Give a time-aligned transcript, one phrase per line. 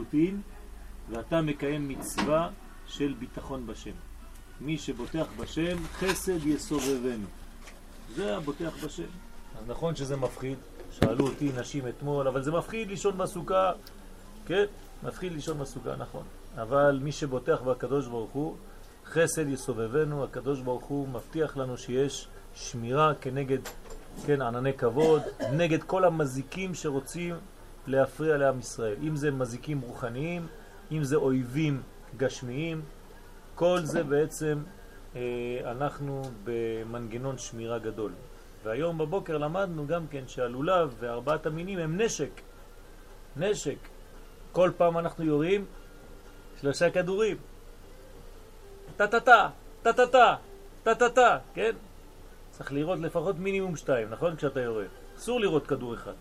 [0.00, 0.40] לחלוטין,
[1.10, 2.48] ואתה מקיים מצווה
[2.86, 3.90] של ביטחון בשם.
[4.60, 7.26] מי שבוטח בשם, חסד יסובבנו.
[8.14, 9.02] זה הבוטח בשם.
[9.58, 10.58] אז נכון שזה מפחיד,
[10.90, 13.72] שאלו אותי נשים אתמול, אבל זה מפחיד לישון בסוכה,
[14.46, 14.64] כן?
[15.02, 16.24] מפחיד לישון בסוכה, נכון.
[16.56, 18.56] אבל מי שבוטח בקדוש ברוך הוא,
[19.06, 23.58] חסד יסובבנו, הקדוש ברוך הוא מבטיח לנו שיש שמירה כנגד,
[24.26, 25.22] כן, ענני כבוד,
[25.52, 27.34] נגד כל המזיקים שרוצים
[27.86, 28.96] להפריע לעם ישראל.
[29.02, 30.46] אם זה מזיקים רוחניים,
[30.92, 31.82] אם זה אויבים
[32.16, 32.82] גשמיים,
[33.54, 34.62] כל זה בעצם
[35.16, 35.20] אה,
[35.64, 38.12] אנחנו במנגנון שמירה גדול.
[38.64, 42.40] והיום בבוקר למדנו גם כן שהלולב וארבעת המינים הם נשק.
[43.36, 43.78] נשק.
[44.52, 45.64] כל פעם אנחנו יורים
[46.60, 47.36] שלושה כדורים.
[48.96, 49.48] טה-טה-טה,
[49.82, 50.36] טה-טה-טה,
[50.82, 51.72] טה-טה-טה, כן?
[52.50, 54.36] צריך לראות לפחות מינימום שתיים, נכון?
[54.36, 54.84] כשאתה יורה.
[55.16, 56.12] אסור לראות כדור אחד.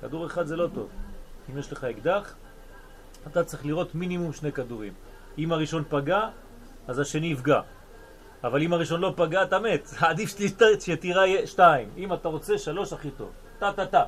[0.00, 0.88] כדור אחד זה לא טוב.
[1.50, 2.34] אם יש לך אקדח,
[3.26, 4.92] אתה צריך לראות מינימום שני כדורים.
[5.38, 6.28] אם הראשון פגע,
[6.88, 7.60] אז השני יפגע.
[8.44, 9.88] אבל אם הראשון לא פגע, אתה מת.
[10.08, 10.36] עדיף
[10.80, 11.90] שתירה שתיים.
[11.96, 13.30] אם אתה רוצה, שלוש הכי טוב.
[13.58, 14.04] טה טה טה.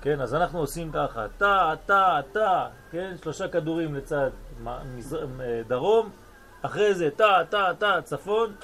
[0.00, 4.30] כן, אז אנחנו עושים ככה, טה, טה, טה, כן, שלושה כדורים לצד
[4.94, 5.26] מזר...
[5.68, 6.10] דרום,
[6.62, 8.54] אחרי זה טה, טה, טה, צפון,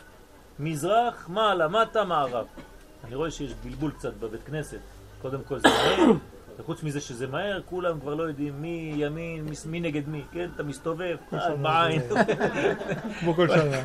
[0.59, 2.47] מזרח, מעלה, מטה, מערב.
[3.05, 4.79] אני רואה שיש בלבול קצת בבית כנסת.
[5.23, 6.13] קודם כל זה מהר,
[6.59, 10.49] וחוץ מזה שזה מהר, כולם כבר לא יודעים מי ימין, מי, מי נגד מי, כן?
[10.55, 11.17] אתה מסתובב,
[11.63, 12.03] בעין.
[13.21, 13.83] כמו כל שנה.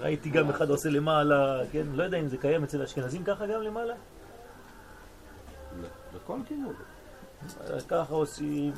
[0.00, 1.82] ראיתי גם אחד עושה למעלה, כן?
[1.92, 3.94] לא יודע אם זה קיים אצל האשכנזים ככה גם למעלה?
[6.16, 6.74] לכל כיוון.
[7.88, 8.72] ככה עושים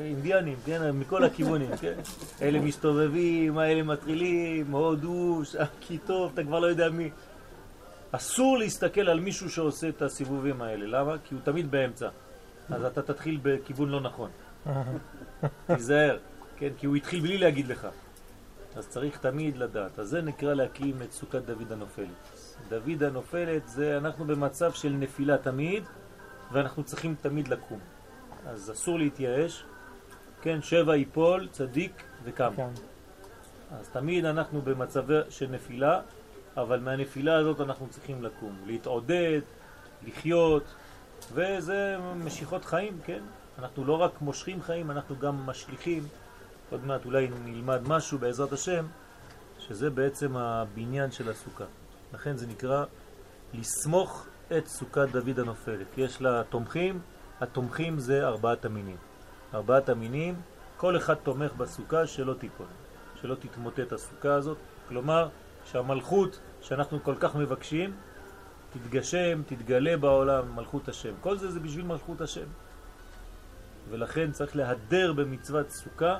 [0.00, 0.90] אינדיאנים, כן?
[0.90, 1.94] מכל הכיוונים, כן?
[2.42, 5.42] אלה מסתובבים, אלה מטרילים, הודו,
[5.80, 7.10] כי טוב, אתה כבר לא יודע מי.
[8.16, 10.86] אסור להסתכל על מישהו שעושה את הסיבובים האלה.
[10.86, 11.16] למה?
[11.24, 12.08] כי הוא תמיד באמצע.
[12.70, 14.30] אז אתה תתחיל בכיוון לא נכון.
[15.66, 16.18] תיזהר,
[16.56, 16.68] כן?
[16.78, 17.88] כי הוא התחיל בלי להגיד לך.
[18.76, 19.98] אז צריך תמיד לדעת.
[19.98, 22.08] אז זה נקרא להקים את סוכת דוד הנופלת.
[22.68, 25.84] דוד הנופלת זה אנחנו במצב של נפילה תמיד,
[26.52, 27.78] ואנחנו צריכים תמיד לקום.
[28.46, 29.64] אז אסור להתייאש.
[30.42, 32.52] כן, שבע יפול, צדיק וקם.
[32.56, 32.68] כן.
[33.70, 36.00] אז תמיד אנחנו במצב של נפילה,
[36.56, 39.40] אבל מהנפילה הזאת אנחנו צריכים לקום, להתעודד,
[40.06, 40.64] לחיות,
[41.32, 43.22] וזה משיכות חיים, כן?
[43.58, 46.02] אנחנו לא רק מושכים חיים, אנחנו גם משליכים.
[46.70, 48.86] עוד מעט אולי נלמד משהו בעזרת השם,
[49.58, 51.64] שזה בעצם הבניין של הסוכה.
[52.14, 52.84] לכן זה נקרא
[53.54, 54.26] לסמוך
[54.58, 55.86] את סוכת דוד הנופלת.
[55.96, 57.00] יש לה תומכים,
[57.40, 58.96] התומכים זה ארבעת המינים.
[59.54, 60.34] ארבעת המינים,
[60.76, 62.66] כל אחד תומך בסוכה שלא תיפול,
[63.20, 64.58] שלא תתמוטט הסוכה הזאת.
[64.88, 65.28] כלומר,
[65.64, 67.96] שהמלכות שאנחנו כל כך מבקשים
[68.72, 71.12] תתגשם, תתגלה בעולם, מלכות השם.
[71.20, 72.46] כל זה זה בשביל מלכות השם.
[73.90, 76.18] ולכן צריך להדר במצוות סוכה,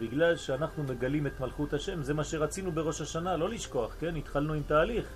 [0.00, 2.02] בגלל שאנחנו מגלים את מלכות השם.
[2.02, 4.16] זה מה שרצינו בראש השנה, לא לשכוח, כן?
[4.16, 5.06] התחלנו עם תהליך.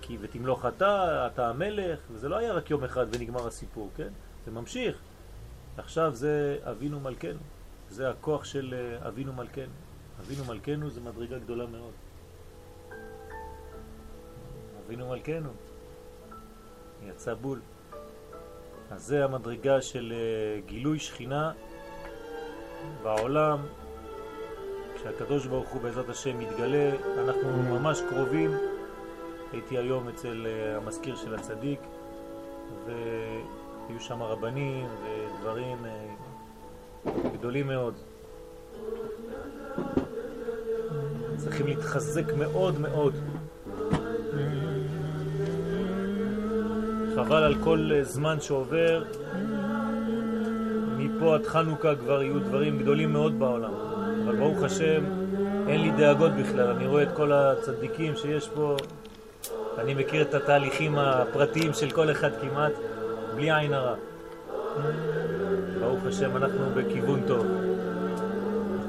[0.00, 4.08] כי ותמלוך אתה, אתה המלך, וזה לא היה רק יום אחד ונגמר הסיפור, כן?
[4.44, 4.96] זה ממשיך.
[5.76, 7.38] עכשיו זה אבינו מלכנו,
[7.90, 9.72] זה הכוח של אה, אבינו מלכנו.
[10.20, 11.92] אבינו מלכנו זה מדרגה גדולה מאוד.
[14.86, 15.50] אבינו מלכנו,
[17.08, 17.60] יצא בול.
[18.90, 21.52] אז זה המדרגה של אה, גילוי שכינה
[23.02, 23.58] בעולם,
[24.94, 28.50] כשהקדוש ברוך הוא בעזרת השם מתגלה, אנחנו ממש קרובים.
[29.52, 31.80] הייתי היום אצל אה, המזכיר של הצדיק,
[32.86, 36.08] והיו שם רבנים ודברים אה,
[37.32, 37.94] גדולים מאוד.
[41.36, 43.14] צריכים להתחזק מאוד מאוד.
[47.14, 49.02] חבל על כל זמן שעובר,
[50.96, 53.70] מפה עד חנוכה כבר יהיו דברים גדולים מאוד בעולם.
[54.24, 55.04] אבל ברוך השם,
[55.68, 58.76] אין לי דאגות בכלל, אני רואה את כל הצדיקים שיש פה,
[59.78, 62.72] אני מכיר את התהליכים הפרטיים של כל אחד כמעט,
[63.36, 63.94] בלי עין הרע.
[65.80, 67.46] ברוך השם, אנחנו בכיוון טוב.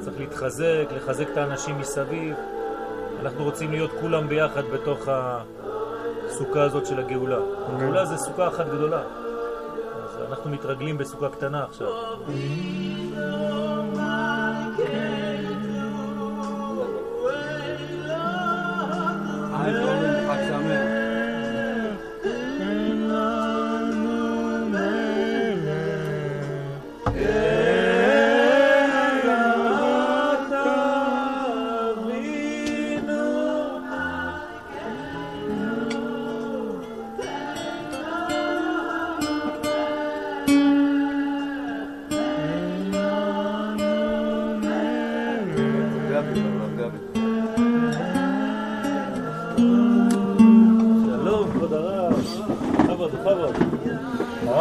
[0.00, 2.34] צריך להתחזק, לחזק את האנשים מסביב.
[3.20, 5.08] אנחנו רוצים להיות כולם ביחד בתוך
[6.36, 7.38] הסוכה הזאת של הגאולה.
[7.66, 9.02] הגאולה זה סוכה אחת גדולה.
[10.04, 11.88] אז אנחנו מתרגלים בסוכה קטנה עכשיו.
[19.66, 20.05] I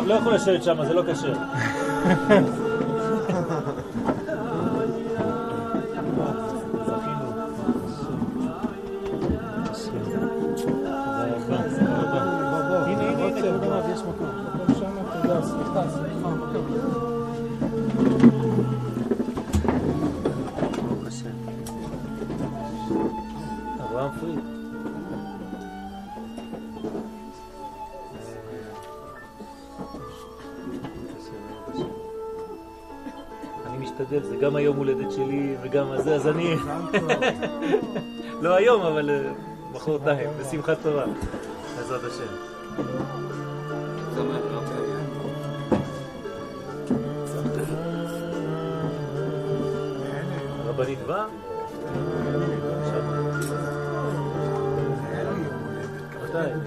[0.06, 1.34] לא יכול לשבת שם, זה לא כשר.
[35.06, 36.56] הולדת שלי וגם הזה, אז אני...
[38.42, 39.32] לא היום, אבל אה,
[39.74, 41.06] מחרתיים, בשמחת תורה,
[41.78, 42.36] בעזרת השם.
[50.66, 51.26] הרבנית באה?
[56.24, 56.65] מתי?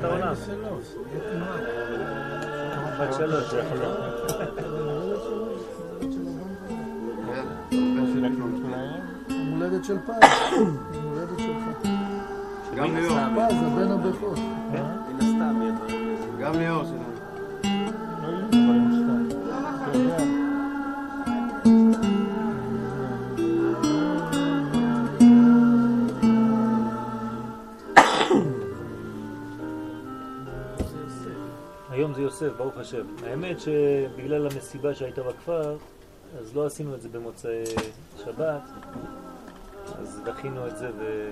[0.00, 0.34] בריאת העולם.
[3.00, 4.12] בת שלוש, זה יכול להיות.
[9.84, 10.12] של פז.
[10.52, 11.88] יום הולדת שלך.
[12.76, 13.18] גם ליאור.
[13.36, 14.34] פז, הבן הבכור.
[16.40, 17.11] גם ליאור שלנו.
[32.42, 33.06] יוסף, ברוך השם.
[33.26, 35.76] האמת שבגלל המסיבה שהייתה בכפר,
[36.40, 37.64] אז לא עשינו את זה במוצאי
[38.24, 38.62] שבת,
[40.02, 41.30] אז דחינו את זה ו...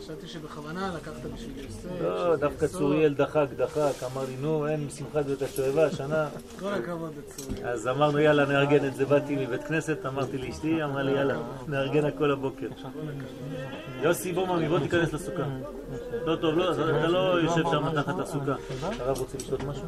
[0.00, 2.02] חשבתי שבכוונה לקחת בשביל יוסף.
[2.02, 6.28] לא, דווקא צוריאל דחק, דחק, אמר לי, נו, אין שמחת בית השואבה השנה.
[6.58, 7.68] כל הכבוד לצוריאל.
[7.68, 9.04] אז אמרנו, יאללה, נארגן את זה.
[9.04, 11.38] באתי מבית כנסת, אמרתי לאשתי, אמרה לי, יאללה,
[11.68, 12.68] נארגן הכל הבוקר.
[14.02, 15.42] יוסי בוממי, בוא תיכנס לסוכה.
[16.24, 18.54] לא טוב, לא, אתה לא יושב שם תחת הסוכה.
[18.98, 19.84] הרב רוצה לשתות משהו?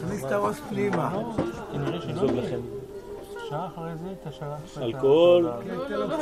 [0.00, 1.22] תכניס את הראש פנימה.
[2.08, 2.60] נזוג לכם.
[3.48, 4.48] שעה אחרי זה אתה שלחת
[4.78, 5.50] את אלכוהול?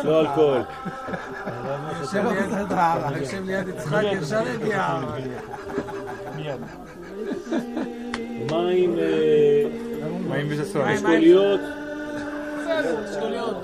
[0.05, 0.61] לא אלכוהול.
[3.21, 5.01] יושב ליד- יצחק, ישר יגיע.
[6.37, 6.61] מיד.
[8.51, 9.65] מים, אה,
[10.29, 10.83] מים וששון.
[10.89, 11.61] אשכוליות,
[12.61, 13.57] בסדר, שטויות.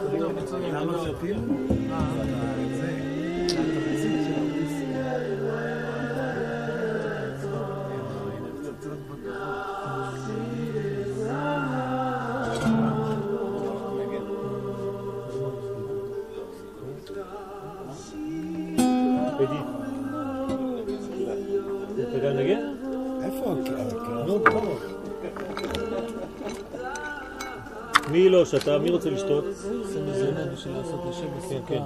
[28.41, 28.79] לא שתה?
[28.79, 29.45] מי רוצה לשתות?
[29.83, 31.83] זה מזונה בשביל לעשות לשם כן, כן.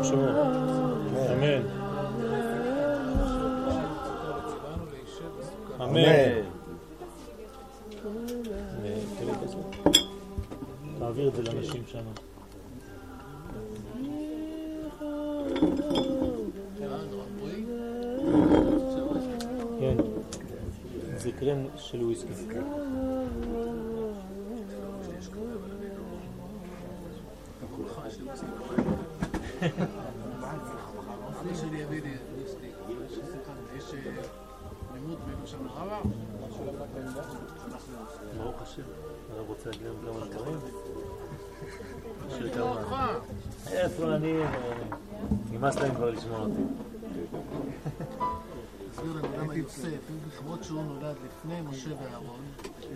[0.00, 0.42] בסוכה.
[1.32, 1.62] אמן.
[5.80, 6.42] אמן.
[10.98, 12.04] תעביר את זה לאנשים שם.
[19.80, 19.96] כן.
[21.16, 22.32] זה קרם של וויסקי.
[38.36, 38.82] ברוך השם.
[39.32, 40.58] הרב רוצה להגיד לנו כמה דברים?
[43.66, 44.32] איפה אני?
[45.50, 46.62] נמאס להם כבר לשמוע אותי.
[49.00, 52.40] תסביר לנו למה יוסף, למרות שהוא נולד לפני משה ואהרון,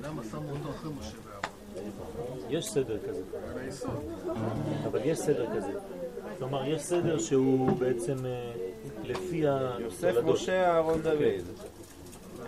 [0.02, 1.44] למה שמו אותו אחרי משה ואהרון?
[2.49, 3.23] יש סדר כזה.
[4.84, 5.73] אבל יש סדר כזה.
[6.38, 8.52] כלומר, יש סדר שהוא בעצם אה,
[9.04, 9.37] לפי
[9.78, 10.34] יוסף, התולדות.
[10.34, 11.18] משה, אהרון, דוד.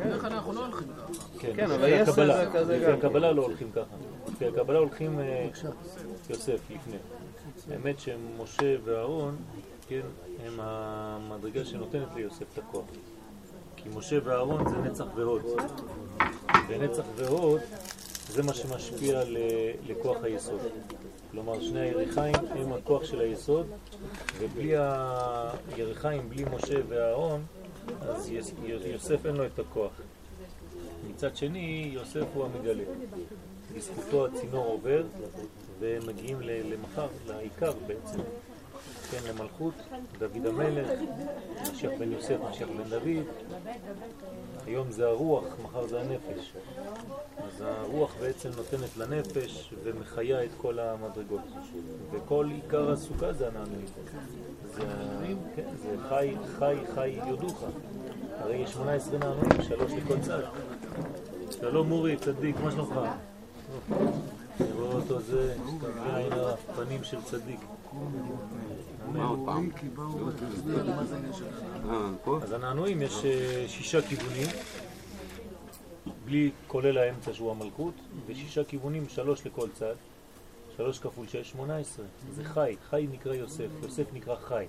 [0.01, 1.13] בדרך כלל אנחנו לא הולכים ככה.
[1.39, 2.35] כן, כן, אבל לפי יש הקבלה.
[2.35, 2.99] סדר כזה לפי גם.
[2.99, 3.97] הקבלה לא הולכים ככה.
[4.33, 5.49] לפי הקבלה הולכים אה,
[6.31, 6.97] יוסף לפני.
[7.71, 9.37] האמת שמשה ואהרון,
[9.89, 10.01] כן,
[10.47, 12.85] הם המדרגה שנותנת ליוסף את הכוח.
[13.87, 15.43] כי משה ואהרון זה נצח והוד.
[16.69, 17.61] ונצח והוד
[18.29, 19.37] זה מה שמשפיע ל-
[19.87, 20.61] לכוח היסוד.
[21.31, 23.67] כלומר, שני היריחיים הם הכוח של היסוד,
[24.39, 27.43] ובלי היריחיים, בלי משה ואהרון,
[28.01, 28.31] אז
[28.85, 29.93] יוסף אין לו את הכוח.
[31.11, 32.85] מצד שני, יוסף הוא המגלה.
[33.77, 35.03] בזכותו הצינור עובר,
[35.81, 38.19] והם מגיעים ל- למחר, לעיקר בעצם,
[39.11, 39.75] כן, למלכות,
[40.19, 40.89] דוד המלך,
[41.73, 43.25] משיח בן יוסף, משיח בן דוד.
[44.67, 46.53] היום זה הרוח, מחר זה הנפש.
[47.39, 51.41] אז הרוח בעצם נותנת לנפש ומחיה את כל המדרגות.
[52.11, 53.87] וכל עיקר הסוכה זה הנענועים.
[54.75, 54.85] זה,
[55.57, 57.65] כן, זה חי, חי, חי יודוך.
[58.39, 60.43] הרי יש 18 נענועים, שלוש לכל צד.
[61.61, 62.99] שלום אורי, צדיק, מה שלומך?
[64.61, 65.55] אני רואה אותו זה,
[66.77, 67.61] פנים של צדיק.
[69.09, 69.73] הנעליים.
[72.43, 74.47] אז הנענועים יש אה, שישה כיוונים,
[76.25, 77.95] בלי כולל האמצע שהוא המלכות,
[78.27, 79.95] ושישה כיוונים, שלוש לכל צד,
[80.77, 82.07] שלוש כפול שש, שמונה עשרה.
[82.35, 84.65] זה חי, חי נקרא יוסף, יוסף נקרא חי.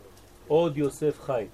[0.48, 1.46] עוד יוסף חי.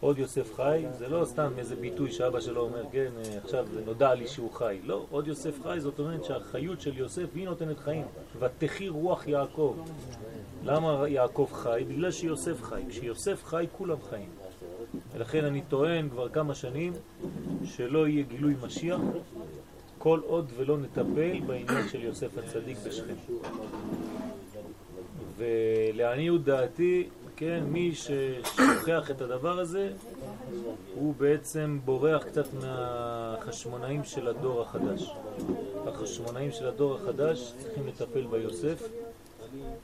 [0.00, 4.14] עוד יוסף חי, זה לא סתם איזה ביטוי שאבא שלו אומר, כן, אה, עכשיו נודע
[4.14, 4.78] לי שהוא חי.
[4.84, 8.04] לא, עוד יוסף חי, זאת אומרת שהחיות של יוסף היא נותנת חיים.
[8.38, 9.76] ותחי רוח יעקב.
[10.64, 11.84] למה יעקב חי?
[11.88, 12.82] בגלל שיוסף חי.
[12.88, 14.28] כשיוסף חי, כולם חיים.
[15.12, 16.92] ולכן אני טוען כבר כמה שנים
[17.64, 19.00] שלא יהיה גילוי משיח
[19.98, 23.14] כל עוד ולא נטפל בעניין של יוסף הצדיק בשכם.
[25.36, 29.92] ולעניות דעתי, כן, מי ששוכח את הדבר הזה,
[30.94, 35.10] הוא בעצם בורח קצת מהחשמונאים של הדור החדש.
[35.86, 38.88] החשמונאים של הדור החדש צריכים לטפל ביוסף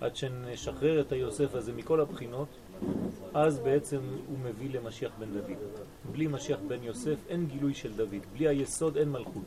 [0.01, 2.49] עד שנשחרר את היוסף הזה מכל הבחינות,
[3.35, 5.59] אז בעצם הוא מביא למשיח בן דוד.
[6.13, 9.47] בלי משיח בן יוסף אין גילוי של דוד, בלי היסוד אין מלכות.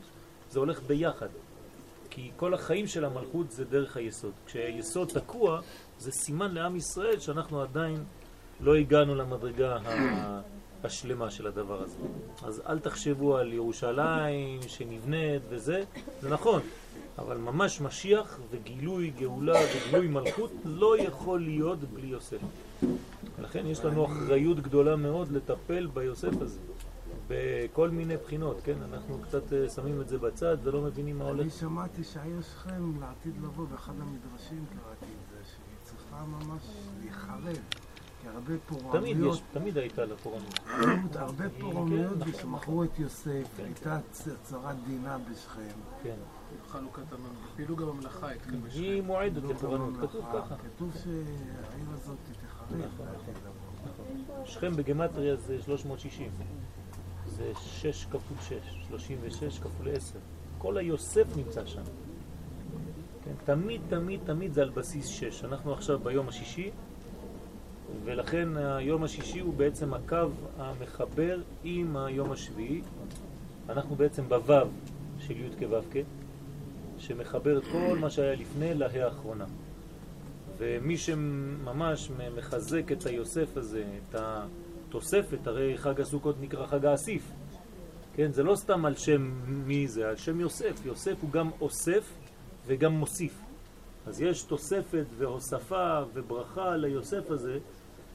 [0.50, 1.28] זה הולך ביחד,
[2.10, 4.32] כי כל החיים של המלכות זה דרך היסוד.
[4.46, 5.60] כשהיסוד תקוע,
[5.98, 8.04] זה סימן לעם ישראל שאנחנו עדיין
[8.60, 9.78] לא הגענו למדרגה
[10.84, 11.96] השלמה של הדבר הזה.
[12.42, 15.84] אז אל תחשבו על ירושלים שנבנית וזה,
[16.20, 16.60] זה נכון,
[17.18, 22.38] אבל ממש משיח וגילוי גאולה וגילוי מלכות לא יכול להיות בלי יוסף.
[23.38, 26.58] ולכן יש לנו אחריות גדולה מאוד לטפל ביוסף הזה,
[27.28, 28.82] בכל מיני בחינות, כן?
[28.92, 31.40] אנחנו קצת אה, שמים את זה בצד ולא מבינים מה הולך.
[31.40, 35.76] אני שמעתי שהעיר שכם לעתיד לבוא, באחד המדרשים קראתי את זה, שהיא
[36.16, 36.62] צריכה ממש
[37.00, 37.56] להיחרב.
[38.22, 40.60] כי הרבה תמיד פורענויות, יש, תמיד הייתה לה פורענות.
[41.14, 42.32] הרבה כן, פורענויות נכון.
[42.34, 43.64] ושמכרו את יוסף, כן.
[43.64, 45.76] הייתה צ- צרת דינה בשכם.
[46.02, 46.14] כן.
[46.68, 47.48] חלוקת הממלכה.
[47.56, 49.06] פילוג הממלכה התחיל היא בשכם.
[49.06, 49.94] מועדת לפורענות.
[50.00, 50.54] כתוב ככה.
[50.56, 52.80] כתוב שהעיר הזאת תיחרב.
[52.86, 53.06] נכון,
[53.46, 54.46] לבוא.
[54.46, 56.30] שכם בגמטריה זה 360.
[57.26, 58.52] זה 6 כפול 6,
[58.88, 60.18] 36 כפול 10.
[60.58, 61.82] כל היוסף נמצא שם.
[63.26, 65.44] כן, תמיד, תמיד, תמיד זה על בסיס 6.
[65.44, 66.70] אנחנו עכשיו ביום השישי,
[68.04, 70.28] ולכן היום השישי הוא בעצם הקו
[70.58, 72.80] המחבר עם היום השביעי.
[73.68, 74.68] אנחנו בעצם בוו
[75.18, 76.00] של י' כו'
[76.98, 79.44] שמחבר את כל מה שהיה לפני להא האחרונה.
[80.58, 87.30] ומי שממש מחזק את היוסף הזה, את התוספת, הרי חג הסוכות נקרא חג האסיף.
[88.14, 90.86] כן, זה לא סתם על שם מי זה, על שם יוסף.
[90.86, 92.12] יוסף הוא גם אוסף
[92.66, 93.40] וגם מוסיף.
[94.06, 97.58] אז יש תוספת והוספה וברכה ליוסף הזה,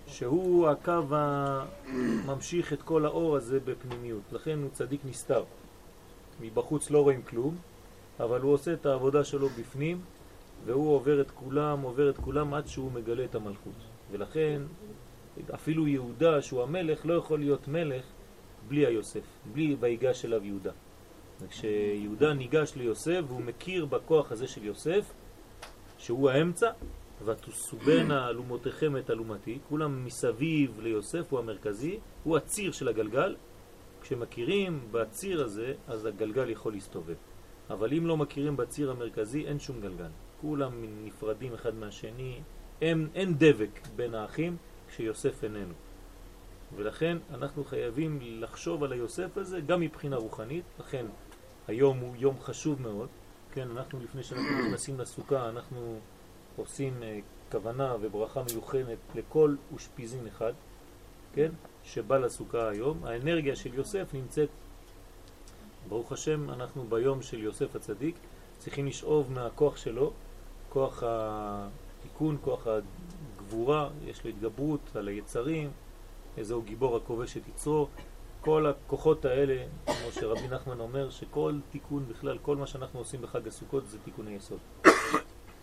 [0.08, 4.22] שהוא הקו הממשיך את כל האור הזה בפנימיות.
[4.32, 5.44] לכן הוא צדיק נסתר.
[6.42, 7.56] מבחוץ לא רואים כלום,
[8.20, 10.02] אבל הוא עושה את העבודה שלו בפנים,
[10.66, 13.74] והוא עובר את כולם, עובר את כולם עד שהוא מגלה את המלכות.
[14.12, 14.62] ולכן
[15.54, 18.06] אפילו יהודה, שהוא המלך, לא יכול להיות מלך
[18.68, 20.72] בלי היוסף, בלי ויגש אליו יהודה.
[21.42, 25.14] וכשיהודה ניגש ליוסף והוא מכיר בכוח הזה של יוסף,
[25.98, 26.72] שהוא האמצע,
[27.26, 33.36] ותסובנה אלומותיכם את אלומתי, כולם מסביב ליוסף, הוא המרכזי, הוא הציר של הגלגל.
[34.02, 37.16] כשמכירים בציר הזה, אז הגלגל יכול להסתובב.
[37.70, 40.10] אבל אם לא מכירים בציר המרכזי, אין שום גלגל.
[40.42, 40.72] כולם
[41.04, 42.42] נפרדים אחד מהשני,
[42.82, 44.58] אין, אין דבק בין האחים
[44.90, 45.74] כשיוסף איננו.
[46.76, 51.06] ולכן אנחנו חייבים לחשוב על היוסף הזה גם מבחינה רוחנית, לכן
[51.72, 53.08] היום הוא יום חשוב מאוד,
[53.54, 56.00] כן, אנחנו לפני שאנחנו נכנסים לסוכה, אנחנו
[56.56, 57.20] עושים אה,
[57.52, 60.54] כוונה וברכה מיוחדת לכל אושפיזין אחד,
[61.34, 61.52] כן,
[61.84, 63.06] שבא לסוכה היום.
[63.06, 64.50] האנרגיה של יוסף נמצאת,
[65.90, 68.16] ברוך השם, אנחנו ביום של יוסף הצדיק,
[68.58, 70.12] צריכים לשאוב מהכוח שלו,
[70.70, 75.72] כוח התיקון, כוח הגבורה, יש לו התגברות על היצרים,
[76.38, 77.88] איזהו גיבור הכובש את יצרו.
[78.42, 83.48] כל הכוחות האלה, כמו שרבי נחמן אומר, שכל תיקון בכלל, כל מה שאנחנו עושים בחג
[83.48, 84.60] הסוכות זה תיקוני יסוד.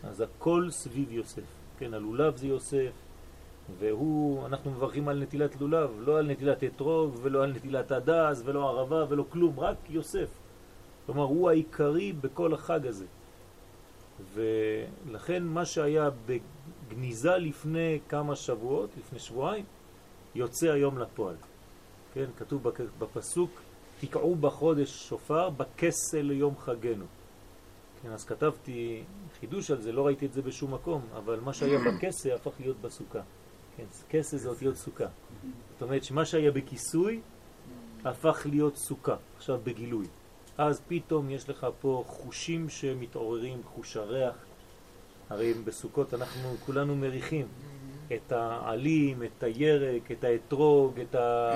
[0.03, 1.43] אז הכל סביב יוסף.
[1.79, 2.91] כן, הלולב זה יוסף,
[3.79, 8.69] והוא, אנחנו מברכים על נטילת לולב, לא על נטילת אתרוג ולא על נטילת הדס ולא
[8.69, 10.29] ערבה ולא כלום, רק יוסף.
[11.07, 13.07] כלומר, הוא העיקרי בכל החג הזה.
[14.35, 19.65] ולכן מה שהיה בגניזה לפני כמה שבועות, לפני שבועיים,
[20.35, 21.37] יוצא היום לפועל.
[22.19, 22.63] כן, כתוב
[22.99, 23.51] בפסוק,
[24.01, 27.05] תקעו בחודש שופר בכסל ליום חגנו.
[28.03, 29.05] כן, אז כתבתי
[29.41, 32.77] חידוש על זה, לא ראיתי את זה בשום מקום, אבל מה שהיה בכסה הפך להיות
[32.81, 33.21] בסוכה.
[33.77, 35.07] כן, כסה זה אותיות סוכה.
[35.73, 37.21] זאת אומרת שמה שהיה בכיסוי
[38.05, 40.07] הפך להיות סוכה, עכשיו בגילוי.
[40.59, 44.35] אז פתאום יש לך פה חושים שמתעוררים, חוש הריח.
[45.31, 47.47] הרי בסוכות אנחנו כולנו מריחים
[48.13, 51.51] את העלים, את הירק, את האתרוג, את ה...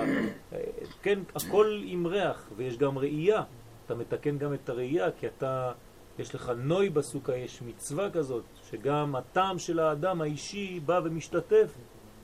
[1.02, 3.42] כן, הכל עם ריח, ויש גם ראייה.
[3.86, 5.72] אתה מתקן גם את הראייה, כי אתה,
[6.18, 11.72] יש לך נוי בסוכה, יש מצווה כזאת, שגם הטעם של האדם האישי בא ומשתתף.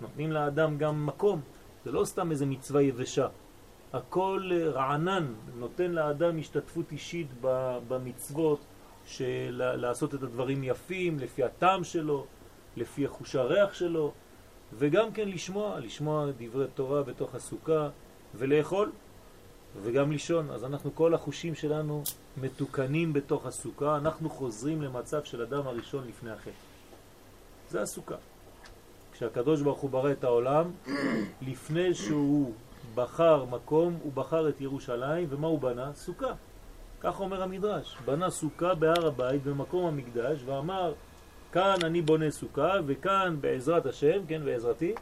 [0.01, 1.41] נותנים לאדם גם מקום.
[1.85, 3.29] זה לא סתם איזה מצווה יבשה.
[3.93, 5.27] הכל רענן,
[5.59, 7.29] נותן לאדם השתתפות אישית
[7.89, 8.61] במצוות,
[9.07, 12.27] של לעשות את הדברים יפים, לפי הטעם שלו,
[12.79, 14.13] לפי חוש הריח שלו,
[14.79, 17.89] וגם כן לשמוע, לשמוע דברי תורה בתוך הסוכה,
[18.35, 18.93] ולאכול,
[19.83, 20.51] וגם לישון.
[20.51, 22.03] אז אנחנו, כל החושים שלנו
[22.37, 26.51] מתוקנים בתוך הסוכה, אנחנו חוזרים למצב של אדם הראשון לפני החטא.
[27.71, 28.17] זה הסוכה.
[29.13, 30.71] כשהקדוש ברוך הוא ברא את העולם,
[31.43, 32.53] לפני שהוא
[32.95, 35.95] בחר מקום, הוא בחר את ירושלים, ומה הוא בנה?
[35.95, 36.33] סוכה.
[37.01, 37.97] כך אומר המדרש.
[38.05, 40.93] בנה סוכה בהר הבית במקום המקדש, ואמר,
[41.53, 44.95] כאן אני בונה סוכה, וכאן בעזרת השם, כן, בעזרתי,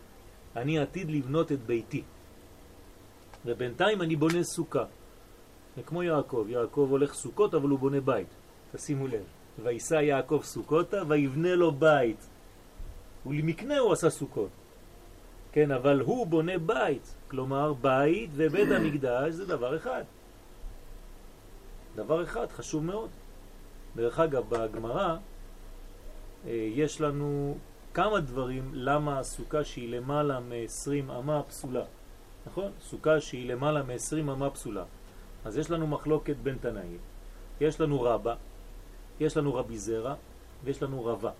[0.56, 2.02] אני עתיד לבנות את ביתי.
[3.46, 4.84] ובינתיים אני בונה סוכה.
[5.76, 8.26] זה כמו יעקב, יעקב הולך סוכות אבל הוא בונה בית.
[8.72, 9.24] תשימו לב.
[9.62, 12.28] וישא יעקב סוכותה ויבנה לו בית.
[13.26, 14.50] ולמקנה הוא עשה סוכות.
[15.52, 17.14] כן, אבל הוא בונה בית.
[17.28, 20.02] כלומר, בית ובית המקדש זה דבר אחד.
[21.96, 23.10] דבר אחד, חשוב מאוד.
[23.96, 25.16] דרך אגב, בגמרא
[26.46, 27.58] יש לנו
[27.94, 31.84] כמה דברים למה הסוכה שהיא למעלה מ-20 אמה פסולה.
[32.46, 32.72] נכון?
[32.80, 34.84] סוכה שהיא למעלה מ-20 אמה פסולה.
[35.44, 36.98] אז יש לנו מחלוקת בין תנאים.
[37.60, 38.34] יש לנו רבה,
[39.20, 40.14] יש לנו רבי זרע
[40.64, 41.30] ויש לנו רבה.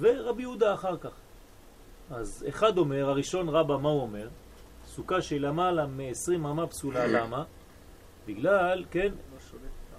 [0.00, 1.12] ורבי יהודה אחר כך.
[2.10, 4.28] אז אחד אומר, הראשון רבה, מה הוא אומר?
[4.86, 7.44] סוכה שהיא למעלה מ-20 אמה פסולה, למה?
[8.26, 9.12] בגלל, כן,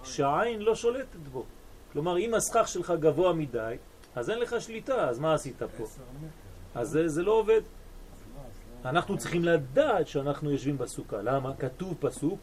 [0.04, 1.46] שהעין לא שולטת בו.
[1.92, 3.76] כלומר, אם הסכך שלך גבוה מדי,
[4.16, 5.84] אז אין לך שליטה, אז מה עשית פה?
[6.76, 7.62] אז זה, זה לא עובד.
[8.86, 11.22] אנחנו צריכים לדעת שאנחנו יושבים בסוכה.
[11.22, 11.56] למה?
[11.56, 12.40] כתוב פסוק,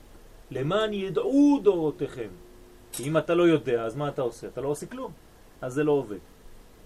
[0.50, 2.28] למען ידעו דורותיכם.
[2.92, 4.46] כי אם אתה לא יודע, אז מה אתה עושה?
[4.46, 5.12] אתה לא עושה כלום.
[5.62, 6.18] אז זה לא עובד.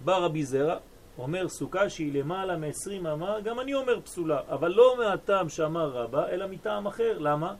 [0.05, 0.77] בא רבי זרע,
[1.17, 6.29] אומר סוכה שהיא למעלה מ-20 אמה, גם אני אומר פסולה, אבל לא מהטעם שאמר רבה,
[6.29, 7.17] אלא מטעם אחר.
[7.19, 7.55] למה?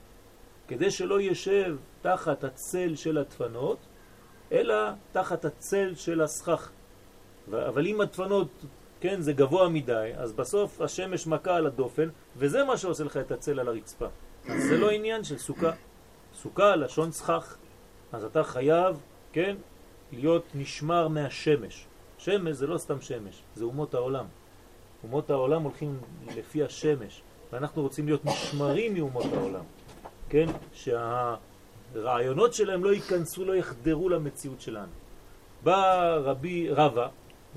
[0.68, 3.78] כדי שלא ישב תחת הצל של הדפנות,
[4.54, 4.76] אלא
[5.12, 6.70] תחת הצל של הסכך.
[7.54, 8.48] אבל אם הדפנות,
[9.02, 13.32] כן, זה גבוה מדי, אז בסוף השמש מכה על הדופן, וזה מה שעושה לך את
[13.32, 14.08] הצל על הרצפה.
[14.50, 15.72] אז זה לא עניין של סוכה.
[16.36, 17.58] סוכה, לשון סכך.
[18.12, 19.00] אז אתה חייב,
[19.32, 19.56] כן,
[20.12, 21.88] להיות נשמר מהשמש.
[22.18, 24.26] שמש זה לא סתם שמש, זה אומות העולם.
[25.04, 26.00] אומות העולם הולכים
[26.36, 29.64] לפי השמש, ואנחנו רוצים להיות נשמרים מאומות העולם.
[30.30, 30.46] כן?
[31.94, 34.92] שהרעיונות שלהם לא ייכנסו, לא יחדרו למציאות שלנו.
[35.64, 37.08] בא רבי רבא,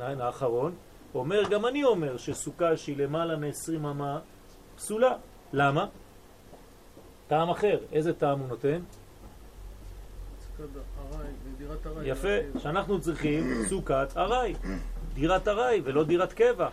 [0.00, 0.74] האחרון,
[1.14, 4.18] אומר, גם אני אומר שסוכה שהיא למעלה מ-20 אמה
[4.76, 5.12] פסולה.
[5.52, 5.86] למה?
[7.28, 7.78] טעם אחר.
[7.92, 8.80] איזה טעם הוא נותן?
[12.02, 14.54] יפה, שאנחנו צריכים סוכת ארעי,
[15.14, 16.68] דירת ארעי ולא דירת קבע.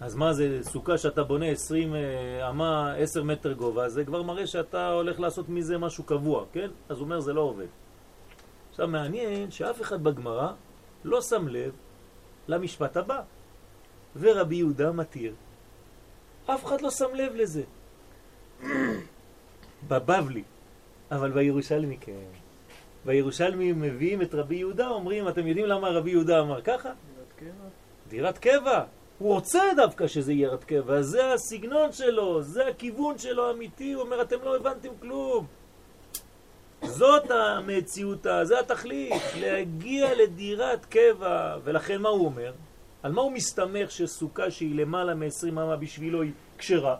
[0.00, 4.46] אז מה זה, סוכה שאתה בונה 20 אה, אמה, 10 מטר גובה, זה כבר מראה
[4.46, 6.70] שאתה הולך לעשות מזה משהו קבוע, כן?
[6.88, 7.66] אז הוא אומר זה לא עובד.
[8.70, 10.52] עכשיו מעניין שאף אחד בגמרא
[11.04, 11.72] לא שם לב
[12.48, 13.20] למשפט הבא,
[14.16, 15.34] ורבי יהודה מתיר.
[16.46, 17.62] אף אחד לא שם לב לזה.
[19.88, 20.42] בבבלי,
[21.10, 22.12] אבל בירושלמי כן.
[23.04, 26.88] בירושלמי מביאים את רבי יהודה, אומרים, אתם יודעים למה רבי יהודה אמר ככה?
[26.88, 27.68] דירת קבע.
[28.08, 28.84] דירת קבע.
[29.20, 34.02] הוא רוצה דווקא שזה יהיה רד קבע, זה הסגנון שלו, זה הכיוון שלו האמיתי, הוא
[34.02, 35.46] אומר, אתם לא הבנתם כלום.
[36.82, 42.52] זאת המציאות, זה התכלית, להגיע לדירת קבע, ולכן מה הוא אומר?
[43.02, 46.96] על מה הוא מסתמך שסוכה שהיא למעלה מ-20 אמה בשבילו היא כשרה?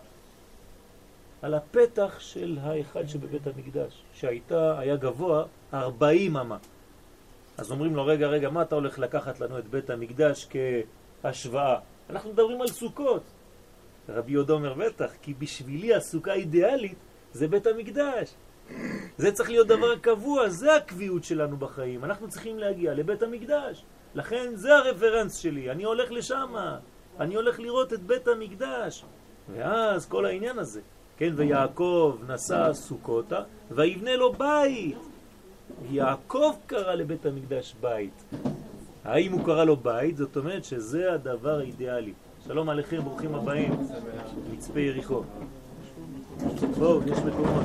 [1.43, 6.57] על הפתח של האחד שבבית המקדש, שהייתה, היה גבוה 40 אמה.
[7.59, 10.49] אז אומרים לו, רגע, רגע, מה אתה הולך לקחת לנו את בית המקדש
[11.23, 11.79] כהשוואה?
[12.11, 13.23] אנחנו מדברים על סוכות.
[14.09, 16.99] רבי יהודה אומר, בטח, כי בשבילי הסוכה האידיאלית
[17.33, 18.35] זה בית המקדש.
[19.19, 22.05] זה צריך להיות דבר קבוע, זה הקביעות שלנו בחיים.
[22.05, 23.85] אנחנו צריכים להגיע לבית המקדש.
[24.15, 26.55] לכן זה הרפרנס שלי, אני הולך לשם,
[27.21, 29.05] אני הולך לראות את בית המקדש.
[29.55, 30.81] ואז כל העניין הזה,
[31.17, 34.99] כן, ויעקב נשא סוכותה, ויבנה לו בית.
[35.91, 38.25] יעקב קרא לבית המקדש בית.
[39.05, 40.17] האם הוא קרא לו בית?
[40.17, 42.13] זאת אומרת שזה הדבר האידיאלי.
[42.47, 43.73] שלום עליכם, ברוכים הבאים,
[44.53, 45.23] מצפה יריחו.
[46.79, 47.65] בואו, יש מקומות.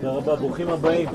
[0.00, 1.08] תודה רבה, ברוכים הבאים.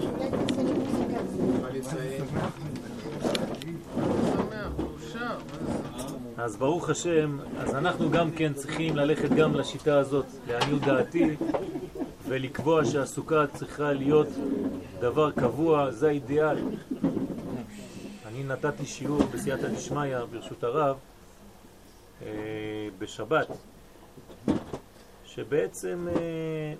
[6.44, 11.36] אז ברוך השם, אז אנחנו גם כן צריכים ללכת גם לשיטה הזאת, לעניות דעתי,
[12.28, 14.28] ולקבוע שהסוכה צריכה להיות
[15.00, 16.58] דבר קבוע, זה האידיאל.
[18.26, 20.98] אני נתתי שיעור בסייעתא דשמיא, ברשות הרב,
[22.22, 22.28] אה,
[23.00, 23.48] בשבת,
[25.26, 26.74] שבעצם אה,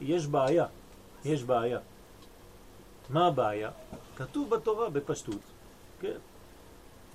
[0.00, 0.66] יש בעיה,
[1.24, 1.78] יש בעיה.
[3.10, 3.70] מה הבעיה?
[4.16, 5.40] כתוב בתורה בפשטות,
[6.00, 6.18] כן?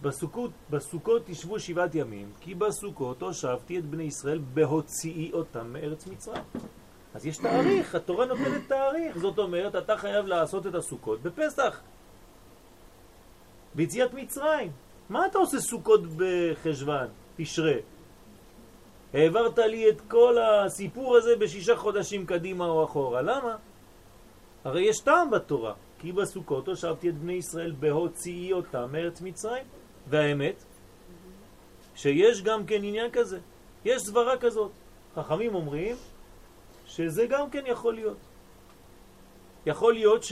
[0.01, 6.43] בסוכות, בסוכות תשבו שבעת ימים, כי בסוכות הושבתי את בני ישראל בהוציאי אותם מארץ מצרים.
[7.13, 11.81] אז יש תאריך, התורה נותנת תאריך, זאת אומרת, אתה חייב לעשות את הסוכות בפסח,
[13.75, 14.71] ביציאת מצרים.
[15.09, 17.75] מה אתה עושה סוכות בחשוון, תשרה?
[19.13, 23.21] העברת לי את כל הסיפור הזה בשישה חודשים קדימה או אחורה.
[23.21, 23.55] למה?
[24.63, 25.73] הרי יש טעם בתורה.
[26.01, 29.63] כי בסוכות הושבתי את בני ישראל בהוציאי אותם מארץ מצרים.
[30.11, 30.63] והאמת,
[31.95, 33.39] שיש גם כן עניין כזה.
[33.85, 34.71] יש סברה כזאת.
[35.15, 35.95] חכמים אומרים
[36.85, 38.17] שזה גם כן יכול להיות.
[39.65, 40.23] יכול להיות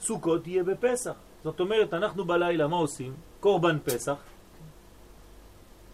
[0.00, 1.14] שסוכות יהיה בפסח.
[1.44, 3.14] זאת אומרת, אנחנו בלילה, מה עושים?
[3.40, 4.16] קורבן פסח.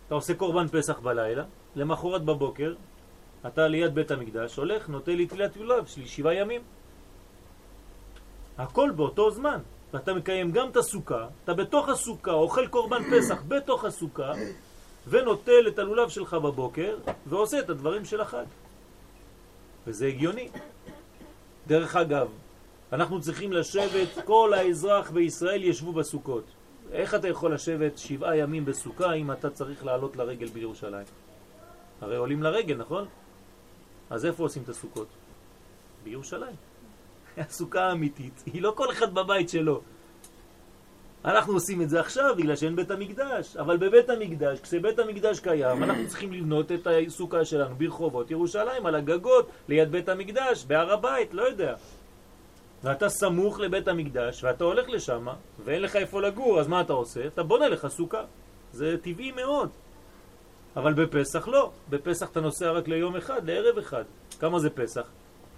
[0.07, 1.44] אתה עושה קורבן פסח בלילה,
[1.77, 2.75] למחרת בבוקר,
[3.46, 6.62] אתה ליד בית המקדש, הולך, נוטה לי תלת יולב שלי שבעה ימים.
[8.59, 9.61] הכל באותו זמן.
[9.94, 14.33] ואתה מקיים גם את הסוכה, אתה בתוך הסוכה, אוכל קורבן פסח בתוך הסוכה,
[15.09, 18.44] ונוטל את הלולב שלך בבוקר, ועושה את הדברים של החג.
[19.87, 20.48] וזה הגיוני.
[21.66, 22.29] דרך אגב,
[22.92, 26.44] אנחנו צריכים לשבת, כל האזרח בישראל ישבו בסוכות.
[26.92, 31.07] איך אתה יכול לשבת שבעה ימים בסוכה אם אתה צריך לעלות לרגל בירושלים?
[32.00, 33.07] הרי עולים לרגל, נכון?
[34.11, 35.09] אז איפה עושים את הסוכות?
[36.05, 36.69] בירושלים.
[37.38, 39.81] הסוכה האמיתית היא לא כל אחד בבית שלו.
[41.25, 45.83] אנחנו עושים את זה עכשיו בגלל שאין בית המקדש, אבל בבית המקדש, כשבית המקדש קיים,
[45.85, 51.35] אנחנו צריכים לבנות את הסוכה שלנו ברחובות ירושלים, על הגגות, ליד בית המקדש, בהר הבית,
[51.35, 51.75] לא יודע.
[52.85, 55.27] ואתה סמוך לבית המקדש, ואתה הולך לשם,
[55.64, 57.27] ואין לך איפה לגור, אז מה אתה עושה?
[57.27, 58.25] אתה בונה לך סוכה.
[58.73, 59.69] זה טבעי מאוד.
[60.77, 61.71] אבל בפסח לא.
[61.88, 64.05] בפסח אתה נוסע רק ליום אחד, לערב אחד.
[64.40, 65.07] כמה זה פסח?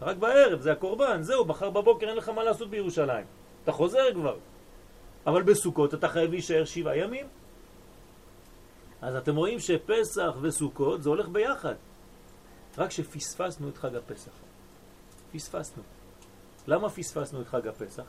[0.02, 3.26] רק בערב, זה הקורבן, זהו, מחר בבוקר אין לך מה לעשות בירושלים.
[3.64, 4.36] אתה חוזר כבר.
[5.26, 7.26] אבל בסוכות אתה חייב להישאר שבעה ימים.
[9.02, 11.74] אז אתם רואים שפסח וסוכות זה הולך ביחד.
[12.78, 14.32] רק שפספסנו את חג הפסח.
[15.32, 15.82] פספסנו.
[16.66, 18.04] למה פספסנו את חג הפסח?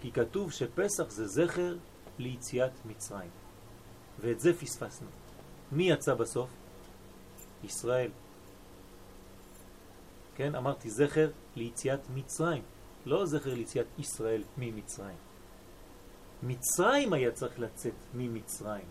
[0.00, 1.76] כי כתוב שפסח זה זכר
[2.18, 3.30] ליציאת מצרים.
[4.20, 5.08] ואת זה פספסנו.
[5.72, 6.50] מי יצא בסוף?
[7.64, 8.10] ישראל.
[10.40, 12.62] כן, אמרתי זכר ליציאת מצרים,
[13.06, 15.16] לא זכר ליציאת ישראל ממצרים.
[16.42, 18.84] מצרים היה צריך לצאת ממצרים.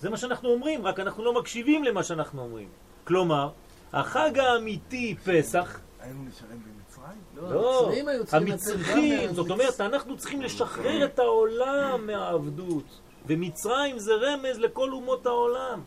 [0.00, 2.68] זה מה שאנחנו אומרים, רק אנחנו לא מקשיבים למה שאנחנו אומרים.
[3.04, 3.50] כלומר,
[3.92, 5.80] החג האמיתי פסח...
[6.00, 7.18] היינו נשארים במצרים?
[7.36, 7.92] לא,
[8.32, 15.82] המצרים, זאת אומרת, אנחנו צריכים לשחרר את העולם מהעבדות, ומצרים זה רמז לכל אומות העולם.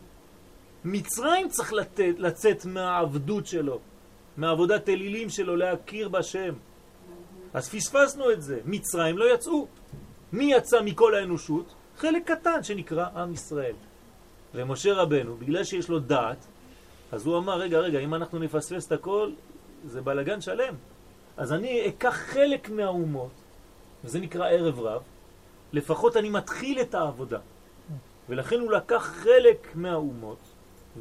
[0.84, 3.80] מצרים צריך לתת, לצאת מהעבדות שלו.
[4.36, 6.54] מעבודת אלילים שלו להכיר בשם.
[7.54, 8.60] אז פספסנו את זה.
[8.64, 9.66] מצרים לא יצאו.
[10.32, 11.74] מי יצא מכל האנושות?
[11.96, 13.74] חלק קטן שנקרא עם ישראל.
[14.54, 16.46] ומשה רבנו, בגלל שיש לו דעת,
[17.12, 19.30] אז הוא אמר, רגע, רגע, אם אנחנו נפספס את הכל,
[19.86, 20.74] זה בלגן שלם.
[21.36, 23.30] אז אני אקח חלק מהאומות,
[24.04, 25.02] וזה נקרא ערב רב,
[25.72, 27.38] לפחות אני מתחיל את העבודה.
[28.28, 30.38] ולכן הוא לקח חלק מהאומות,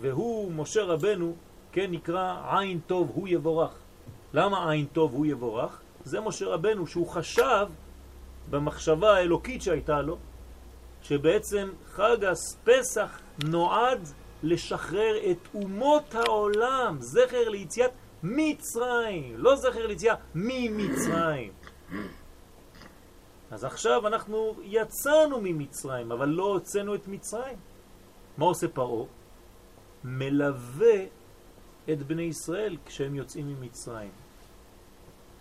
[0.02, 1.36] והוא, משה רבנו,
[1.74, 3.72] כן, נקרא עין טוב הוא יבורך.
[4.34, 5.82] למה עין טוב הוא יבורך?
[6.04, 7.68] זה משה רבנו שהוא חשב
[8.50, 10.18] במחשבה האלוקית שהייתה לו,
[11.02, 14.08] שבעצם חג הפסח נועד
[14.44, 17.92] לשחרר את אומות העולם, זכר ליציאת
[18.24, 21.52] מצרים, לא זכר ליציאה ממצרים.
[23.52, 27.58] אז עכשיו אנחנו יצאנו ממצרים, אבל לא הוצאנו את מצרים.
[28.38, 29.06] מה עושה פרעה?
[30.04, 31.23] מלווה
[31.92, 34.12] את בני ישראל כשהם יוצאים ממצרים.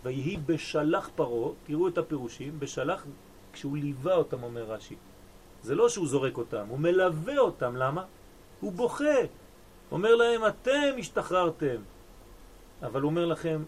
[0.03, 3.05] ויהי בשלח פרעה, תראו את הפירושים, בשלח
[3.53, 4.95] כשהוא ליווה אותם, אומר רש"י.
[5.63, 8.05] זה לא שהוא זורק אותם, הוא מלווה אותם, למה?
[8.59, 9.19] הוא בוכה.
[9.91, 11.81] אומר להם, אתם השתחררתם.
[12.83, 13.63] אבל הוא אומר לכם,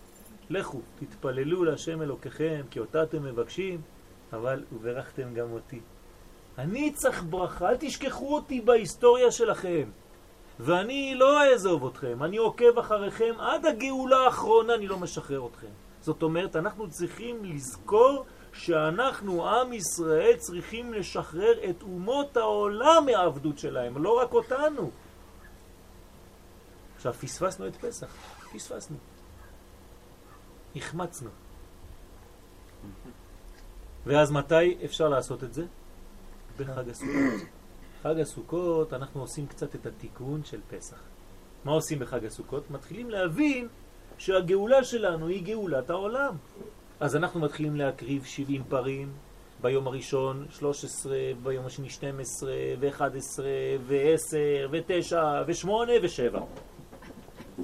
[0.50, 3.82] לכו, תתפללו להשם אלוקיכם, כי אותה אתם מבקשים,
[4.34, 5.80] אבל וברכתם גם אותי.
[6.58, 9.90] אני צריך ברכה, אל תשכחו אותי בהיסטוריה שלכם.
[10.60, 15.68] ואני לא אעזוב אתכם, אני עוקב אחריכם עד הגאולה האחרונה, אני לא משחרר אתכם.
[16.02, 24.04] זאת אומרת, אנחנו צריכים לזכור שאנחנו, עם ישראל, צריכים לשחרר את אומות העולם מהעבדות שלהם,
[24.04, 24.92] לא רק אותנו.
[26.96, 28.08] עכשיו, פספסנו את פסח,
[28.54, 28.98] פספסנו.
[30.76, 31.30] החמצנו.
[34.06, 35.66] ואז מתי אפשר לעשות את זה?
[36.58, 37.55] בחג הסוכות.
[38.08, 40.98] חג הסוכות אנחנו עושים קצת את התיקון של פסח.
[41.66, 42.72] מה עושים בחג הסוכות?
[42.72, 43.68] מתחילים להבין
[44.18, 46.36] שהגאולה שלנו היא גאולת העולם.
[47.00, 49.12] אז אנחנו מתחילים להקריב 70 פרים
[49.62, 53.40] ביום הראשון, 13, ביום השני 12, ו-11,
[53.88, 54.36] ו-10,
[54.72, 55.16] ו-9,
[55.48, 55.70] ו-8
[56.02, 56.40] ו-7.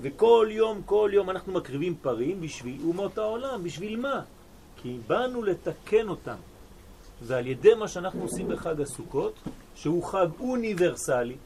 [0.02, 3.64] וכל יום, כל יום אנחנו מקריבים פרים בשביל אומות העולם.
[3.64, 4.22] בשביל מה?
[4.76, 6.38] כי באנו לתקן אותם.
[7.22, 9.34] ועל ידי מה שאנחנו עושים בחג הסוכות,
[9.76, 11.38] שהוא חג אוניברסלי,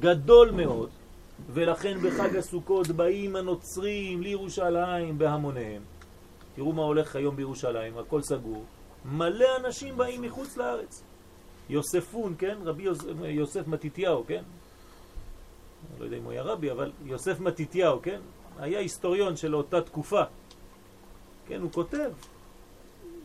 [0.00, 0.90] גדול מאוד,
[1.52, 5.82] ולכן בחג הסוכות באים הנוצרים לירושלים בהמוניהם.
[6.54, 8.64] תראו מה הולך היום בירושלים, הכל סגור.
[9.04, 11.02] מלא אנשים באים מחוץ לארץ.
[11.68, 12.58] יוספון, כן?
[12.64, 14.42] רבי יוסף, יוסף מתיתיהו, כן?
[15.98, 18.20] לא יודע אם הוא היה רבי, אבל יוסף מתיתיהו, כן?
[18.58, 20.22] היה היסטוריון של אותה תקופה.
[21.46, 22.10] כן, הוא כותב,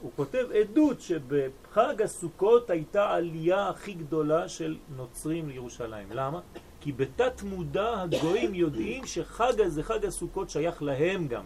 [0.02, 6.08] הוא כותב עדות שבחג הסוכות הייתה עלייה הכי גדולה של נוצרים לירושלים.
[6.12, 6.40] למה?
[6.82, 11.44] כי בתת מודע הגויים יודעים שחג הזה, חג הסוכות, שייך להם גם.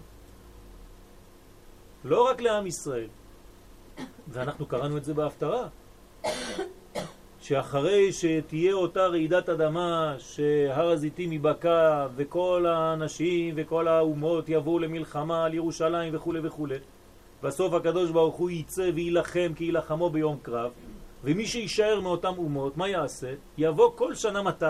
[2.06, 3.08] לא רק לעם ישראל.
[4.28, 5.68] ואנחנו קראנו את זה בהפטרה.
[7.42, 15.54] שאחרי שתהיה אותה רעידת אדמה, שהר הזיתים ייבקע וכל האנשים וכל האומות יבואו למלחמה על
[15.54, 16.68] ירושלים וכו' וכו',
[17.44, 20.72] בסוף הקדוש ברוך הוא יצא וילחם כי יילחמו ביום קרב,
[21.24, 23.34] ומי שישאר מאותם אומות, מה יעשה?
[23.58, 24.66] יבוא כל שנה מתי?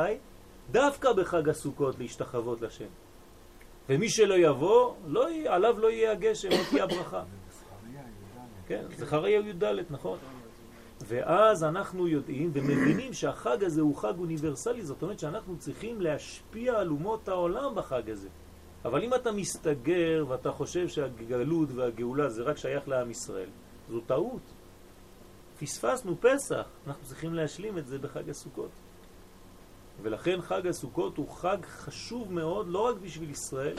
[0.72, 2.86] דווקא בחג הסוכות להשתחוות לשם.
[3.90, 7.24] ומי שלא יבוא, לא, עליו לא יהיה הגשם, לא תהיה הברכה.
[8.68, 10.18] כן, זכריה י"ד, נכון.
[11.08, 16.90] ואז אנחנו יודעים ומבינים שהחג הזה הוא חג אוניברסלי, זאת אומרת שאנחנו צריכים להשפיע על
[16.90, 18.30] אומות העולם בחג הזה.
[18.86, 23.50] אבל אם אתה מסתגר ואתה חושב שהגלות והגאולה זה רק שייך לעם ישראל,
[23.90, 24.42] זו טעות.
[25.60, 28.70] פספסנו פסח, אנחנו צריכים להשלים את זה בחג הסוכות.
[30.02, 33.76] ולכן חג הסוכות הוא חג חשוב מאוד לא רק בשביל ישראל,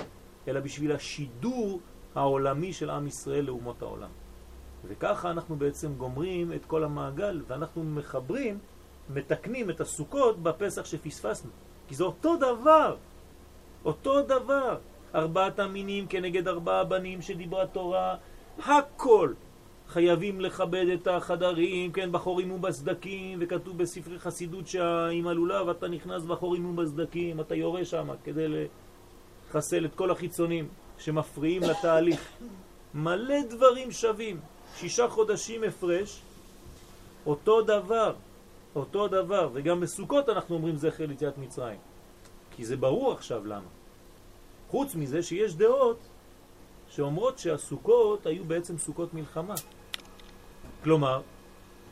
[0.49, 1.81] אלא בשביל השידור
[2.15, 4.11] העולמי של עם ישראל לאומות העולם.
[4.85, 8.59] וככה אנחנו בעצם גומרים את כל המעגל, ואנחנו מחברים,
[9.11, 11.51] מתקנים את הסוכות בפסח שפספסנו.
[11.89, 12.97] כי זה אותו דבר,
[13.85, 14.79] אותו דבר.
[15.15, 18.17] ארבעת המינים כנגד ארבעה בנים שדיברה תורה,
[18.59, 19.33] הכל.
[19.89, 26.67] חייבים לכבד את החדרים, כן, בחורים ובסדקים, וכתוב בספרי חסידות שעם הלולב אתה נכנס בחורים
[26.67, 28.47] ובסדקים, אתה יורה שם כדי
[29.51, 32.29] לחסל את כל החיצונים שמפריעים לתהליך.
[32.95, 34.41] מלא דברים שווים.
[34.77, 36.21] שישה חודשים הפרש,
[37.27, 38.15] אותו דבר,
[38.77, 41.79] אותו דבר, וגם בסוכות אנחנו אומרים זכר ליציאת מצרים,
[42.57, 43.69] כי זה ברור עכשיו למה.
[44.75, 45.99] חוץ מזה שיש דעות
[46.89, 49.55] שאומרות שהסוכות היו בעצם סוכות מלחמה.
[50.85, 51.21] כלומר,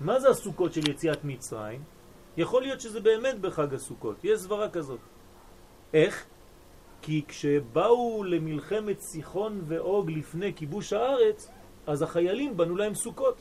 [0.00, 1.82] מה זה הסוכות של יציאת מצרים?
[2.36, 4.98] יכול להיות שזה באמת בחג הסוכות, יש סברה כזאת.
[5.94, 6.26] איך?
[7.02, 11.50] כי כשבאו למלחמת סיחון ואוג לפני כיבוש הארץ,
[11.86, 13.36] אז החיילים בנו להם סוכות.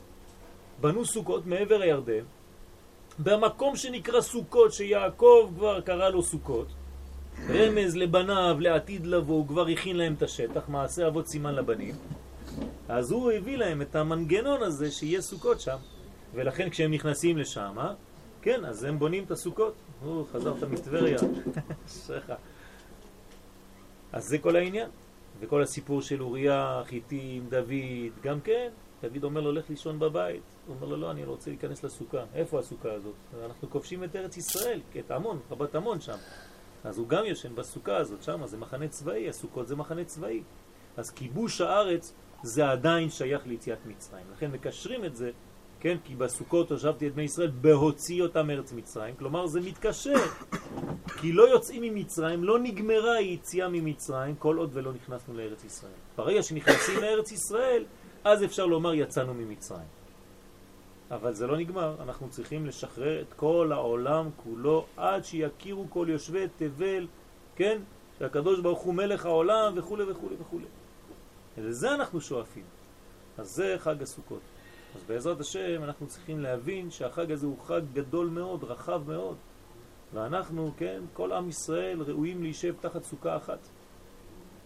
[0.80, 2.24] בנו סוכות מעבר הירדן,
[3.18, 6.66] במקום שנקרא סוכות, שיעקב כבר קרא לו סוכות,
[7.48, 11.94] רמז לבניו לעתיד לבוא, הוא כבר הכין להם את השטח, מעשה אבות סימן לבנים,
[12.88, 15.76] אז הוא הביא להם את המנגנון הזה שיהיה סוכות שם,
[16.34, 17.76] ולכן כשהם נכנסים לשם,
[18.42, 19.74] כן, אז הם בונים את הסוכות.
[20.04, 21.18] או, חזרת מטבריה,
[21.86, 22.32] אשריך.
[24.12, 24.88] אז זה כל העניין.
[25.40, 28.68] וכל הסיפור של אוריה, חיטים, דוד, גם כן,
[29.02, 30.42] דוד אומר לו, לך לישון בבית.
[30.66, 32.24] הוא אומר לו, לא, אני רוצה להיכנס לסוכה.
[32.34, 33.14] איפה הסוכה הזאת?
[33.44, 36.16] אנחנו כובשים את ארץ ישראל, את עמון, רבת עמון שם.
[36.84, 40.42] אז הוא גם יושן בסוכה הזאת, שם זה מחנה צבאי, הסוכות זה מחנה צבאי.
[40.96, 44.24] אז כיבוש הארץ זה עדיין שייך ליציאת מצרים.
[44.32, 45.30] לכן מקשרים את זה,
[45.80, 45.96] כן?
[46.04, 49.14] כי בסוכות הושבתי את בני ישראל בהוציא אותם מארץ מצרים.
[49.16, 50.14] כלומר, זה מתקשר.
[51.20, 55.92] כי לא יוצאים ממצרים, לא נגמרה היציאה ממצרים, כל עוד ולא נכנסנו לארץ ישראל.
[56.16, 57.84] ברגע שנכנסים לארץ ישראל,
[58.24, 60.01] אז אפשר לומר יצאנו ממצרים.
[61.12, 66.46] אבל זה לא נגמר, אנחנו צריכים לשחרר את כל העולם כולו עד שיכירו כל יושבי
[66.56, 67.06] תבל,
[67.56, 67.82] כן?
[68.18, 70.58] שהקדוש ברוך הוא מלך העולם וכו' וכו' וכו'.
[71.58, 72.64] לזה אנחנו שואפים.
[73.38, 74.40] אז זה חג הסוכות.
[74.96, 79.36] אז בעזרת השם אנחנו צריכים להבין שהחג הזה הוא חג גדול מאוד, רחב מאוד.
[80.14, 83.58] ואנחנו, כן, כל עם ישראל ראויים להישב תחת סוכה אחת,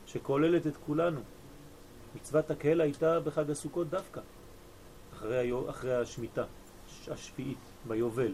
[0.06, 1.20] שכוללת את כולנו.
[2.16, 4.20] מצוות הקהל הייתה בחג הסוכות דווקא,
[5.16, 6.44] אחרי, היו, אחרי השמיטה,
[7.08, 8.32] השביעית, ביובל.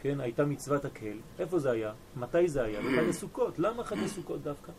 [0.00, 1.18] כן, הייתה מצוות הקהל.
[1.38, 1.92] איפה זה היה?
[2.16, 2.80] מתי זה היה?
[2.80, 3.58] בחג הסוכות.
[3.58, 4.72] למה חג הסוכות דווקא?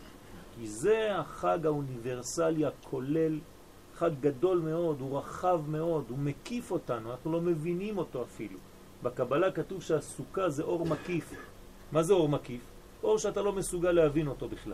[0.55, 3.39] כי זה החג האוניברסלי הכולל,
[3.95, 8.59] חג גדול מאוד, הוא רחב מאוד, הוא מקיף אותנו, אנחנו לא מבינים אותו אפילו.
[9.03, 11.33] בקבלה כתוב שהסוכה זה אור מקיף.
[11.91, 12.61] מה זה אור מקיף?
[13.03, 14.73] אור שאתה לא מסוגל להבין אותו בכלל.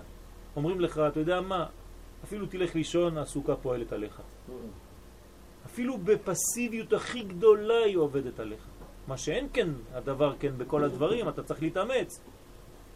[0.56, 1.66] אומרים לך, אתה יודע מה,
[2.24, 4.22] אפילו תלך לישון, הסוכה פועלת עליך.
[5.68, 8.62] אפילו בפסיביות הכי גדולה היא עובדת עליך.
[9.08, 12.22] מה שאין כן הדבר כן בכל הדברים, אתה צריך להתאמץ.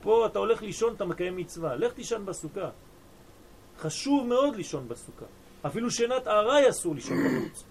[0.02, 1.76] פה אתה הולך לישון, אתה מקיים מצווה.
[1.76, 2.70] לך תישן בסוכה.
[3.78, 5.26] חשוב מאוד לישון בסוכה.
[5.66, 7.64] אפילו שנת ארעי אסור לישון בחוץ.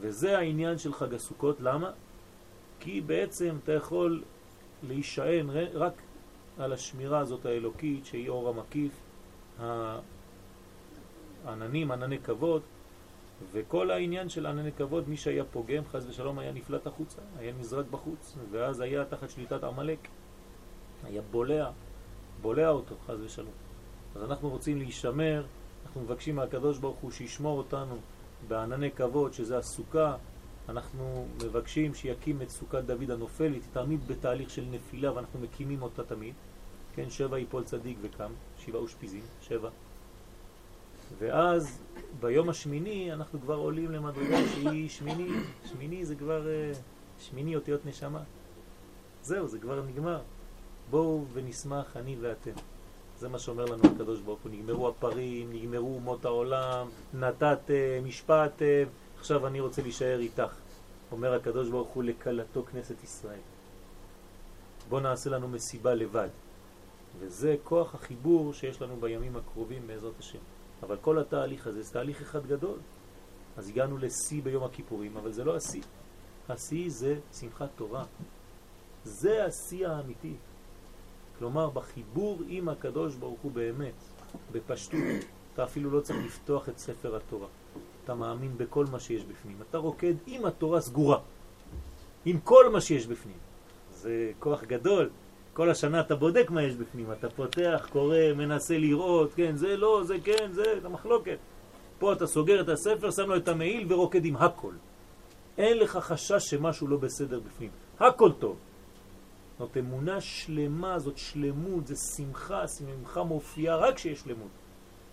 [0.00, 1.60] וזה העניין של חג הסוכות.
[1.60, 1.90] למה?
[2.80, 4.22] כי בעצם אתה יכול
[4.82, 6.02] להישען רק
[6.58, 8.92] על השמירה הזאת האלוקית שהיא אור המקיף,
[11.44, 12.62] העננים, ענני כבוד,
[13.52, 17.86] וכל העניין של ענני כבוד, מי שהיה פוגם, חז ושלום, היה נפלט החוצה, היה נזרק
[17.90, 20.08] בחוץ, ואז היה תחת שליטת עמלק,
[21.04, 21.70] היה בולע,
[22.42, 23.52] בולע אותו, חז ושלום.
[24.16, 25.44] אז אנחנו רוצים להישמר,
[25.86, 27.96] אנחנו מבקשים מהקדוש ברוך הוא שישמור אותנו
[28.48, 30.16] בענני כבוד, שזה הסוכה,
[30.68, 36.04] אנחנו מבקשים שיקים את סוכת דוד הנופל, היא תמיד בתהליך של נפילה ואנחנו מקימים אותה
[36.04, 36.34] תמיד,
[36.94, 39.70] כן, שבע יפול צדיק וקם, שבעה אושפיזים, שבע.
[41.18, 41.78] ואז
[42.20, 45.28] ביום השמיני אנחנו כבר עולים למדרגה שהיא שמיני,
[45.64, 46.72] שמיני זה כבר אה,
[47.18, 48.22] שמיני אותיות נשמה.
[49.22, 50.20] זהו, זה כבר נגמר.
[50.90, 52.50] בואו ונשמח אני ואתם.
[53.18, 58.84] זה מה שאומר לנו הקדוש ברוך הוא, נגמרו הפרים, נגמרו אומות העולם, נתתם, משפטתם,
[59.18, 60.54] עכשיו אני רוצה להישאר איתך.
[61.12, 63.40] אומר הקדוש ברוך הוא לקלתו כנסת ישראל.
[64.88, 66.28] בוא נעשה לנו מסיבה לבד.
[67.18, 70.38] וזה כוח החיבור שיש לנו בימים הקרובים בעזרת השם.
[70.82, 72.78] אבל כל התהליך הזה זה תהליך אחד גדול.
[73.56, 75.82] אז הגענו לשיא ביום הכיפורים, אבל זה לא השיא.
[76.48, 78.04] השיא זה שמחת תורה.
[79.04, 80.34] זה השיא האמיתי.
[81.38, 83.94] כלומר, בחיבור עם הקדוש ברוך הוא באמת,
[84.52, 85.00] בפשטות,
[85.54, 87.48] אתה אפילו לא צריך לפתוח את ספר התורה.
[88.04, 89.56] אתה מאמין בכל מה שיש בפנים.
[89.70, 91.18] אתה רוקד עם התורה סגורה,
[92.24, 93.38] עם כל מה שיש בפנים.
[93.92, 95.10] זה כוח גדול.
[95.54, 100.02] כל השנה אתה בודק מה יש בפנים, אתה פותח, קורא, מנסה לראות, כן, זה לא,
[100.04, 101.38] זה כן, זה, זה מחלוקת.
[101.98, 104.72] פה אתה סוגר את הספר, שם לו את המעיל ורוקד עם הכל.
[105.58, 107.70] אין לך חשש שמשהו לא בסדר בפנים.
[108.00, 108.56] הכל טוב.
[109.58, 114.50] זאת אמונה שלמה, זאת שלמות, זה שמחה, שמחה מופיעה רק כשיש שלמות.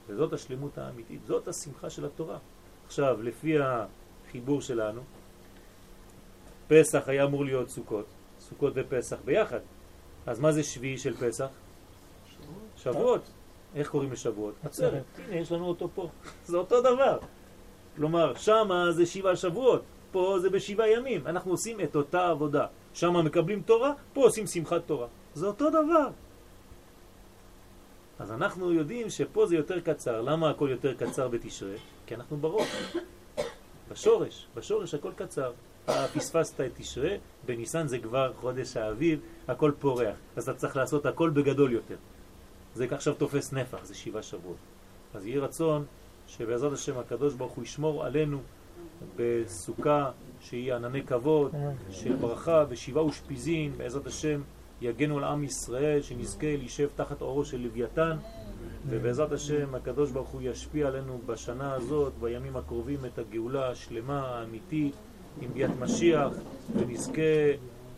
[0.08, 2.38] וזאת השלמות האמיתית, זאת השמחה של התורה.
[2.88, 5.02] עכשיו, לפי החיבור שלנו,
[6.68, 8.06] פסח היה אמור להיות סוכות,
[8.40, 9.60] סוכות ופסח ביחד.
[10.26, 11.48] אז מה זה שביעי של פסח?
[12.78, 13.22] שבועות.
[13.76, 14.54] איך קוראים לשבועות?
[14.64, 15.04] עצרת.
[15.18, 16.10] הנה, יש לנו אותו פה.
[16.50, 17.20] זה אותו דבר.
[17.96, 21.28] כלומר, שמה זה שבעה שבועות, פה זה בשבעה ימים.
[21.28, 22.66] אנחנו עושים את אותה עבודה.
[22.94, 25.08] שמה מקבלים תורה, פה עושים שמחת תורה.
[25.34, 26.10] זה אותו דבר.
[28.20, 30.22] אז אנחנו יודעים שפה זה יותר קצר.
[30.22, 31.76] למה הכל יותר קצר בתשרה?
[32.06, 32.68] כי אנחנו בראש.
[33.92, 35.52] בשורש, בשורש הכל קצר.
[36.14, 40.16] פספסת את תשרה, בניסן זה כבר חודש האביב, הכל פורח.
[40.36, 41.96] אז אתה צריך לעשות הכל בגדול יותר.
[42.76, 44.58] זה עכשיו תופס נפח, זה שבעה שבועות.
[45.14, 45.86] אז יהי רצון
[46.28, 48.42] שבעזרת השם הקדוש ברוך הוא ישמור עלינו
[49.16, 51.52] בסוכה שהיא ענני כבוד,
[51.92, 54.42] של ברכה ושבעה ושפיזין, בעזרת השם
[54.82, 58.18] יגנו על עם ישראל, שנזכה להישב תחת אורו של לוויתן,
[58.88, 64.96] ובעזרת השם הקדוש ברוך הוא ישפיע עלינו בשנה הזאת, בימים הקרובים, את הגאולה השלמה, האמיתית,
[65.42, 66.32] עם ביאת משיח,
[66.76, 67.22] ונזכה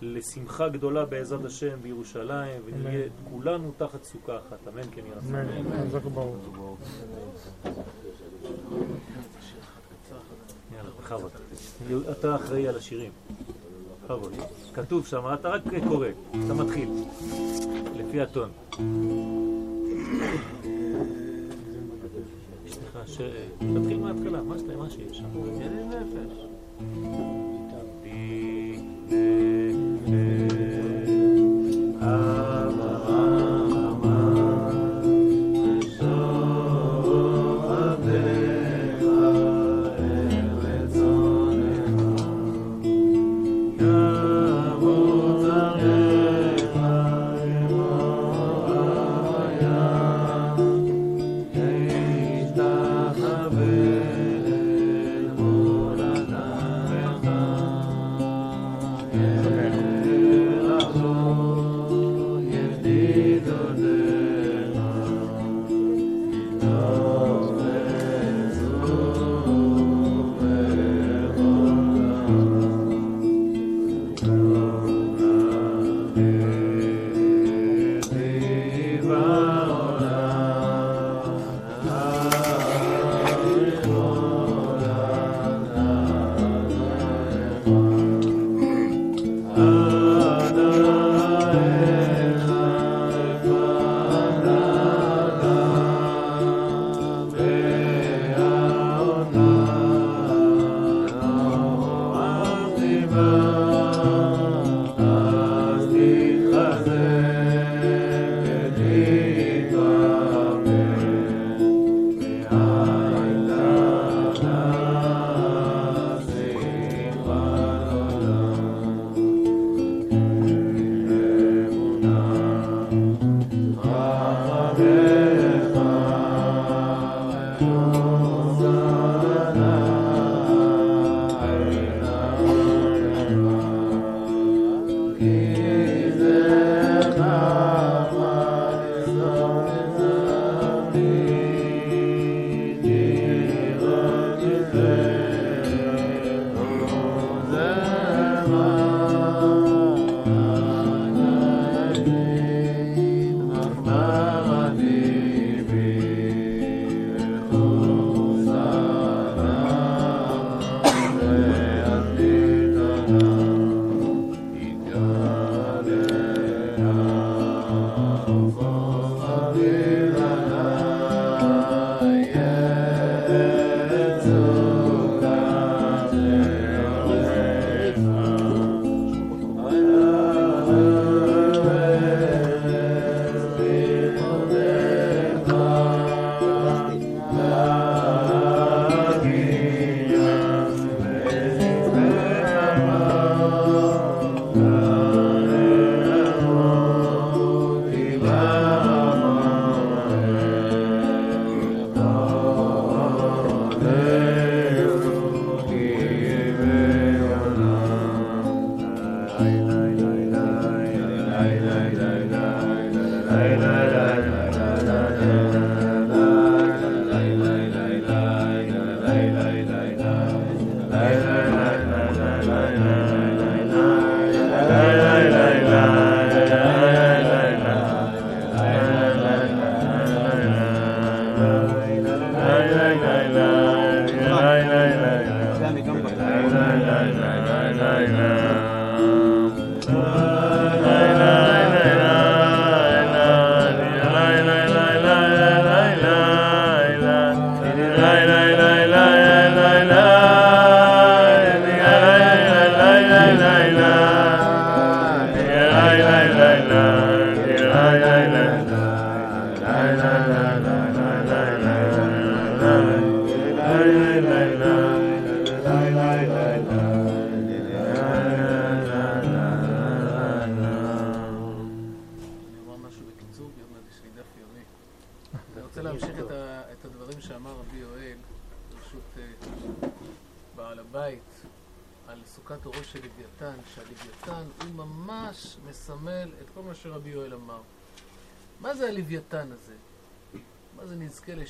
[0.01, 4.67] לשמחה גדולה בעזרת השם בירושלים, ונהיה כולנו תחת סוכה אחת.
[4.67, 5.35] אמן כן רצון.
[5.35, 6.37] אמן, חזק וברוך.
[10.75, 11.31] יאללה, בכבוד.
[12.11, 13.11] אתה אחראי על השירים.
[14.03, 14.33] בכבוד.
[14.73, 16.07] כתוב שם, אתה רק קורא,
[16.45, 16.89] אתה מתחיל,
[17.95, 18.49] לפי הטון.
[23.05, 23.21] ש...
[23.57, 26.50] תתחיל מההתחלה, מה שאתה, מה שיש שם.
[26.81, 27.50] Música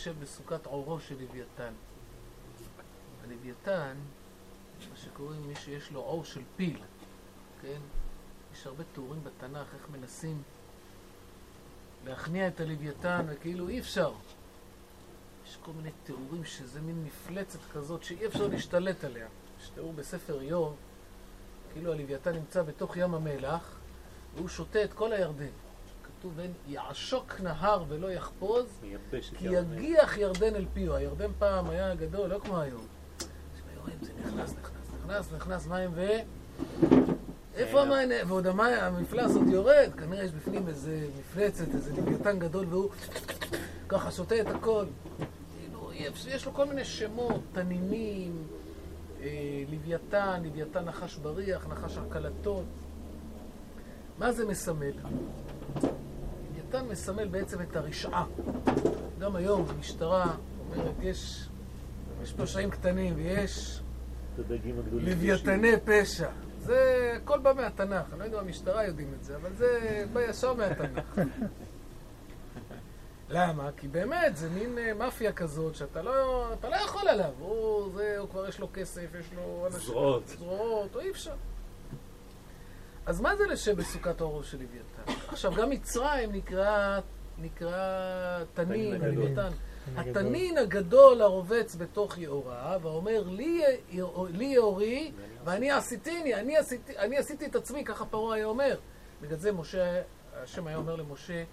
[0.01, 1.73] לשב בסוכת עורו של לוויתן?
[3.23, 3.97] הלוויתן,
[4.91, 6.79] מה שקוראים מי שיש לו עור של פיל,
[7.61, 7.79] כן?
[8.53, 10.41] יש הרבה תיאורים בתנ"ך איך מנסים
[12.05, 14.13] להכניע את הלוויתן, וכאילו אי אפשר.
[15.47, 19.27] יש כל מיני תיאורים שזה מין מפלצת כזאת שאי אפשר להשתלט עליה.
[19.61, 20.75] יש תיאור בספר איוב,
[21.73, 23.79] כאילו הלוויתן נמצא בתוך ים המלח,
[24.35, 25.51] והוא שותה את כל הירדן.
[26.03, 28.65] כתוב, "ואין יעשוק נהר ולא יחפוז,
[29.37, 29.47] כי.
[29.47, 30.95] יגיח ירדן אל פיו.
[30.95, 32.81] הירדן פעם היה גדול, לא כמו היום.
[34.01, 36.07] זה נכנס, נכנס, נכנס, נכנס מים ו...
[37.55, 38.09] איפה המים?
[38.27, 42.89] ועוד המים, המפלס עוד יורד, כנראה יש בפנים איזה מפלצת, איזה לוויתן גדול, והוא
[43.89, 44.85] ככה שותה את הכל.
[45.59, 48.43] כאילו, יש- יש לו כל מיני שמות, תנינים,
[49.21, 49.27] אה,
[49.71, 52.65] לוויתן, לוויתן נחש בריח, נחש הקלטות.
[54.19, 54.91] מה זה מסמל?
[56.73, 58.25] לוויתן מסמל בעצם את הרשעה.
[59.19, 61.49] גם היום המשטרה אומרת, יש,
[62.23, 63.81] יש פשעים קטנים ויש.
[64.91, 66.29] לוויתני פשע.
[66.59, 70.21] זה הכל בא מהתנ"ך, אני לא יודע אם המשטרה יודעים את זה, אבל זה בא
[70.21, 71.19] ישר מהתנ"ך.
[73.29, 73.69] למה?
[73.77, 77.31] כי באמת, זה מין אה, מאפיה כזאת שאתה לא, אתה לא יכול עליו.
[77.39, 79.67] הוא, זה, הוא כבר יש לו כסף, יש לו.
[79.69, 80.27] זרועות.
[80.27, 81.35] זרועות, או אי אפשר.
[83.05, 85.13] אז מה זה לשם בסוכת האורו של לוויתן?
[85.27, 86.99] עכשיו, גם מצרים נקרא,
[87.37, 89.01] נקרא תנין.
[89.01, 89.49] לוויתן.
[89.95, 93.61] התנין הגדול הרובץ בתוך יאורה, ואומר, לי,
[94.29, 95.11] לי יאורי,
[95.43, 98.79] ואני עשיתיני, אני עשיתי, אני עשיתי את עצמי, ככה פרעה היה אומר.
[99.21, 100.01] בגלל זה משה,
[100.33, 101.43] השם היה אומר למשה,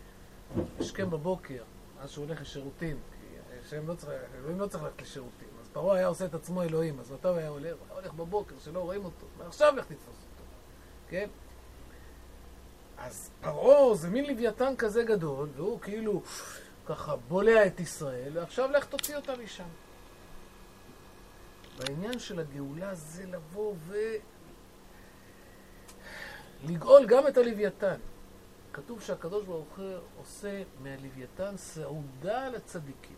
[0.79, 1.63] השכם בבוקר,
[2.01, 3.27] אז שהוא הולך לשירותים, כי
[3.67, 5.49] השם לא צריך, אלוהים לא צריך ללכת לשירותים.
[5.63, 7.75] אז פרעה היה עושה את עצמו אלוהים, אז מתי הוא היה הולך?
[7.79, 9.27] הוא היה הולך בבוקר, שלא רואים אותו.
[9.39, 10.18] ועכשיו לך תתפוס
[11.09, 11.29] כן?
[12.99, 16.23] אז פרעה זה מין לוויתן כזה גדול, והוא כאילו
[16.87, 19.69] ככה בולע את ישראל, ועכשיו לך תוציא אותה משם.
[21.79, 23.97] והעניין של הגאולה זה לבוא ו...
[26.65, 27.97] לגאול גם את הלוויתן.
[28.73, 33.17] כתוב שהקדוש ברוך הוא עושה מהלוויתן סעודה לצדיקים.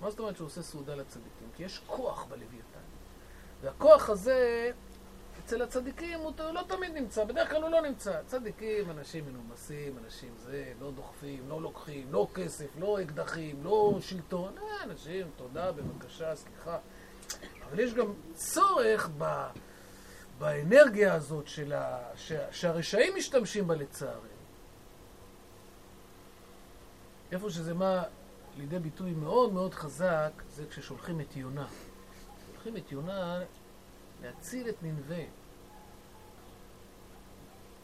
[0.00, 1.48] מה זאת אומרת שהוא עושה סעודה לצדיקים?
[1.56, 2.80] כי יש כוח בלוויתן.
[3.62, 4.70] והכוח הזה,
[5.50, 8.22] אצל הצדיקים הוא לא תמיד נמצא, בדרך כלל הוא לא נמצא.
[8.26, 14.58] צדיקים, אנשים מנומסים, אנשים זה, לא דוחפים, לא לוקחים, לא כסף, לא אקדחים, לא שלטון.
[14.58, 16.78] אה, אנשים, תודה, בבקשה, סליחה.
[17.68, 19.46] אבל יש גם צורך ב...
[20.38, 21.98] באנרגיה הזאת של ה...
[22.16, 22.32] ש...
[22.50, 24.20] שהרשעים משתמשים בה לצערנו.
[27.32, 28.02] איפה שזה בא
[28.56, 31.66] לידי ביטוי מאוד מאוד חזק, זה כששולחים את יונה.
[32.46, 33.40] שולחים את יונה
[34.22, 35.39] להציל את ננבה.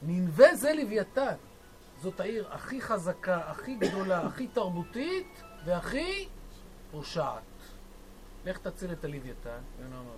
[0.03, 1.35] ננבה זה לוויתן.
[2.03, 6.29] זאת העיר הכי חזקה, הכי גדולה, הכי תרבותית והכי
[6.91, 7.43] פושעת.
[8.45, 9.59] לך תציל את הלוויתן.
[9.79, 10.15] אומר, לא, לא,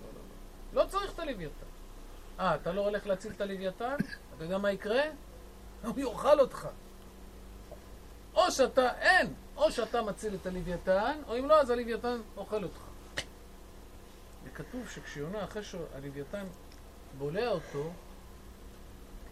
[0.73, 0.83] לא.
[0.83, 1.65] לא צריך את הלוויתן.
[2.39, 3.95] אה, אתה לא הולך להציל את הלוויתן?
[4.35, 5.01] אתה יודע מה יקרה?
[5.83, 6.67] הוא יאכל אותך.
[8.33, 12.81] או שאתה, אין, או שאתה מציל את הלוויתן, או אם לא, אז הלוויתן אוכל אותך.
[14.43, 16.45] וכתוב שכשיונה, אחרי שהלוויתן
[17.17, 17.91] בולע אותו,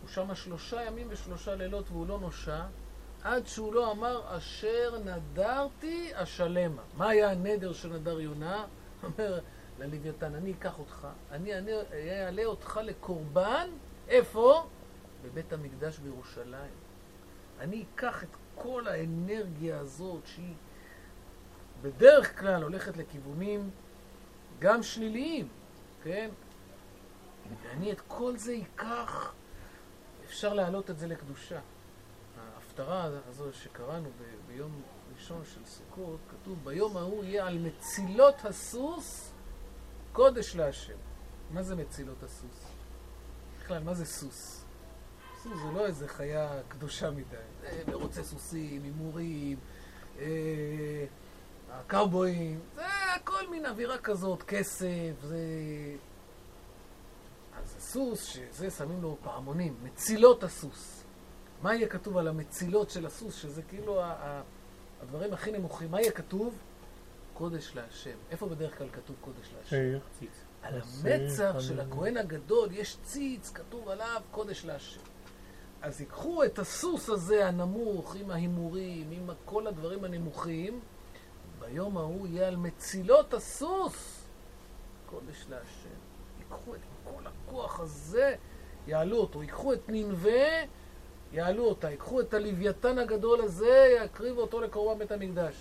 [0.07, 2.61] הוא שמה שלושה ימים ושלושה לילות והוא לא נושע,
[3.23, 6.81] עד שהוא לא אמר, אשר נדרתי אשלמה.
[6.97, 8.65] מה היה הנדר שנדר יונה?
[9.03, 9.39] אומר
[9.79, 11.51] ללוויתן, אני אקח אותך, אני
[11.93, 13.69] אעלה אותך לקורבן,
[14.07, 14.67] איפה?
[15.23, 16.75] בבית המקדש בירושלים.
[17.59, 20.53] אני אקח את כל האנרגיה הזאת, שהיא
[21.81, 23.69] בדרך כלל הולכת לכיוונים
[24.59, 25.47] גם שליליים,
[26.03, 26.29] כן?
[27.63, 29.33] ואני את כל זה אקח,
[30.27, 31.59] אפשר להעלות את זה לקדושה.
[32.55, 34.81] ההפטרה הזו שקראנו ב- ביום
[35.15, 39.31] ראשון של סוכות, כתוב, ביום ההוא יהיה על מצילות הסוס
[40.13, 40.97] קודש להשם.
[41.51, 42.65] מה זה מצילות הסוס?
[43.59, 44.65] בכלל, מה זה סוס?
[45.43, 47.23] סוס זה לא איזה חיה קדושה מדי.
[47.61, 49.57] זה מרוצי סוסים, הימורים,
[50.19, 50.25] אה,
[51.71, 55.37] הקאובויים, זה הכל מין אווירה כזאת, כסף, זה...
[57.97, 61.03] הסוס, שזה שמים לו פעמונים, מצילות הסוס.
[61.61, 64.01] מה יהיה כתוב על המצילות של הסוס, שזה כאילו
[65.01, 65.91] הדברים הכי נמוכים?
[65.91, 66.57] מה יהיה כתוב?
[67.33, 68.17] קודש להשם.
[68.31, 69.75] איפה בדרך כלל כתוב קודש להשם?
[69.75, 69.99] עיר.
[70.61, 71.83] על עשיר, המצח של חלילה.
[71.83, 75.01] הכהן הגדול יש ציץ, כתוב עליו קודש להשם.
[75.81, 80.79] אז ייקחו את הסוס הזה הנמוך, עם ההימורים, עם כל הדברים הנמוכים,
[81.59, 84.23] ביום ההוא יהיה על מצילות הסוס
[85.05, 85.97] קודש להשם.
[86.39, 86.79] ייקחו את
[87.47, 88.35] הכוח הזה,
[88.87, 89.41] יעלו אותו.
[89.41, 90.65] ייקחו את ננבה,
[91.33, 91.89] יעלו אותה.
[91.89, 95.55] ייקחו את הלוויתן הגדול הזה, יקריבו אותו לקורבן בית המקדש.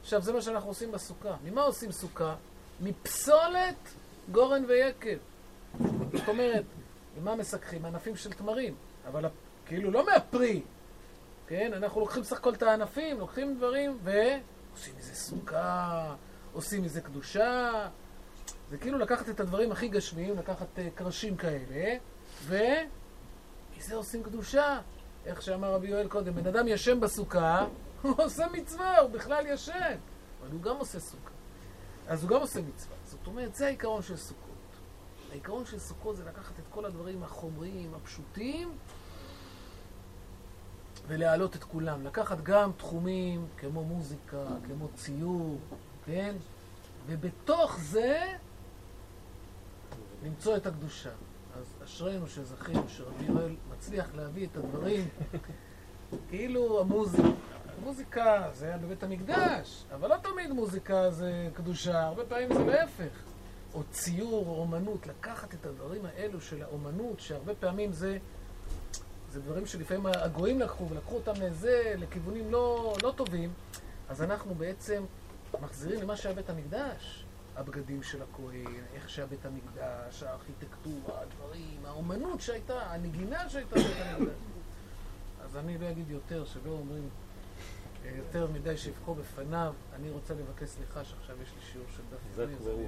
[0.00, 1.36] עכשיו, זה מה שאנחנו עושים בסוכה.
[1.44, 2.34] ממה עושים סוכה?
[2.80, 3.94] מפסולת
[4.32, 5.16] גורן ויקב.
[6.12, 6.64] זאת אומרת,
[7.20, 7.84] ממה מסככים?
[7.84, 8.74] ענפים של תמרים.
[9.08, 9.24] אבל
[9.66, 10.62] כאילו לא מהפרי,
[11.46, 11.72] כן?
[11.72, 16.14] אנחנו לוקחים סך הכל את הענפים, לוקחים דברים ועושים מזה סוכה,
[16.52, 17.88] עושים מזה קדושה.
[18.70, 21.96] זה כאילו לקחת את הדברים הכי גשמיים, לקחת uh, קרשים כאלה,
[22.44, 24.80] ומזה עושים קדושה.
[25.26, 27.66] איך שאמר רבי יואל קודם, בן אדם ישן בסוכה,
[28.02, 29.96] הוא עושה מצווה, הוא בכלל ישן.
[30.40, 31.30] אבל הוא גם עושה סוכה.
[32.08, 32.96] אז הוא גם עושה מצווה.
[33.04, 34.50] זאת אומרת, זה העיקרון של סוכות.
[35.30, 38.72] העיקרון של סוכות זה לקחת את כל הדברים החומריים, הפשוטים,
[41.06, 42.06] ולהעלות את כולם.
[42.06, 45.58] לקחת גם תחומים כמו מוזיקה, כמו ציור,
[46.06, 46.34] כן?
[47.06, 48.36] ובתוך זה
[50.24, 51.10] למצוא את הקדושה.
[51.56, 55.08] אז אשרינו שזכינו שרבי יואל מצליח להביא את הדברים
[56.28, 57.28] כאילו המוזיקה.
[57.82, 63.22] מוזיקה זה היה בבית המקדש, אבל לא תמיד מוזיקה זה קדושה, הרבה פעמים זה להפך.
[63.74, 68.18] או ציור, או אומנות, לקחת את הדברים האלו של האומנות, שהרבה פעמים זה,
[69.32, 73.52] זה דברים שלפעמים הגויים לקחו, ולקחו אותם לזה, לכיוונים לא, לא טובים,
[74.08, 75.04] אז אנחנו בעצם
[75.60, 77.19] מחזירים למה שהיה בית המקדש.
[77.60, 84.34] הבגדים של הכהן, איך שהיה בית המקדש, הארכיטקטורה, הדברים, האומנות שהייתה, הנגינה שהייתה בבית המקדש.
[85.44, 87.08] אז אני לא אגיד יותר, שלא אומרים
[88.04, 89.72] אה, יותר מדי שיבחו בפניו.
[89.96, 92.78] אני רוצה לבקש סליחה שעכשיו יש לי שיעור של דף וברוך.
[92.78, 92.86] אני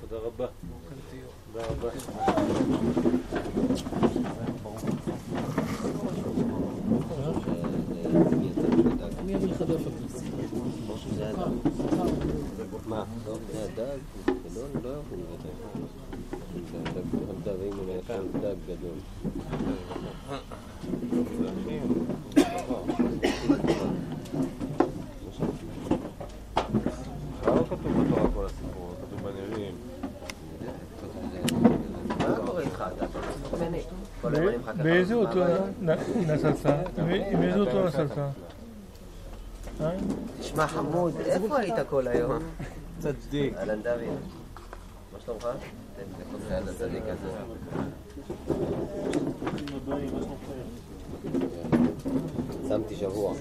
[0.00, 0.46] תודה רבה.
[1.52, 1.88] תודה רבה.
[9.46, 10.00] לך דף.
[12.90, 13.04] מה?
[13.26, 14.68] לא, זה הדג, גדול?
[14.82, 15.40] לא יכול להיות.
[17.44, 18.98] דג, אם אולי עכשיו דג גדול.
[27.46, 29.74] לא כתוב בתורה כל הסיפור, כתוב בנביאים.
[34.82, 35.40] באיזה אותו
[36.26, 36.98] נסעת?
[36.98, 38.18] עם איזה אותו נסעת?
[39.80, 39.90] אה?
[40.40, 42.38] תשמע חמוד, איפה היית כל היום?
[43.00, 43.54] צדיק.
[43.56, 44.00] אהלן דוד,
[45.12, 45.48] מה שלומך?
[52.68, 53.34] צמתי שבוע,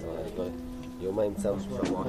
[1.02, 2.04] יומיים צם שבוע.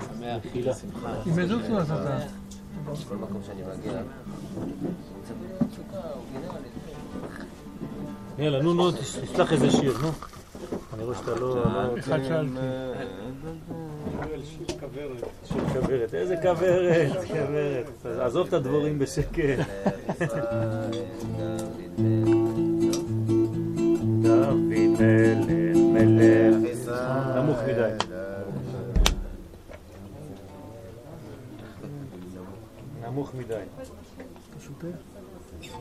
[0.00, 1.14] שמח, חילה, שמחה.
[1.26, 2.18] איבדו כבר אתה.
[3.08, 4.02] כל מקום שאני מגיע.
[8.38, 10.33] יאללה, נו, נו, תשלח איזה שיר, נו.
[10.94, 11.64] אני רואה שאתה לא...
[11.98, 12.50] אחד שאלתי.
[14.44, 16.14] שיר כוורת.
[16.14, 17.24] איזה כוורת?
[17.26, 18.06] כוורת.
[18.20, 19.58] עזוב את הדבורים בשקט.
[24.22, 24.54] דוד
[24.98, 26.56] מלך, מלך.
[27.36, 27.90] נמוך מדי.
[33.02, 33.54] נמוך מדי.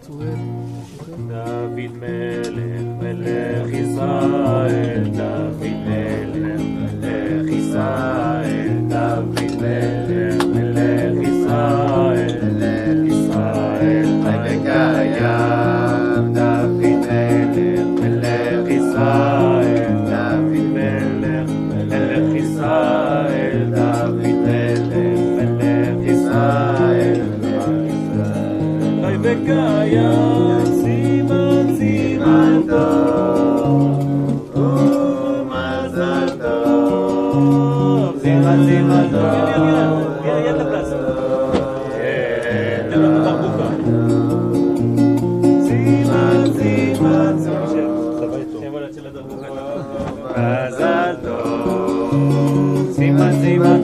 [0.10, 6.62] דוד מלך, מלך ישראל, דוד מלך,
[7.02, 8.43] מלך ישראל,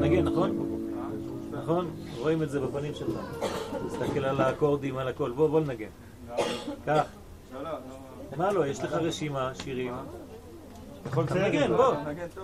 [0.00, 0.50] נגן, נכון?
[1.62, 1.90] נכון?
[2.18, 3.20] רואים את זה בפנים שלך.
[3.86, 5.30] תסתכל על האקורדים, על הכל.
[5.30, 5.86] בוא, בוא נגן.
[6.86, 7.02] קח.
[8.36, 9.94] מה לא, יש לך רשימה, שירים.
[11.06, 11.94] יכול אתה לצייר מנגן, את בוא.
[11.94, 12.40] נגן כן,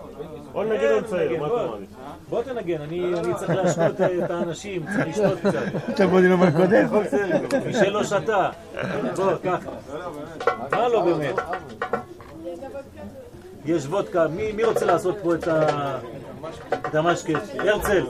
[0.54, 1.64] או נצייר, נגן, מה בוא.
[1.64, 1.88] אתה מעדיף?
[2.28, 5.90] בוא תנגן, אני צריך להשקות אה, את האנשים, צריך לשתות קצת.
[5.90, 6.86] עכשיו בוא נלמד קודם.
[7.66, 8.50] מי שלא שתה.
[9.16, 9.70] בוא, ככה.
[10.70, 11.34] מה לא באמת?
[13.68, 15.98] יש וודקה, מי מי רוצה לעשות פה את ה-
[16.88, 17.32] את המשקה?
[17.58, 18.04] הרצל.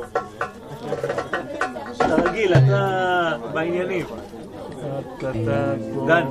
[1.97, 4.07] אתה רגיל, אתה בעניינים.
[6.07, 6.25] דן,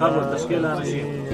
[0.00, 1.24] בכבוד, תשקיע לאנשים.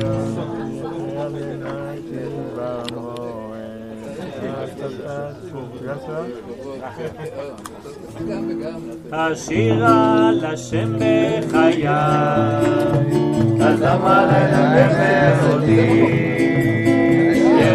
[9.13, 11.89] השירה לשם בחיי,
[13.61, 16.54] אז למה לנגן אותי?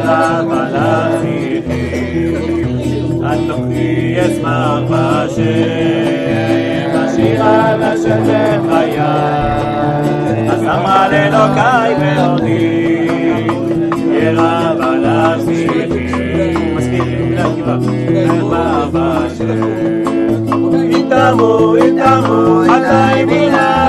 [0.10, 1.62] שירה מלאכי,
[3.24, 5.44] אנוכי אשמח בשם,
[6.94, 8.24] השירה לשם
[8.68, 9.02] בחיי,
[10.52, 13.08] אז למה לאלוקיי ואותי?
[14.22, 15.68] ירא מלאכי,
[16.76, 17.78] מזכירים לעקיבא,
[18.40, 19.90] אשמח בשם.
[20.74, 23.89] איתמו, איתמו, חטאי איתמו,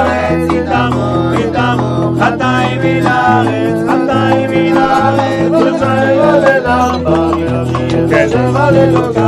[2.20, 7.30] חטאי מן הארץ, חטאי מן הארץ, ושי עובד ארבע,
[8.10, 9.20] קשב על אלוקיי.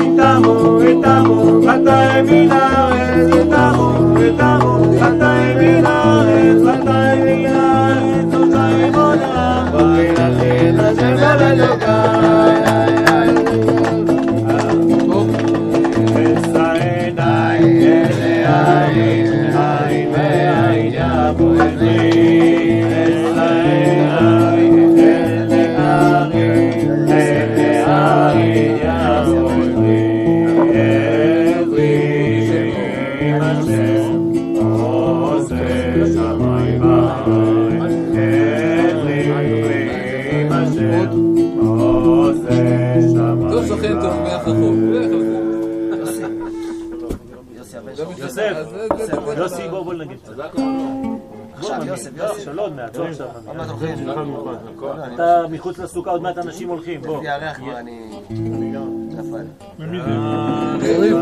[0.00, 7.07] איתמו, איתמו, חטאי מן הארץ, איתמו, איתמו, חטאי מן הארץ, חטאי
[51.78, 52.48] עכשיו, יוסף, יוסף.
[52.58, 53.26] עוד מעט, עכשיו.
[55.14, 57.22] אתה מחוץ לסוכה, עוד מעט אנשים הולכים, בוא.
[57.56, 58.10] כבר אני...
[59.08, 59.44] נפל.
[60.82, 61.16] יריב,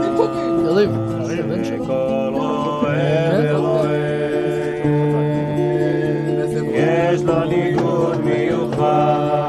[0.60, 0.90] יריב.
[1.86, 4.06] כל רואה ורואה,
[7.12, 9.45] יש לו ניגוד מיוחד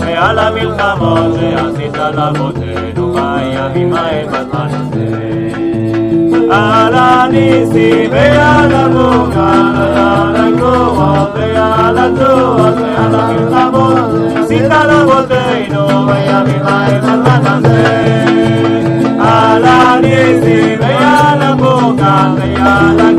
[0.00, 5.52] ועל המלחמות שעשית לאבותינו בימים ההם בזמן הזה.
[6.50, 13.98] על הניסים ועל המוגן ועל הגבול ועל התועות ועל המלחמות
[14.36, 18.24] עשית לאבותינו בימים ההם בזמן הזה.
[19.18, 23.11] על הניסים ועל המוגן ועל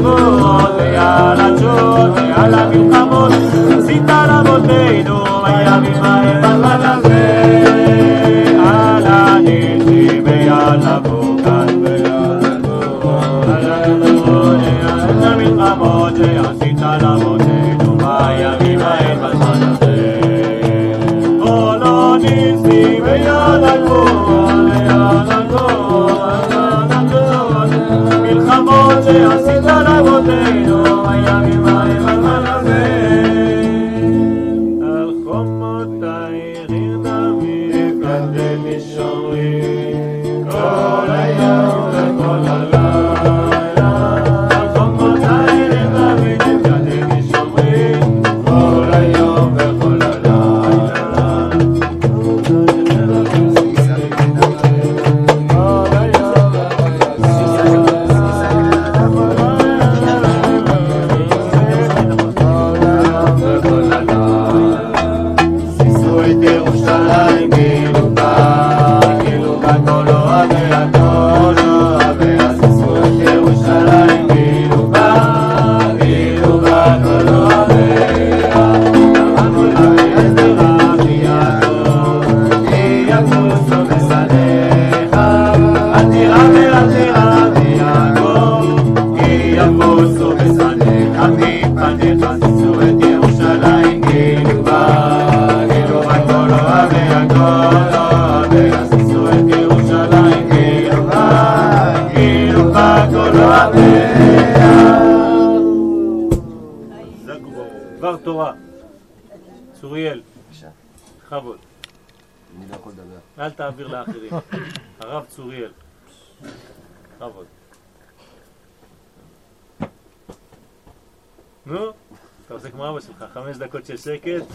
[123.98, 124.48] חמש דקות של שקט.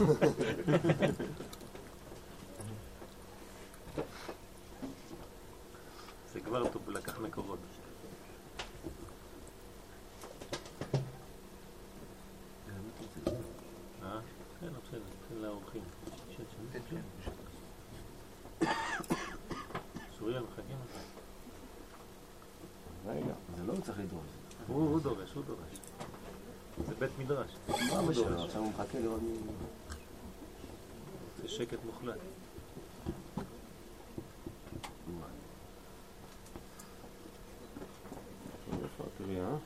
[6.32, 7.58] זה כבר טוב, הוא לקח מקורות.
[14.02, 14.20] אה?
[14.60, 15.82] כן, בסדר, תן לאורחים.
[16.36, 16.42] שב,
[16.90, 17.30] שב, שב.
[20.18, 20.96] צוריאל, מחכים לך.
[23.06, 24.26] רגע, זה לא צריך לדרוש.
[24.66, 25.78] הוא הוא דורש, הוא דורש.
[26.86, 27.50] זה בית מדרש.
[27.68, 28.44] מה אבא שלו?
[28.44, 29.38] עכשיו הוא מחכה לראות מי...
[31.42, 32.18] זה שקט מוחלט.
[38.82, 39.56] איפה הקריאה?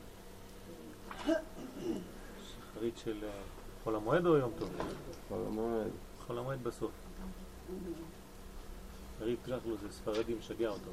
[2.43, 3.29] שחרית של אה,
[3.83, 4.69] חול המועד או יום טוב?
[5.27, 5.91] חול המועד.
[6.27, 6.91] חול המועד בסוף.
[9.21, 10.91] יריב ג'חלו זה ספרדי משגע אותו.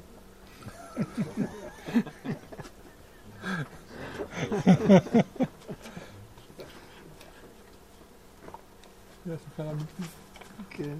[9.25, 10.03] זה הספר אמיתי.
[10.69, 10.95] כן.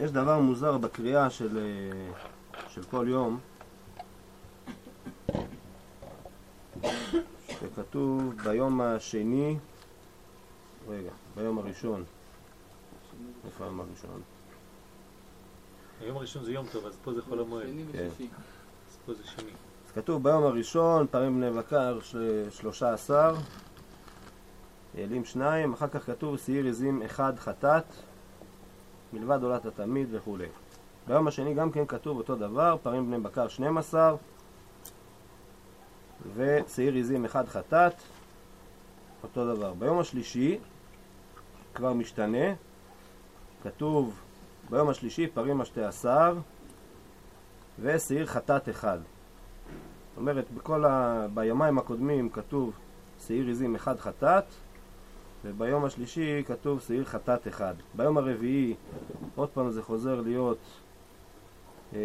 [0.00, 2.12] יש דבר מוזר בקריאה של, אה,
[2.68, 3.38] של כל יום,
[7.48, 9.56] שכתוב ביום השני,
[10.88, 12.04] רגע, ביום הראשון,
[13.46, 14.20] איפה היום הראשון?
[16.00, 17.66] היום הראשון זה יום טוב, אז פה זה חול המועד.
[17.92, 18.08] כן.
[18.88, 19.50] אז פה זה שני.
[19.86, 21.98] אז כתוב ביום הראשון, פעמים בני בקר
[22.50, 23.34] שלושה עשר,
[24.98, 27.84] אלים שניים, אחר כך כתוב שעיר עזים אחד חטאת,
[29.12, 30.46] מלבד עולת התמיד וכולי.
[31.06, 34.16] ביום השני גם כן כתוב אותו דבר, פעמים בני בקר 12,
[36.36, 37.94] ושעיר עזים אחד חטאת,
[39.22, 39.72] אותו דבר.
[39.72, 40.58] ביום השלישי
[41.74, 42.54] כבר משתנה,
[43.62, 44.20] כתוב
[44.70, 46.34] ביום השלישי פרים השתי עשר,
[47.80, 48.98] ושעיר חטאת אחד.
[48.98, 51.26] זאת אומרת, בכל ה...
[51.34, 52.72] ביומיים הקודמים כתוב
[53.26, 54.44] שעיר עזים אחד חטאת,
[55.44, 57.74] וביום השלישי כתוב שעיר חטאת אחד.
[57.94, 58.74] ביום הרביעי
[59.34, 60.58] עוד פעם זה חוזר להיות
[61.94, 61.98] אה,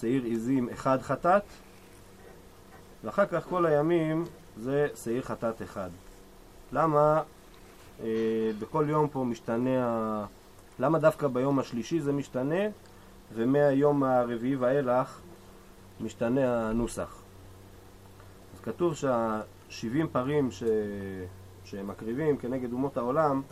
[0.00, 1.42] שעיר עזים אחד חטאת,
[3.04, 4.24] ואחר כך כל הימים
[4.56, 5.90] זה שעיר חטאת אחד.
[6.72, 7.22] למה
[8.02, 10.26] אה, בכל יום פה משתנה.
[10.78, 12.64] למה דווקא ביום השלישי זה משתנה,
[13.34, 15.20] ומהיום הרביעי ואילך
[16.00, 17.22] משתנה הנוסח?
[18.54, 20.62] אז כתוב שה-70 פרים ש...
[21.64, 23.42] שהם מקריבים כנגד אומות העולם,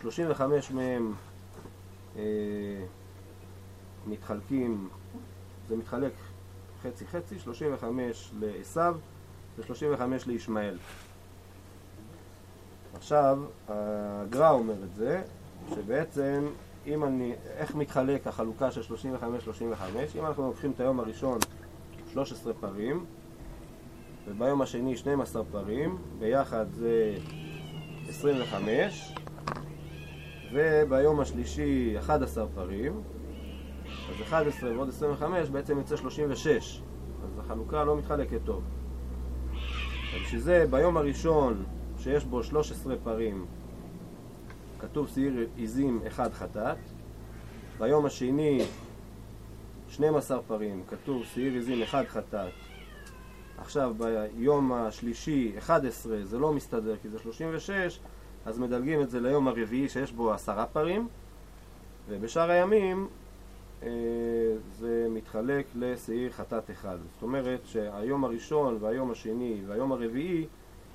[0.00, 1.14] 35 מהם
[2.16, 2.22] אה,
[4.06, 4.88] מתחלקים,
[5.68, 6.12] זה מתחלק
[6.82, 8.80] חצי חצי, 35 לעשו
[9.58, 10.78] ו-35 לישמעאל.
[12.94, 13.38] עכשיו,
[13.68, 15.22] הגר"א אומר את זה,
[15.74, 16.46] שבעצם,
[16.86, 18.98] אם אני, איך מתחלק החלוקה של 35-35?
[20.18, 21.38] אם אנחנו לוקחים את היום הראשון
[22.12, 23.04] 13 פרים,
[24.28, 27.14] וביום השני 12 פרים, ביחד זה
[28.08, 29.14] 25,
[30.52, 33.02] וביום השלישי 11 פרים,
[34.10, 36.82] אז 11 ועוד 25 בעצם יוצא 36,
[37.24, 38.62] אז החלוקה לא מתחלקת טוב.
[40.14, 41.64] ובשביל זה ביום הראשון
[41.98, 43.46] שיש בו 13 פרים
[44.78, 46.78] כתוב שעיר עיזים אחד חטאת,
[47.78, 48.64] ביום השני
[49.88, 52.52] 12 פרים כתוב שעיר עיזים אחד חטאת,
[53.60, 58.00] עכשיו ביום השלישי 11 זה לא מסתדר כי זה 36
[58.44, 61.08] אז מדלגים את זה ליום הרביעי שיש בו עשרה פרים
[62.08, 63.08] ובשאר הימים
[63.82, 63.88] אה,
[64.78, 66.98] זה מתחלק לשעיר חטאת אחד.
[67.14, 70.46] זאת אומרת שהיום הראשון והיום השני והיום הרביעי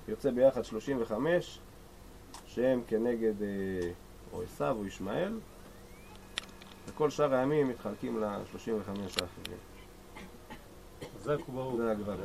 [0.08, 1.60] יוצא ביחד 35
[2.46, 3.90] שהם כנגד אה,
[4.34, 5.34] או עשיו או ישמעאל
[6.88, 9.58] וכל שאר הימים מתחלקים ל-35 האחרים.
[11.26, 11.76] חזק וברוך.
[11.76, 12.16] זה הגר"א.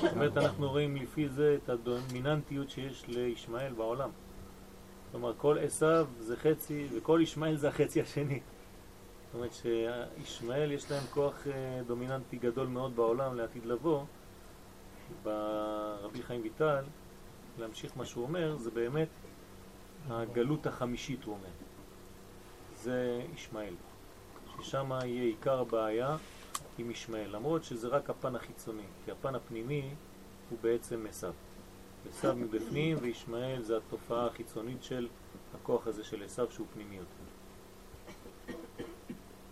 [0.00, 4.10] זאת אומרת, אנחנו רואים לפי זה את הדומיננטיות שיש לישמעאל בעולם.
[5.10, 8.40] כלומר, כל עשיו זה חצי, וכל ישמעאל זה החצי השני.
[9.26, 14.04] זאת אומרת שישמעאל יש להם כוח אה, דומיננטי גדול מאוד בעולם לעתיד לבוא.
[15.22, 16.84] ברבי חיים ויטל,
[17.58, 19.08] להמשיך מה שהוא אומר, זה באמת
[20.08, 21.48] הגלות החמישית, הוא אומר.
[22.82, 23.74] זה ישמעאל.
[24.62, 26.16] ששם יהיה עיקר הבעיה
[26.78, 29.90] עם ישמעאל, למרות שזה רק הפן החיצוני, כי הפן הפנימי
[30.50, 31.32] הוא בעצם עשיו.
[32.08, 35.08] עשיו מבפנים וישמעאל זה התופעה החיצונית של
[35.54, 37.24] הכוח הזה של עשיו שהוא פנימי יותר.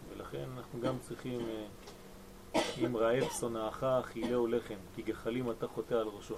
[0.08, 6.06] ולכן אנחנו גם צריכים, אה, אם רעב שונאך אכילהו לחם, כי גחלים אתה חוטא על
[6.06, 6.34] ראשו.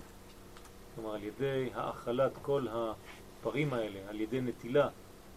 [0.95, 4.89] כלומר, על ידי האכלת כל הפרים האלה, על ידי נטילה,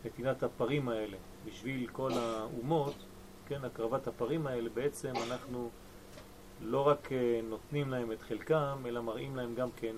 [0.06, 2.96] נטילת הפרים האלה בשביל כל האומות,
[3.48, 5.70] כן, הקרבת הפרים האלה, בעצם אנחנו
[6.62, 9.96] לא רק אה, נותנים להם את חלקם, אלא מראים להם גם כן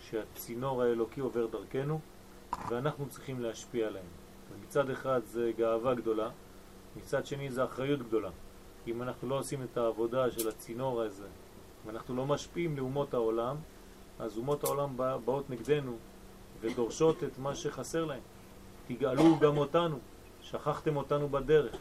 [0.00, 2.00] שהצינור האלוקי עובר דרכנו,
[2.68, 4.06] ואנחנו צריכים להשפיע עליהם.
[4.62, 6.30] מצד אחד זה גאווה גדולה,
[6.96, 8.30] מצד שני זה אחריות גדולה.
[8.86, 11.26] אם אנחנו לא עושים את העבודה של הצינור הזה,
[11.84, 13.56] אם אנחנו לא משפיעים לאומות העולם,
[14.18, 15.96] אז אומות העולם באות נגדנו
[16.60, 18.22] ודורשות את מה שחסר להם.
[18.88, 19.98] תגאלו גם אותנו,
[20.42, 21.76] שכחתם אותנו בדרך.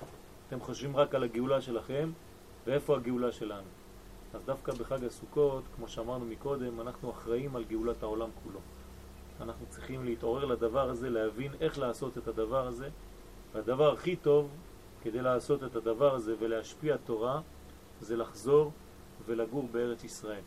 [0.52, 2.12] אתם חושבים רק על הגאולה שלכם,
[2.68, 3.68] ואיפה הגאולה שלנו?
[4.34, 8.60] אז דווקא בחג הסוכות, כמו שאמרנו מקודם, אנחנו אחראים על גאולת העולם כולו.
[9.42, 12.90] אנחנו צריכים להתעורר לדבר הזה, להבין איך לעשות את הדבר הזה.
[13.54, 14.50] והדבר הכי טוב
[15.04, 17.42] כדי לעשות את הדבר הזה ולהשפיע תורה,
[18.02, 18.72] זה לחזור
[19.26, 20.44] ולגור בארץ ישראל.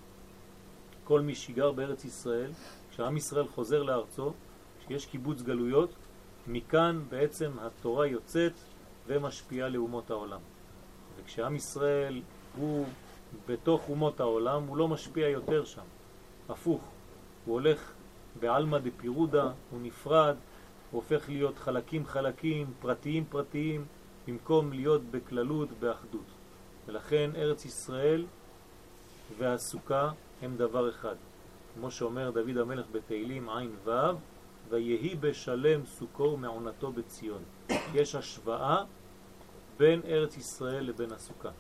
[1.05, 2.51] כל מי שיגר בארץ ישראל,
[2.91, 4.33] כשעם ישראל חוזר לארצו,
[4.81, 5.91] כשיש קיבוץ גלויות,
[6.47, 8.53] מכאן בעצם התורה יוצאת
[9.07, 10.41] ומשפיעה לאומות העולם.
[11.17, 12.23] וכשעם ישראל
[12.57, 12.87] הוא
[13.49, 15.83] בתוך אומות העולם, הוא לא משפיע יותר שם.
[16.49, 16.83] הפוך,
[17.45, 17.93] הוא הולך
[18.41, 20.37] בעלמא דפירודה, הוא נפרד,
[20.91, 23.85] הוא הופך להיות חלקים חלקים, פרטיים פרטיים,
[24.29, 26.27] במקום להיות בכללות, באחדות.
[26.87, 28.27] ולכן ארץ ישראל
[29.39, 30.11] והסוכה
[30.43, 31.15] הם דבר אחד.
[31.75, 33.91] כמו שאומר דוד המלך בתהילים עין ו'
[34.69, 37.43] ויהי בשלם סוכו ומעונתו בציון.
[37.95, 38.85] יש השוואה
[39.79, 41.51] בין ארץ ישראל לבין הסוכה.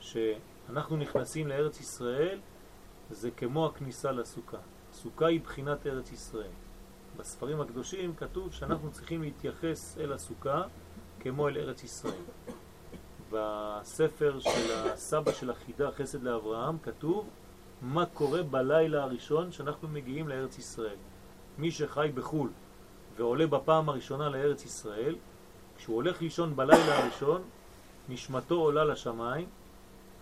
[0.00, 2.38] שאנחנו נכנסים לארץ ישראל
[3.10, 4.58] זה כמו הכניסה לסוכה.
[4.92, 6.52] סוכה היא בחינת ארץ ישראל.
[7.16, 10.62] בספרים הקדושים כתוב שאנחנו צריכים להתייחס אל הסוכה
[11.20, 12.22] כמו אל ארץ ישראל.
[13.30, 17.28] בספר של הסבא של החידה, חסד לאברהם, כתוב
[17.82, 20.96] מה קורה בלילה הראשון שאנחנו מגיעים לארץ ישראל.
[21.60, 22.50] מי שחי בחו"ל
[23.16, 25.16] ועולה בפעם הראשונה לארץ ישראל,
[25.76, 27.42] כשהוא הולך לישון בלילה הראשון,
[28.08, 29.46] נשמתו עולה לשמיים,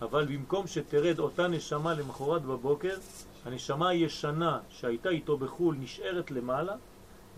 [0.03, 2.97] אבל במקום שתרד אותה נשמה למחרת בבוקר,
[3.45, 6.75] הנשמה הישנה שהייתה איתו בחו"ל נשארת למעלה,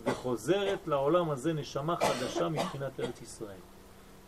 [0.04, 3.60] וחוזרת לעולם הזה נשמה חדשה מבחינת ארץ ישראל.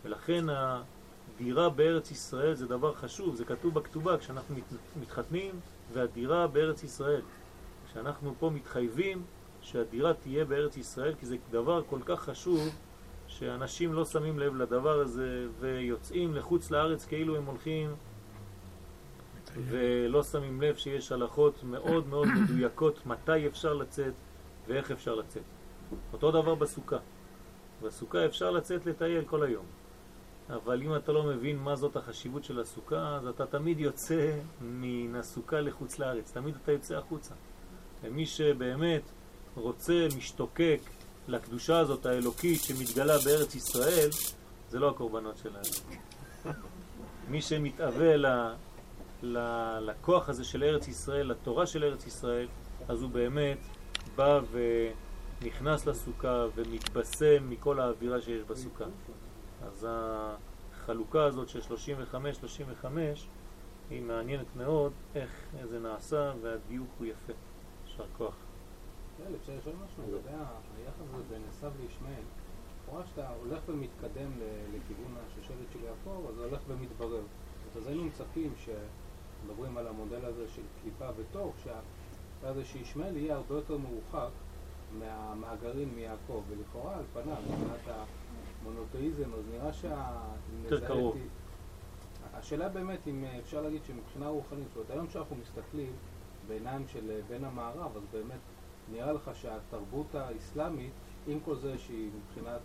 [0.05, 4.55] ולכן הדירה בארץ ישראל זה דבר חשוב, זה כתוב בכתובה כשאנחנו
[5.01, 5.59] מתחתנים,
[5.93, 7.21] והדירה בארץ ישראל.
[7.93, 9.23] שאנחנו פה מתחייבים
[9.63, 12.69] שהדירה תהיה בארץ ישראל, כי זה דבר כל כך חשוב,
[13.27, 17.95] שאנשים לא שמים לב לדבר הזה ויוצאים לחוץ לארץ כאילו הם הולכים
[19.55, 24.13] ולא שמים לב שיש הלכות מאוד מאוד מדויקות מתי אפשר לצאת
[24.67, 25.43] ואיך אפשר לצאת.
[26.13, 26.97] אותו דבר בסוכה.
[27.81, 29.65] בסוכה אפשר לצאת לטייל כל היום.
[30.49, 35.15] אבל אם אתה לא מבין מה זאת החשיבות של הסוכה, אז אתה תמיד יוצא מן
[35.15, 37.33] הסוכה לחוץ לארץ, תמיד אתה יוצא החוצה.
[38.03, 39.01] ומי שבאמת
[39.55, 40.79] רוצה, משתוקק
[41.27, 44.09] לקדושה הזאת האלוקית שמתגלה בארץ ישראל,
[44.69, 45.99] זה לא הקורבנות שלנו.
[47.29, 48.25] מי שמתאווה ל,
[49.23, 49.37] ל,
[49.79, 52.47] לכוח הזה של ארץ ישראל, לתורה של ארץ ישראל,
[52.87, 53.57] אז הוא באמת
[54.15, 54.39] בא
[55.41, 58.85] ונכנס לסוכה ומתבשם מכל האווירה שיש בסוכה.
[59.65, 59.87] אז
[60.73, 61.59] החלוקה הזאת של
[62.83, 62.85] 35-35
[63.89, 65.31] היא מעניינת מאוד איך
[65.69, 67.33] זה נעשה והדיוק הוא יפה.
[67.85, 68.42] יישר כוח.
[69.19, 72.23] יאללה, אפשר לשאול משהו לגבי היחס הזה בין עשיו לישמעאל.
[72.89, 74.31] רואה שאתה הולך ומתקדם
[74.73, 77.21] לכיוון השושלת של יעקב, אז זה הולך ומתברר.
[77.77, 81.53] אז היינו מצפים שמדברים על המודל הזה של קליפה ותור,
[82.43, 84.29] הזה שישמעאל יהיה הרבה יותר מרוחק
[84.99, 87.97] מהמאגרים מיעקב, ולכאורה על פניו, מבחינת
[88.61, 90.21] המונותאיזם, אז נראה שה...
[90.63, 91.17] יותר קרוב.
[92.33, 95.91] השאלה באמת אם אפשר להגיד שמבחינה רוחנית, זאת אומרת היום כשאנחנו מסתכלים
[96.47, 98.39] בעיניים של בן המערב, אז באמת
[98.93, 100.91] נראה לך שהתרבות האסלאמית,
[101.27, 102.61] עם כל זה שהיא מבחינת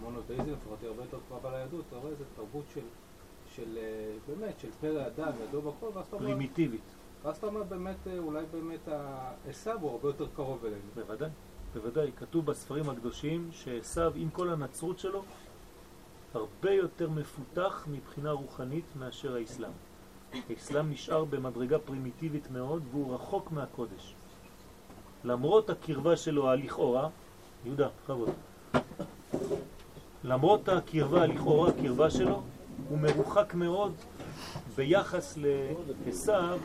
[0.00, 2.80] המונותאיזם לפחות היא הרבה יותר קרובה ליהדות, אתה רואה איזה תרבות של,
[3.54, 6.94] של אה, באמת, של פרא אדם, ידו בכל, ואז אתה אומר, פרימיטיבית.
[7.22, 8.88] ואז אתה אומר באמת, אה, אולי באמת
[9.48, 10.82] עשיו הוא הרבה יותר קרוב אלינו.
[10.94, 11.30] בוודאי,
[11.74, 12.10] בוודאי.
[12.16, 15.22] כתוב בספרים הקדושים שעשו עם כל הנצרות שלו
[16.34, 19.72] הרבה יותר מפותח מבחינה רוחנית מאשר האסלאם.
[20.50, 24.14] האסלאם נשאר במדרגה פרימיטיבית מאוד והוא רחוק מהקודש.
[25.24, 27.08] למרות הקרבה שלו הלכאורה,
[27.64, 28.30] יהודה, בכבוד,
[30.24, 32.42] למרות הקרבה הלכאורה, הקרבה שלו,
[32.88, 33.92] הוא מרוחק מאוד
[34.76, 35.38] ביחס
[36.06, 36.58] לעשיו,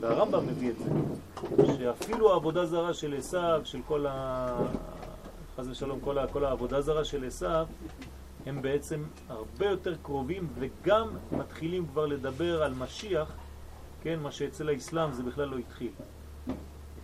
[0.00, 4.56] והרמב"ם מביא את זה, שאפילו העבודה זרה של עשיו, של כל ה...
[5.56, 6.26] חס ושלום, כל, ה...
[6.26, 7.66] כל העבודה זרה של עשיו,
[8.46, 13.32] הם בעצם הרבה יותר קרובים וגם מתחילים כבר לדבר על משיח,
[14.02, 15.90] כן, מה שאצל האסלאם זה בכלל לא התחיל.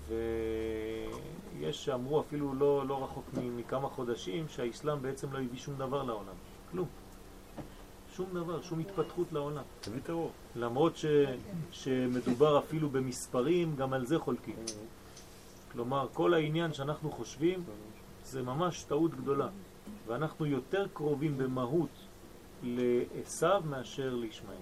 [0.09, 3.25] ויש שאמרו אפילו לא, לא רחוק
[3.57, 6.35] מכמה חודשים שהאסלאם בעצם לא הביא שום דבר לעולם,
[6.71, 6.89] כלום.
[8.13, 9.63] שום דבר, שום התפתחות לעולם.
[9.81, 10.31] תביא טרור.
[10.57, 11.07] למרות ש,
[11.71, 14.57] שמדובר אפילו במספרים, גם על זה חולקים.
[15.73, 17.65] כלומר, כל העניין שאנחנו חושבים
[18.25, 19.49] זה ממש טעות גדולה.
[20.07, 21.89] ואנחנו יותר קרובים במהות
[22.63, 24.57] לעשו מאשר לישמעאל.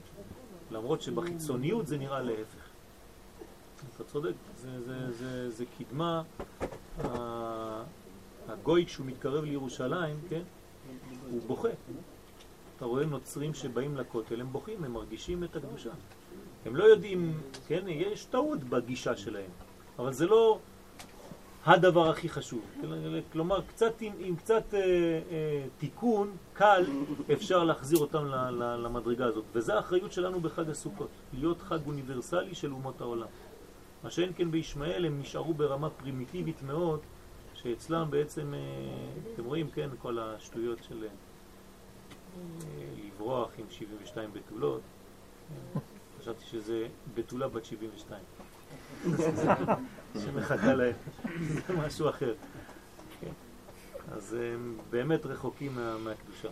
[0.70, 2.66] למרות שבחיצוניות זה נראה להפך.
[3.94, 4.32] אתה צודק,
[4.66, 6.22] זה, זה, זה, זה קדמה,
[8.48, 10.42] הגוי כשהוא מתקרב לירושלים, כן,
[11.30, 11.68] הוא בוכה.
[12.76, 15.90] אתה רואה נוצרים שבאים לכותל, הם בוכים, הם מרגישים את הקדושה.
[16.66, 19.50] הם לא יודעים, כן, יש טעות בגישה שלהם,
[19.98, 20.58] אבל זה לא
[21.66, 22.60] הדבר הכי חשוב.
[23.32, 26.84] כלומר, קצת, עם, עם קצת אה, אה, תיקון קל
[27.32, 29.44] אפשר להחזיר אותם ל, ל, למדרגה הזאת.
[29.52, 33.26] וזו האחריות שלנו בחג הסוכות, להיות חג אוניברסלי של אומות העולם.
[34.06, 37.00] מה שאין כן בישמעאל הם נשארו ברמה פרימיטיבית מאוד,
[37.54, 38.60] שאצלם בעצם, אה,
[39.34, 41.08] אתם רואים, כן, כל השטויות של אה,
[43.06, 44.80] לברוח עם 72 בתולות.
[46.20, 48.22] חשבתי שזה בתולה בת 72.
[50.24, 50.94] שמחכה להם,
[51.48, 52.34] זה משהו אחר.
[54.12, 56.48] אז הם באמת רחוקים מה, מהקדושה.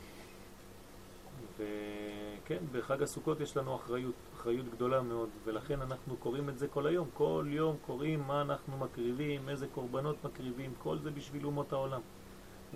[1.55, 4.15] וכן, בחג הסוכות יש לנו אחריות,
[4.45, 7.09] אחריות גדולה מאוד, ולכן אנחנו קוראים את זה כל היום.
[7.15, 12.01] כל יום קוראים מה אנחנו מקריבים, איזה קורבנות מקריבים, כל זה בשביל אומות העולם.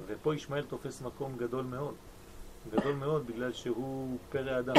[0.06, 1.94] ופה ישמעאל תופס מקום גדול מאוד.
[2.70, 4.74] גדול מאוד בגלל שהוא פרא אדם.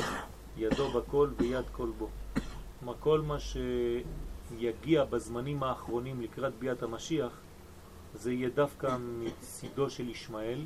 [0.56, 2.08] ידו בכל ויד כל בו.
[2.78, 7.40] כלומר, כל מה שיגיע בזמנים האחרונים לקראת ביאת המשיח,
[8.14, 10.64] זה יהיה דווקא מצידו של ישמעאל,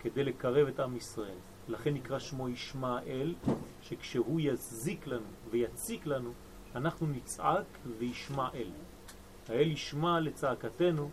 [0.00, 1.38] כדי לקרב את עם ישראל.
[1.68, 3.34] לכן נקרא שמו ישמעאל,
[3.82, 6.32] שכשהוא יזיק לנו ויציק לנו,
[6.74, 7.64] אנחנו נצעק
[7.98, 8.70] וישמע אל.
[9.48, 11.10] האל ישמע לצעקתנו,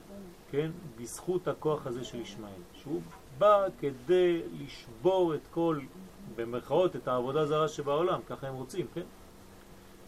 [0.52, 3.02] כן, בזכות הכוח הזה של ישמעאל, שהוא
[3.38, 5.80] בא כדי לשבור את כל,
[6.36, 9.06] במרכאות, את העבודה זרה שבעולם, ככה הם רוצים, כן?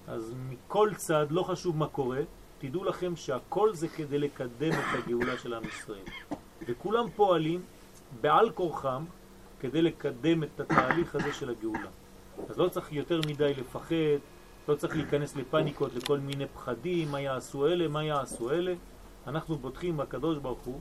[0.07, 2.21] אז מכל צד, לא חשוב מה קורה,
[2.59, 6.05] תדעו לכם שהכל זה כדי לקדם את הגאולה של עם ישראל.
[6.67, 7.61] וכולם פועלים
[8.21, 9.05] בעל כורחם
[9.61, 11.89] כדי לקדם את התהליך הזה של הגאולה.
[12.49, 13.95] אז לא צריך יותר מדי לפחד
[14.67, 18.73] לא צריך להיכנס לפניקות, לכל מיני פחדים, מה יעשו אלה, מה יעשו אלה.
[19.27, 20.79] אנחנו בוטחים בקדוש ברוך הוא,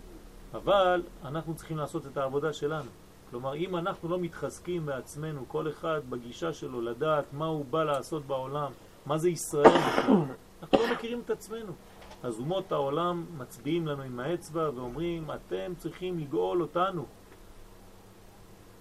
[0.53, 2.91] אבל אנחנו צריכים לעשות את העבודה שלנו.
[3.31, 8.27] כלומר, אם אנחנו לא מתחזקים בעצמנו, כל אחד בגישה שלו, לדעת מה הוא בא לעשות
[8.27, 8.73] בעולם,
[9.07, 9.67] מה זה ישראל
[10.63, 11.73] אנחנו לא מכירים את עצמנו.
[12.23, 17.05] אז אומות העולם מצביעים לנו עם האצבע ואומרים, אתם צריכים לגאול אותנו.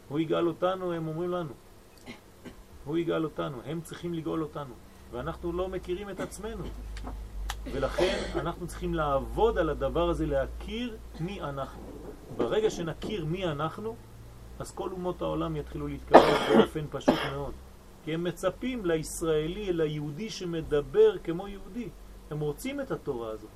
[0.09, 1.53] הוא יגאל אותנו, הם אומרים לנו.
[2.85, 4.73] הוא יגאל אותנו, הם צריכים לגאול אותנו.
[5.11, 6.63] ואנחנו לא מכירים את עצמנו.
[7.65, 11.81] ולכן אנחנו צריכים לעבוד על הדבר הזה, להכיר מי אנחנו.
[12.37, 13.95] ברגע שנכיר מי אנחנו,
[14.59, 17.53] אז כל אומות העולם יתחילו להתקבל באופן פשוט מאוד.
[18.05, 21.89] כי הם מצפים לישראלי, ליהודי שמדבר כמו יהודי.
[22.31, 23.49] הם רוצים את התורה הזאת.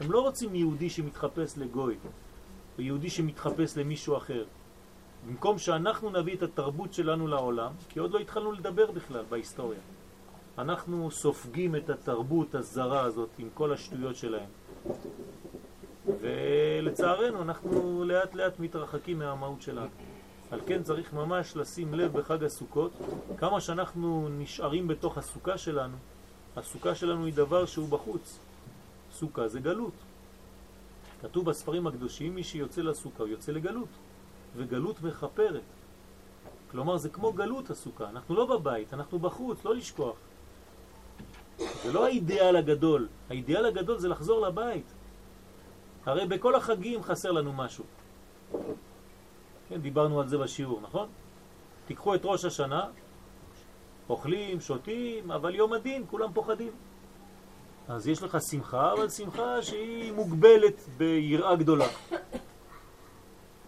[0.00, 1.96] הם לא רוצים יהודי שמתחפש לגוי,
[2.78, 4.44] או יהודי שמתחפש למישהו אחר.
[5.26, 9.78] במקום שאנחנו נביא את התרבות שלנו לעולם, כי עוד לא התחלנו לדבר בכלל בהיסטוריה.
[10.58, 14.48] אנחנו סופגים את התרבות הזרה הזאת עם כל השטויות שלהם.
[16.20, 19.88] ולצערנו אנחנו לאט לאט מתרחקים מהמהות שלנו.
[20.50, 22.92] על כן צריך ממש לשים לב בחג הסוכות,
[23.36, 25.96] כמה שאנחנו נשארים בתוך הסוכה שלנו,
[26.56, 28.38] הסוכה שלנו היא דבר שהוא בחוץ.
[29.12, 29.92] סוכה זה גלות.
[31.22, 33.88] כתוב בספרים הקדושים, מי שיוצא לסוכה הוא יוצא לגלות,
[34.56, 35.62] וגלות מחפרת.
[36.70, 40.16] כלומר, זה כמו גלות הסוכה, אנחנו לא בבית, אנחנו בחוץ, לא לשכוח.
[41.58, 44.86] זה לא האידיאל הגדול, האידיאל הגדול זה לחזור לבית.
[46.06, 47.84] הרי בכל החגים חסר לנו משהו.
[49.68, 51.08] כן, דיברנו על זה בשיעור, נכון?
[51.86, 52.86] תיקחו את ראש השנה,
[54.08, 56.72] אוכלים, שותים, אבל יום הדין כולם פוחדים.
[57.88, 61.86] אז יש לך שמחה, אבל שמחה שהיא מוגבלת ביראה גדולה.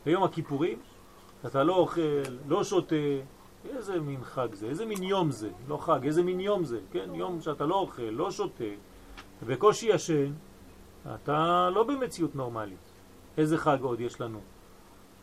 [0.04, 0.78] ביום הכיפורים
[1.46, 2.00] אתה לא אוכל,
[2.48, 2.94] לא שותה,
[3.76, 7.14] איזה מין חג זה, איזה מין יום זה, לא חג, איזה מין יום זה, כן?
[7.14, 8.64] יום שאתה לא אוכל, לא שותה,
[9.46, 10.32] בקושי ישן,
[11.14, 12.78] אתה לא במציאות נורמלית.
[13.38, 14.40] איזה חג עוד יש לנו?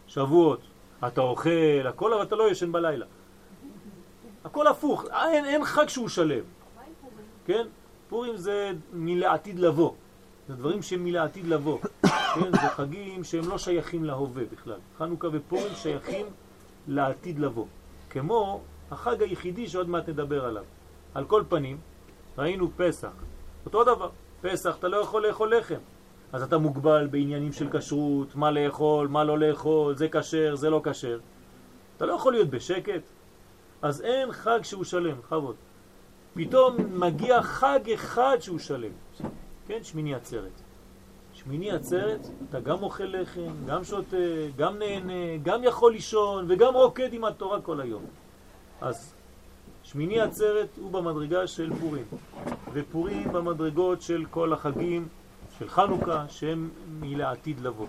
[0.07, 0.59] שבועות,
[1.07, 3.05] אתה אוכל, הכל, אבל אתה לא ישן בלילה.
[4.45, 6.43] הכל הפוך, אין, אין חג שהוא שלם.
[7.45, 7.67] כן?
[8.09, 9.91] פורים זה מלעתיד לבוא.
[10.48, 11.80] זה דברים שהם מלעתיד לבוא.
[12.36, 12.52] כן?
[12.52, 14.80] זה חגים שהם לא שייכים להווה בכלל.
[14.98, 16.26] חנוכה ופורים שייכים
[16.88, 17.65] לעתיד לבוא.
[18.10, 18.61] כמו
[18.91, 20.64] החג היחידי שעוד מעט נדבר עליו.
[21.14, 21.78] על כל פנים,
[22.38, 23.11] ראינו פסח.
[23.65, 24.10] אותו דבר.
[24.41, 25.80] פסח אתה לא יכול לאכול לחם.
[26.34, 30.82] אז אתה מוגבל בעניינים של כשרות, מה לאכול, מה לא לאכול, זה כשר, זה לא
[30.84, 31.19] כשר.
[31.98, 33.02] אתה לא יכול להיות בשקט.
[33.82, 35.56] אז אין חג שהוא שלם, חבוד.
[36.34, 38.91] פתאום מגיע חג אחד שהוא שלם,
[39.68, 39.84] כן?
[39.84, 40.61] שמיני עצרת.
[41.34, 44.18] שמיני עצרת, אתה גם אוכל לחם, גם שותה,
[44.56, 48.03] גם נהנה, גם יכול לישון וגם רוקד עם התורה כל היום.
[48.81, 49.14] אז
[49.84, 52.06] שמיני עצרת הוא במדרגה של פורים,
[52.73, 55.07] ופורים במדרגות של כל החגים
[55.60, 56.69] של חנוכה שהם
[56.99, 57.88] מלעתיד לבוא.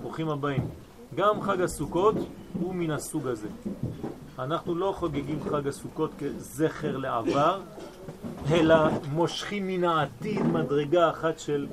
[0.00, 0.68] ברוכים הבאים.
[1.14, 2.14] גם חג הסוכות
[2.60, 3.48] הוא מן הסוג הזה.
[4.38, 7.60] אנחנו לא חוגגים חג הסוכות כזכר לעבר,
[8.50, 8.76] אלא
[9.12, 11.66] מושכים מן העתיד מדרגה אחת של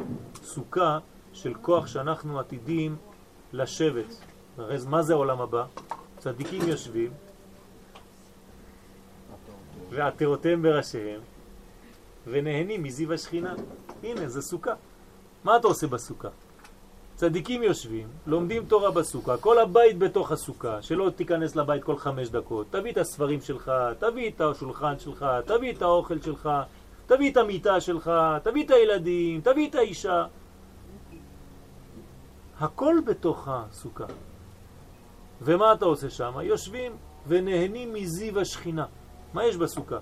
[0.43, 0.99] סוכה,
[1.33, 2.95] של כוח שאנחנו עתידים
[3.53, 4.21] לשבת.
[4.57, 5.65] הרי מה זה העולם הבא?
[6.17, 7.11] צדיקים יושבים,
[9.89, 11.21] ועטרותיהם בראשיהם,
[12.27, 13.53] ונהנים מזיו השכינה.
[14.03, 14.73] הנה, זה סוכה.
[15.43, 16.29] מה אתה עושה בסוכה?
[17.15, 22.67] צדיקים יושבים, לומדים תורה בסוכה, כל הבית בתוך הסוכה, שלא תיכנס לבית כל חמש דקות,
[22.69, 26.49] תביא את הספרים שלך, תביא את השולחן שלך, תביא את האוכל שלך,
[27.07, 28.11] תביא את המיטה שלך,
[28.43, 30.25] תביא את הילדים, תביא את האישה.
[32.59, 34.05] הכל בתוך הסוכה.
[35.41, 36.33] ומה אתה עושה שם?
[36.43, 36.91] יושבים
[37.27, 38.85] ונהנים מזיו השכינה.
[39.33, 39.97] מה יש בסוכה?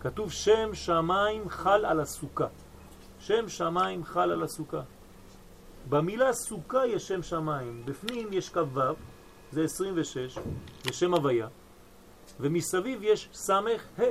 [0.00, 2.46] כתוב שם שמיים חל על הסוכה.
[3.18, 4.80] שם שמיים חל על הסוכה.
[5.88, 8.80] במילה סוכה יש שם שמיים, בפנים יש קו ו',
[9.52, 10.38] זה 26,
[10.84, 11.48] זה שם הוויה,
[12.40, 14.02] ומסביב יש סמך ה',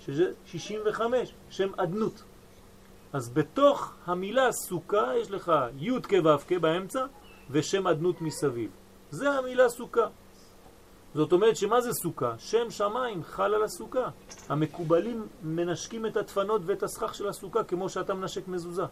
[0.00, 2.22] שזה 65, שם עדנות.
[3.12, 7.06] אז בתוך המילה סוכה יש לך י' כ' ו' כ' באמצע,
[7.50, 8.70] ושם עדנות מסביב.
[9.10, 10.06] זה המילה סוכה.
[11.14, 12.34] זאת אומרת שמה זה סוכה?
[12.38, 14.08] שם שמיים חל על הסוכה.
[14.48, 18.84] המקובלים מנשקים את התפנות ואת הסכך של הסוכה כמו שאתה מנשק מזוזה.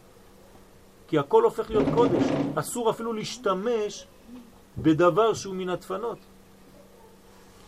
[1.08, 2.22] כי הכל הופך להיות קודש.
[2.54, 4.06] אסור אפילו להשתמש
[4.78, 6.18] בדבר שהוא מן התפנות.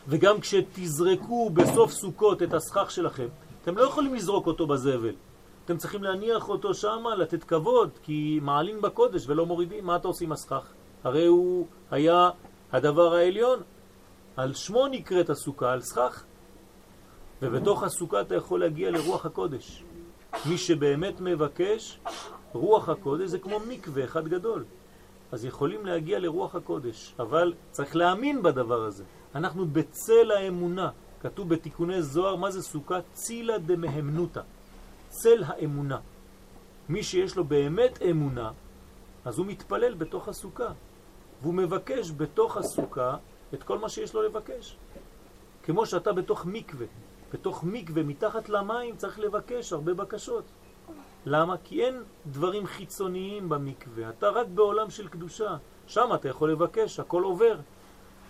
[0.09, 3.27] וגם כשתזרקו בסוף סוכות את הסכך שלכם,
[3.63, 5.15] אתם לא יכולים לזרוק אותו בזבל.
[5.65, 9.87] אתם צריכים להניח אותו שם, לתת כבוד, כי מעלים בקודש ולא מורידים.
[9.87, 10.73] מה אתה עושה עם הסכך?
[11.05, 12.31] הרי הוא היה
[12.73, 13.61] הדבר העליון.
[14.37, 16.25] על שמו נקראת הסוכה, על סכך.
[17.43, 19.85] ובתוך הסוכה אתה יכול להגיע לרוח הקודש.
[20.47, 22.01] מי שבאמת מבקש,
[22.53, 24.65] רוח הקודש זה כמו מקווה אחד גדול.
[25.33, 29.05] אז יכולים להגיע לרוח הקודש, אבל צריך להאמין בדבר הזה.
[29.35, 30.91] אנחנו בצל האמונה.
[31.21, 32.99] כתוב בתיקוני זוהר, מה זה סוכה?
[33.13, 34.41] צילה דמהמנותה.
[35.09, 35.99] צל האמונה.
[36.89, 38.51] מי שיש לו באמת אמונה,
[39.25, 40.73] אז הוא מתפלל בתוך הסוכה.
[41.43, 43.17] והוא מבקש בתוך הסוכה
[43.55, 44.77] את כל מה שיש לו לבקש.
[45.63, 46.87] כמו שאתה בתוך מקווה.
[47.33, 50.45] בתוך מקווה, מתחת למים, צריך לבקש הרבה בקשות.
[51.27, 51.57] למה?
[51.65, 54.09] כי אין דברים חיצוניים במקווה.
[54.09, 55.57] אתה רק בעולם של קדושה.
[55.87, 57.59] שם אתה יכול לבקש, הכל עובר.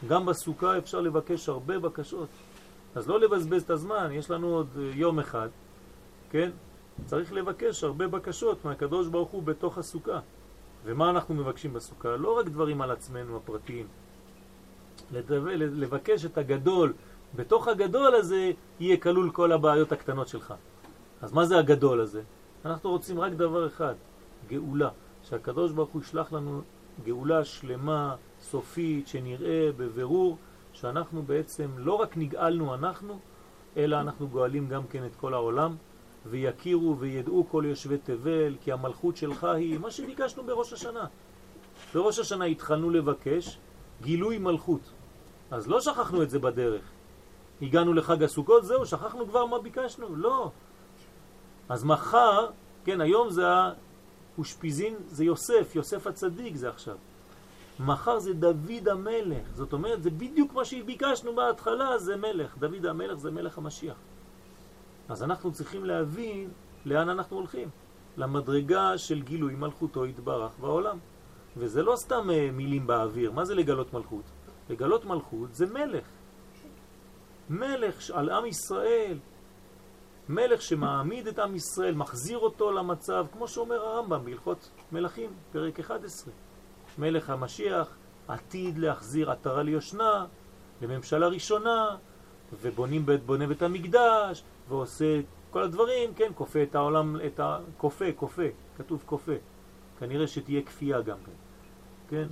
[0.09, 2.29] גם בסוכה אפשר לבקש הרבה בקשות.
[2.95, 5.49] אז לא לבזבז את הזמן, יש לנו עוד אה, יום אחד,
[6.31, 6.51] כן?
[7.05, 10.21] צריך לבקש הרבה בקשות מהקדוש ברוך הוא בתוך הסוכה.
[10.85, 12.17] ומה אנחנו מבקשים בסוכה?
[12.17, 13.87] לא רק דברים על עצמנו הפרטיים.
[15.13, 16.93] לבקש את הגדול.
[17.37, 18.51] בתוך הגדול הזה
[18.81, 20.55] יהיה כלול כל הבעיות הקטנות שלך.
[21.23, 22.23] אז מה זה הגדול הזה?
[22.65, 23.95] אנחנו רוצים רק דבר אחד,
[24.49, 24.89] גאולה.
[25.23, 26.61] שהקדוש ברוך הוא ישלח לנו
[27.05, 30.37] גאולה שלמה, סופית, שנראה בבירור
[30.73, 33.19] שאנחנו בעצם לא רק נגאלנו אנחנו,
[33.77, 35.77] אלא אנחנו גואלים גם כן את כל העולם,
[36.27, 41.07] ויכירו וידעו כל יושבי תבל, כי המלכות שלך היא מה שביקשנו בראש השנה.
[41.95, 43.59] בראש השנה התחלנו לבקש
[44.03, 44.93] גילוי מלכות.
[45.51, 46.83] אז לא שכחנו את זה בדרך.
[47.63, 50.17] הגענו לחג הסוכות, זהו, שכחנו כבר מה ביקשנו?
[50.17, 50.51] לא.
[51.69, 52.51] אז מחר,
[52.85, 53.45] כן, היום זה
[54.37, 56.97] האושפיזין, זה יוסף, יוסף הצדיק זה עכשיו.
[57.81, 62.59] מחר זה דוד המלך, זאת אומרת, זה בדיוק מה שביקשנו בהתחלה, זה מלך.
[62.59, 63.97] דוד המלך זה מלך המשיח.
[65.09, 66.51] אז אנחנו צריכים להבין
[66.85, 67.69] לאן אנחנו הולכים.
[68.17, 70.99] למדרגה של גילוי מלכותו יתברך בעולם.
[71.57, 73.33] וזה לא סתם אה, מילים באוויר.
[73.33, 74.25] מה זה לגלות מלכות?
[74.71, 76.07] לגלות מלכות זה מלך.
[77.51, 79.19] מלך על עם ישראל.
[80.29, 86.33] מלך שמעמיד את עם ישראל, מחזיר אותו למצב, כמו שאומר הרמב"ם בהלכות מלכים, פרק 11.
[86.99, 87.97] מלך המשיח
[88.29, 90.27] עתיד להחזיר עטרה ליושנה,
[90.83, 91.97] לממשלה ראשונה,
[92.61, 97.59] ובונים בית, בונה בית המקדש, ועושה כל הדברים, כן, כופה את העולם, את ה...
[97.77, 98.43] כופה, כופה,
[98.79, 99.33] כתוב כופה.
[99.99, 101.33] כנראה שתהיה כפייה גם כן,
[102.09, 102.27] כן?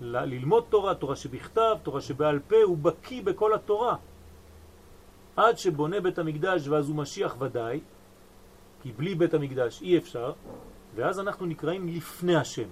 [0.00, 3.96] ל- ללמוד תורה, תורה שבכתב, תורה שבעל פה, הוא בקיא בכל התורה.
[5.36, 7.80] עד שבונה בית המקדש ואז הוא משיח ודאי,
[8.82, 10.32] כי בלי בית המקדש אי אפשר,
[10.94, 12.68] ואז אנחנו נקראים לפני השם.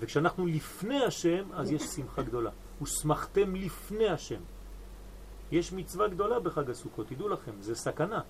[0.00, 2.50] וכשאנחנו לפני השם, אז יש שמחה גדולה.
[2.82, 4.40] ושמחתם לפני השם.
[5.52, 8.20] יש מצווה גדולה בחג הסוכות, תדעו לכם, זה סכנה.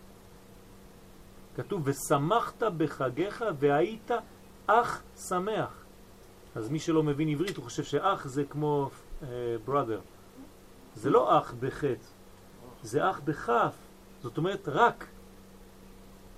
[1.57, 4.11] כתוב, ושמחת בחגיך והיית
[4.67, 5.85] אח שמח.
[6.55, 8.91] אז מי שלא מבין עברית, הוא חושב שאח זה כמו
[9.21, 9.25] uh,
[9.69, 10.01] brother.
[10.95, 12.07] זה לא אח בחטא,
[12.83, 13.75] זה אח בכף.
[14.23, 15.07] זאת אומרת, רק.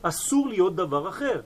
[0.03, 1.41] אסור להיות דבר אחר.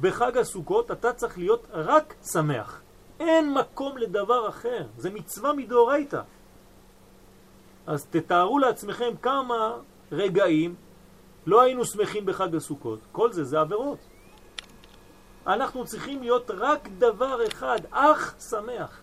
[0.00, 2.80] בחג הסוכות אתה צריך להיות רק שמח.
[3.20, 6.22] אין מקום לדבר אחר, זה מצווה מדאורייתא.
[7.86, 9.76] אז תתארו לעצמכם כמה
[10.12, 10.74] רגעים
[11.46, 12.98] לא היינו שמחים בחג הסוכות.
[13.12, 13.98] כל זה זה עבירות.
[15.46, 19.00] אנחנו צריכים להיות רק דבר אחד, אח שמח.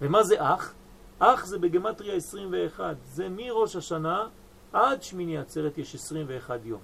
[0.00, 0.72] ומה זה אח?
[1.18, 2.96] אח זה בגמטריה 21.
[3.04, 4.28] זה מראש השנה
[4.72, 6.80] עד שמיני עצרת יש 21 יום.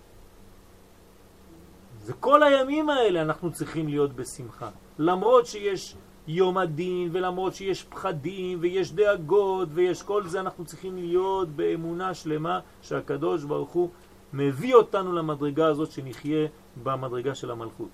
[2.03, 4.71] זה כל הימים האלה אנחנו צריכים להיות בשמחה.
[4.99, 5.95] למרות שיש
[6.27, 12.61] יום הדין, ולמרות שיש פחדים, ויש דאגות, ויש כל זה, אנחנו צריכים להיות באמונה שלמה
[12.83, 13.91] שהקדוש ברוך הוא
[14.33, 16.49] מביא אותנו למדרגה הזאת שנחיה
[16.83, 17.89] במדרגה של המלכות.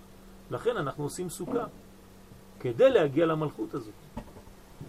[0.50, 1.64] לכן אנחנו עושים סוכה,
[2.60, 4.05] כדי להגיע למלכות הזאת.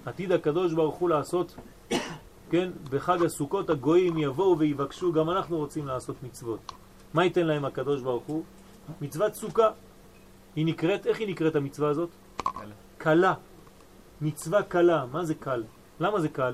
[0.05, 1.55] עתיד הקדוש ברוך הוא לעשות,
[2.49, 6.71] כן, בחג הסוכות הגויים יבואו ויבקשו, גם אנחנו רוצים לעשות מצוות.
[7.13, 8.43] מה ייתן להם הקדוש ברוך הוא?
[9.01, 9.69] מצוות סוכה.
[10.55, 12.09] היא נקראת, איך היא נקראת המצווה הזאת?
[12.97, 13.33] קלה.
[14.21, 15.05] מצווה קלה.
[15.11, 15.63] מה זה קל?
[15.99, 16.53] למה זה קל?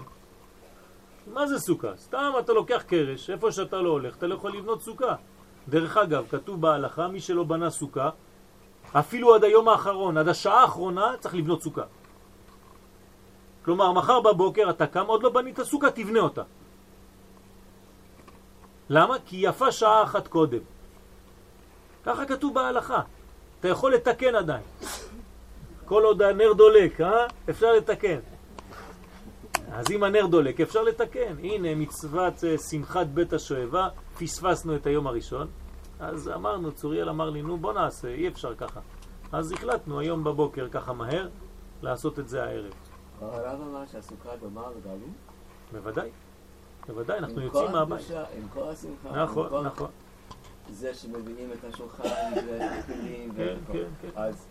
[1.34, 1.98] מה זה סוכה?
[1.98, 5.16] סתם אתה לוקח קרש, איפה שאתה לא הולך, אתה לא יכול לבנות סוכה.
[5.70, 8.10] דרך אגב, כתוב בהלכה, מי שלא בנה סוכה,
[8.92, 11.84] אפילו עד היום האחרון, עד השעה האחרונה, צריך לבנות סוכה.
[13.66, 16.44] כלומר, מחר בבוקר אתה קם, עוד לא בנית סוכה, תבנה אותה.
[18.90, 19.16] למה?
[19.26, 20.60] כי יפה שעה אחת קודם.
[22.06, 23.02] ככה כתוב בהלכה.
[23.60, 24.64] אתה יכול לתקן עדיין.
[25.86, 27.28] כל עוד הנר דולק, אה?
[27.50, 28.20] אפשר לתקן.
[29.72, 31.36] אז אם הנר דולק, אפשר לתקן.
[31.40, 33.88] הנה מצוות אה, שמחת בית השואבה,
[34.20, 35.48] פספסנו את היום הראשון.
[36.00, 38.80] אז אמרנו, צוריאל אמר לי, נו בוא נעשה, אי אפשר ככה.
[39.32, 41.28] אז החלטנו היום בבוקר, ככה מהר,
[41.82, 42.74] לעשות את זה הערב.
[43.32, 45.06] הרב אמר שהסוכה גמר וגאלו?
[45.72, 46.10] בוודאי.
[46.88, 48.06] בוודאי, אנחנו עם יוצאים כל מהבית.
[48.38, 49.90] עם כל השמחה, נכון, נכון.
[50.72, 52.04] זה שמביאים את השולחן
[52.48, 53.56] והכלים כן.
[53.72, 54.10] כן, כן.
[54.16, 54.46] אז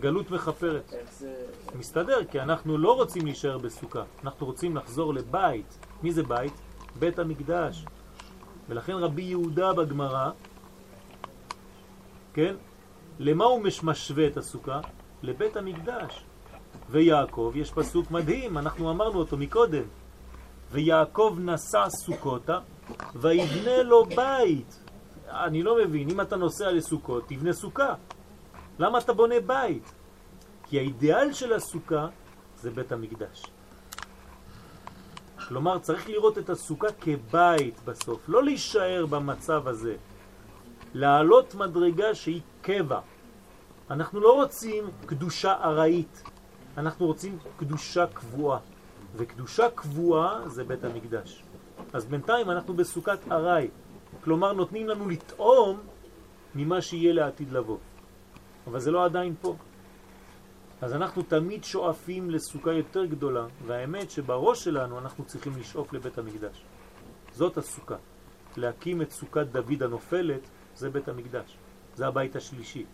[0.00, 0.92] גלות מכפרת.
[1.78, 5.78] מסתדר, כי אנחנו לא רוצים להישאר בסוכה, אנחנו רוצים לחזור לבית.
[6.02, 6.52] מי זה בית?
[6.98, 7.84] בית המקדש.
[8.68, 10.30] ולכן רבי יהודה בגמרא,
[12.34, 12.54] כן?
[13.18, 14.80] למה הוא מש- משווה את הסוכה?
[15.22, 16.24] לבית המקדש.
[16.90, 19.82] ויעקב, יש פסוק מדהים, אנחנו אמרנו אותו מקודם.
[20.70, 22.58] ויעקב נשא סוכותה,
[23.14, 24.84] ויבנה לו בית.
[25.28, 27.94] אני לא מבין, אם אתה נוסע לסוכות, תבנה סוכה.
[28.78, 29.92] למה אתה בונה בית?
[30.64, 32.06] כי האידיאל של הסוכה
[32.56, 33.42] זה בית המקדש.
[35.48, 39.96] כלומר, צריך לראות את הסוכה כבית בסוף, לא להישאר במצב הזה.
[40.94, 43.00] לעלות מדרגה שהיא קבע.
[43.90, 46.22] אנחנו לא רוצים קדושה ארעית,
[46.78, 48.58] אנחנו רוצים קדושה קבועה.
[49.16, 51.42] וקדושה קבועה זה בית המקדש.
[51.92, 53.68] אז בינתיים אנחנו בסוכת ארעי.
[54.24, 55.80] כלומר, נותנים לנו לטעום
[56.54, 57.78] ממה שיהיה לעתיד לבוא.
[58.66, 59.56] אבל זה לא עדיין פה.
[60.80, 66.64] אז אנחנו תמיד שואפים לסוכה יותר גדולה, והאמת שבראש שלנו אנחנו צריכים לשאוף לבית המקדש.
[67.32, 67.96] זאת הסוכה.
[68.56, 71.56] להקים את סוכת דוד הנופלת, זה בית המקדש.
[71.94, 72.84] זה הבית השלישי.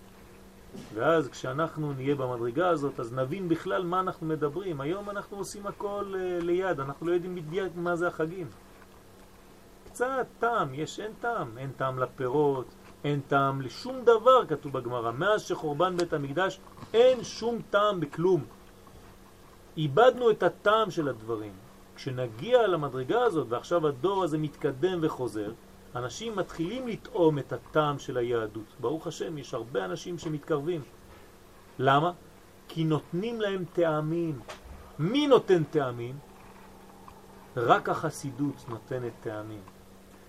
[0.94, 4.80] ואז כשאנחנו נהיה במדרגה הזאת, אז נבין בכלל מה אנחנו מדברים.
[4.80, 8.46] היום אנחנו עושים הכל אה, ליד, אנחנו לא יודעים בדיוק מה זה החגים.
[9.84, 11.58] קצת טעם, יש אין טעם.
[11.58, 12.66] אין טעם לפירות,
[13.04, 15.10] אין טעם לשום דבר, כתוב בגמרא.
[15.10, 16.60] מאז שחורבן בית המקדש,
[16.94, 18.44] אין שום טעם בכלום.
[19.76, 21.52] איבדנו את הטעם של הדברים.
[21.96, 25.52] כשנגיע למדרגה הזאת, ועכשיו הדור הזה מתקדם וחוזר,
[25.96, 28.74] אנשים מתחילים לטעום את הטעם של היהדות.
[28.80, 30.82] ברוך השם, יש הרבה אנשים שמתקרבים.
[31.78, 32.12] למה?
[32.68, 34.40] כי נותנים להם טעמים.
[34.98, 36.18] מי נותן טעמים?
[37.56, 39.60] רק החסידות נותנת טעמים.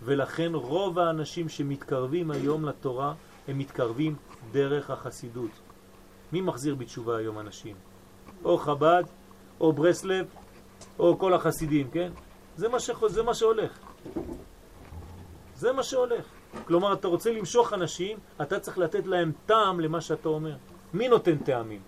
[0.04, 3.14] ולכן רוב האנשים שמתקרבים היום לתורה,
[3.48, 4.16] הם מתקרבים
[4.52, 5.52] דרך החסידות.
[6.32, 7.76] מי מחזיר בתשובה היום אנשים?
[8.44, 9.04] או חב"ד,
[9.60, 10.26] או ברסלב,
[11.00, 12.12] או כל החסידים, כן?
[12.56, 13.08] זה מה, שח...
[13.08, 13.80] זה מה שהולך.
[15.56, 16.26] זה מה שהולך.
[16.68, 20.56] כלומר, אתה רוצה למשוך אנשים, אתה צריך לתת להם טעם למה שאתה אומר.
[20.94, 21.82] מי נותן טעמים?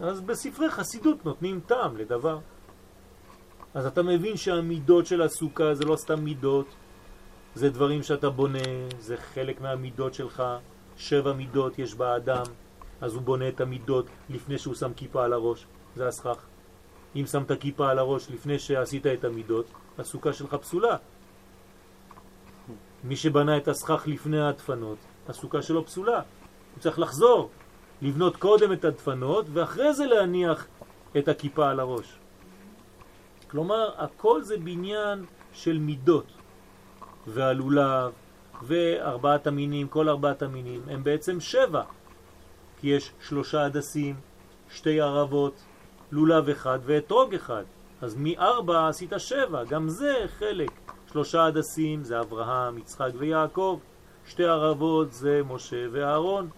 [0.00, 2.38] אז בספרי חסידות נותנים טעם לדבר.
[3.74, 6.66] אז אתה מבין שהמידות של הסוכה זה לא סתם מידות,
[7.54, 8.58] זה דברים שאתה בונה,
[8.98, 10.42] זה חלק מהמידות שלך,
[10.96, 12.44] שבע מידות יש באדם,
[13.00, 15.66] אז הוא בונה את המידות לפני שהוא שם כיפה על הראש,
[15.96, 16.38] זה הסכך.
[17.16, 19.66] אם שמת כיפה על הראש לפני שעשית את המידות,
[19.98, 20.96] הסוכה שלך פסולה.
[23.04, 24.98] מי שבנה את הסכך לפני הדפנות,
[25.28, 26.20] הסוכה שלו פסולה.
[26.74, 27.50] הוא צריך לחזור,
[28.02, 30.66] לבנות קודם את הדפנות, ואחרי זה להניח
[31.16, 32.18] את הכיפה על הראש.
[33.50, 36.26] כלומר, הכל זה בניין של מידות.
[37.26, 38.12] והלולב
[38.62, 41.82] וארבעת המינים, כל ארבעת המינים, הם בעצם שבע.
[42.80, 44.14] כי יש שלושה הדסים,
[44.70, 45.62] שתי ערבות,
[46.12, 47.64] לולב אחד ואתרוג אחד.
[48.00, 50.85] אז מארבע עשית שבע, גם זה חלק.
[51.12, 53.78] שלושה הדסים זה אברהם, יצחק ויעקב,
[54.26, 56.48] שתי ערבות זה משה ואהרון,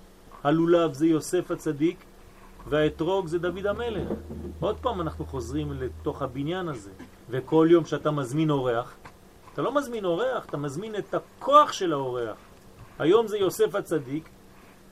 [0.44, 2.04] הלולב זה יוסף הצדיק,
[2.68, 4.08] והאתרוג זה דוד המלך.
[4.60, 6.90] עוד פעם אנחנו חוזרים לתוך הבניין הזה,
[7.30, 8.96] וכל יום שאתה מזמין אורח,
[9.52, 12.36] אתה לא מזמין אורח, אתה מזמין את הכוח של האורח.
[12.98, 14.28] היום זה יוסף הצדיק.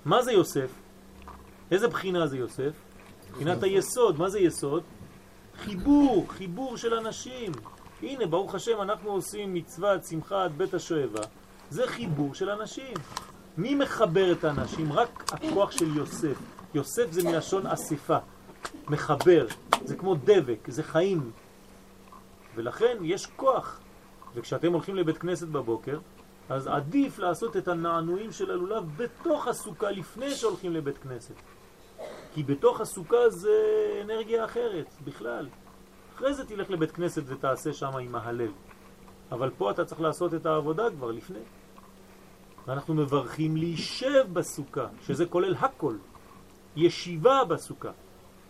[0.05, 0.71] מה זה יוסף?
[1.71, 2.73] איזה בחינה זה יוסף?
[3.33, 4.19] בחינת היסוד.
[4.19, 4.83] מה זה יסוד?
[5.57, 7.53] חיבור, חיבור של אנשים.
[8.03, 11.23] הנה, ברוך השם, אנחנו עושים מצוות שמחת בית השואבה.
[11.71, 12.95] זה חיבור של אנשים.
[13.57, 14.93] מי מחבר את האנשים?
[14.93, 16.39] רק הכוח של יוסף.
[16.75, 18.19] יוסף זה מלשון אספה,
[18.89, 19.47] מחבר.
[19.85, 21.31] זה כמו דבק, זה חיים.
[22.55, 23.81] ולכן יש כוח.
[24.35, 25.99] וכשאתם הולכים לבית כנסת בבוקר,
[26.49, 31.35] אז עדיף לעשות את הנענועים של הלולב בתוך הסוכה לפני שהולכים לבית כנסת.
[32.35, 33.51] כי בתוך הסוכה זה
[34.05, 35.49] אנרגיה אחרת בכלל.
[36.17, 38.53] אחרי זה תלך לבית כנסת ותעשה שם עם ההלב.
[39.33, 41.39] אבל פה אתה צריך לעשות את העבודה כבר לפני.
[42.67, 45.97] ואנחנו מברכים להישב בסוכה, שזה כולל הכל.
[46.77, 47.91] ישיבה בסוכה.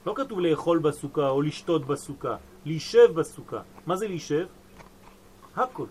[0.06, 3.60] לא כתוב לאכול בסוכה או לשתות בסוכה, להישב בסוכה.
[3.86, 4.46] מה זה להישב?
[5.56, 5.86] הכל.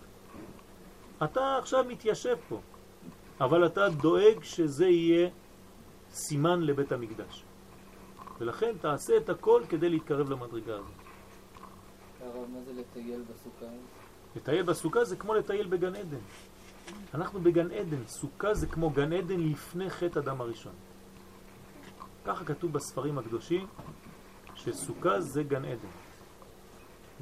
[1.24, 2.60] אתה עכשיו מתיישב פה,
[3.40, 5.28] אבל אתה דואג שזה יהיה
[6.10, 7.44] סימן לבית המקדש.
[8.40, 11.05] ולכן תעשה את הכל כדי להתקרב למדרגה הזאת.
[12.26, 13.72] הרב, מה זה לטייל בסוכה?
[14.36, 16.24] לטייל בסוכה זה כמו לטייל בגן עדן.
[17.14, 20.72] אנחנו בגן עדן, סוכה זה כמו גן עדן לפני חטא אדם הראשון.
[22.24, 23.66] ככה כתוב בספרים הקדושים,
[24.54, 25.88] שסוכה זה גן עדן.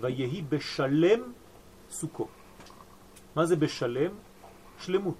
[0.00, 1.32] ויהי בשלם
[1.90, 2.28] סוכו.
[3.36, 4.10] מה זה בשלם?
[4.78, 5.16] שלמות.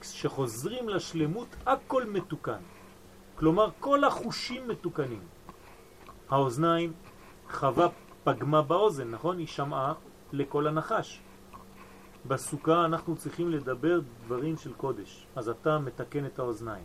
[0.00, 2.62] כשחוזרים לשלמות הכל מתוקן.
[3.34, 5.22] כלומר כל החושים מתוקנים.
[6.28, 6.92] האוזניים,
[7.50, 7.88] חווה
[8.24, 9.38] פגמה באוזן, נכון?
[9.38, 9.94] היא שמעה
[10.32, 11.20] לכל הנחש.
[12.26, 16.84] בסוכה אנחנו צריכים לדבר דברים של קודש, אז אתה מתקן את האוזניים.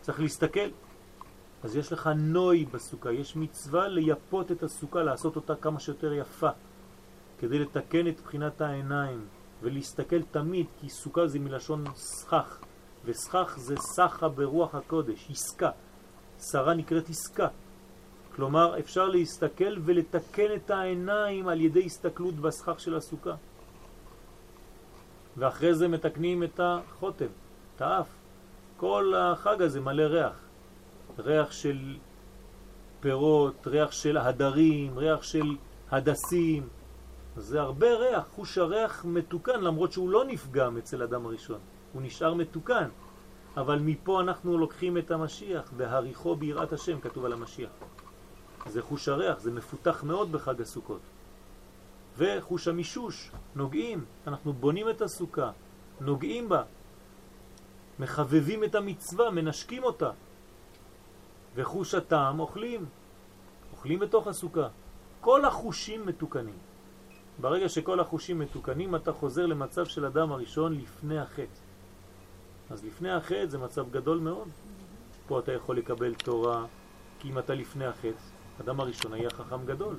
[0.00, 0.68] צריך להסתכל.
[1.62, 6.50] אז יש לך נוי בסוכה, יש מצווה ליפות את הסוכה, לעשות אותה כמה שיותר יפה,
[7.38, 9.26] כדי לתקן את בחינת העיניים
[9.62, 12.58] ולהסתכל תמיד, כי סוכה זה מלשון סכך,
[13.04, 15.70] וסכך זה סחה ברוח הקודש, עסקה.
[16.40, 17.48] שרה נקראת עסקה.
[18.34, 23.34] כלומר, אפשר להסתכל ולתקן את העיניים על ידי הסתכלות בסכך של הסוכה.
[25.36, 27.26] ואחרי זה מתקנים את החותם,
[27.76, 28.08] את האף.
[28.76, 30.36] כל החג הזה מלא ריח.
[31.18, 31.96] ריח של
[33.00, 35.56] פירות, ריח של הדרים, ריח של
[35.90, 36.68] הדסים.
[37.36, 41.58] זה הרבה ריח, חוש הריח מתוקן למרות שהוא לא נפגם אצל אדם הראשון.
[41.92, 42.88] הוא נשאר מתוקן.
[43.56, 47.70] אבל מפה אנחנו לוקחים את המשיח, והריחו ביראת השם, כתוב על המשיח.
[48.66, 51.00] זה חוש הריח, זה מפותח מאוד בחג הסוכות.
[52.18, 55.50] וחוש המישוש, נוגעים, אנחנו בונים את הסוכה,
[56.00, 56.62] נוגעים בה,
[57.98, 60.10] מחבבים את המצווה, מנשקים אותה.
[61.54, 62.86] וחוש הטעם אוכלים,
[63.72, 64.68] אוכלים בתוך הסוכה.
[65.20, 66.58] כל החושים מתוקנים.
[67.40, 71.60] ברגע שכל החושים מתוקנים, אתה חוזר למצב של אדם הראשון לפני החטא.
[72.70, 74.48] אז לפני החטא זה מצב גדול מאוד.
[75.26, 76.66] פה אתה יכול לקבל תורה,
[77.18, 79.96] כי אם אתה לפני החטא, אדם הראשון היה חכם גדול.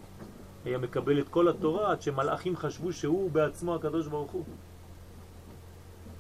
[0.65, 4.44] היה מקבל את כל התורה עד שמלאכים חשבו שהוא בעצמו הקדוש ברוך הוא.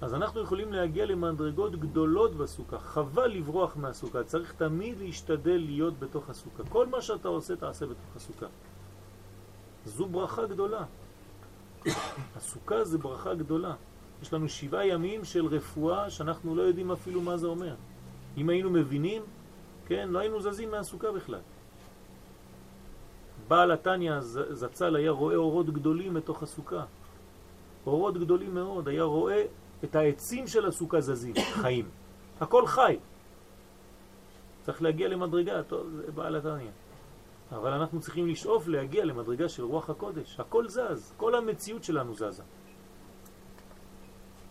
[0.01, 2.79] אז אנחנו יכולים להגיע למדרגות גדולות בסוכה.
[2.79, 6.63] חבל לברוח מהסוכה, צריך תמיד להשתדל להיות בתוך הסוכה.
[6.69, 8.45] כל מה שאתה עושה, תעשה בתוך הסוכה.
[9.85, 10.85] זו ברכה גדולה.
[12.35, 13.75] הסוכה זה ברכה גדולה.
[14.21, 17.75] יש לנו שבעה ימים של רפואה שאנחנו לא יודעים אפילו מה זה אומר.
[18.37, 19.21] אם היינו מבינים,
[19.85, 21.39] כן, לא היינו זזים מהסוכה בכלל.
[23.47, 24.19] בעל התניא
[24.51, 26.85] זצ"ל היה רואה אורות גדולים מתוך הסוכה.
[27.85, 29.45] אורות גדולים מאוד, היה רואה
[29.83, 31.89] את העצים של הסוכה זזים, חיים.
[32.41, 32.97] הכל חי.
[34.61, 36.71] צריך להגיע למדרגה, טוב, זה בעל התניא.
[37.51, 40.39] אבל אנחנו צריכים לשאוף להגיע למדרגה של רוח הקודש.
[40.39, 42.43] הכל זז, כל המציאות שלנו זזה.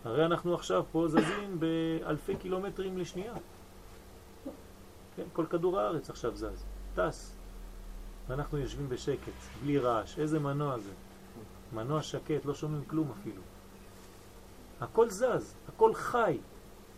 [0.05, 3.33] הרי אנחנו עכשיו פה זזים באלפי קילומטרים לשנייה.
[5.15, 6.65] כן, כל כדור הארץ עכשיו זז,
[6.95, 7.34] טס.
[8.27, 9.31] ואנחנו יושבים בשקט,
[9.63, 10.19] בלי רעש.
[10.19, 10.91] איזה מנוע זה?
[11.73, 13.41] מנוע שקט, לא שומעים כלום אפילו.
[14.81, 16.37] הכל זז, הכל חי.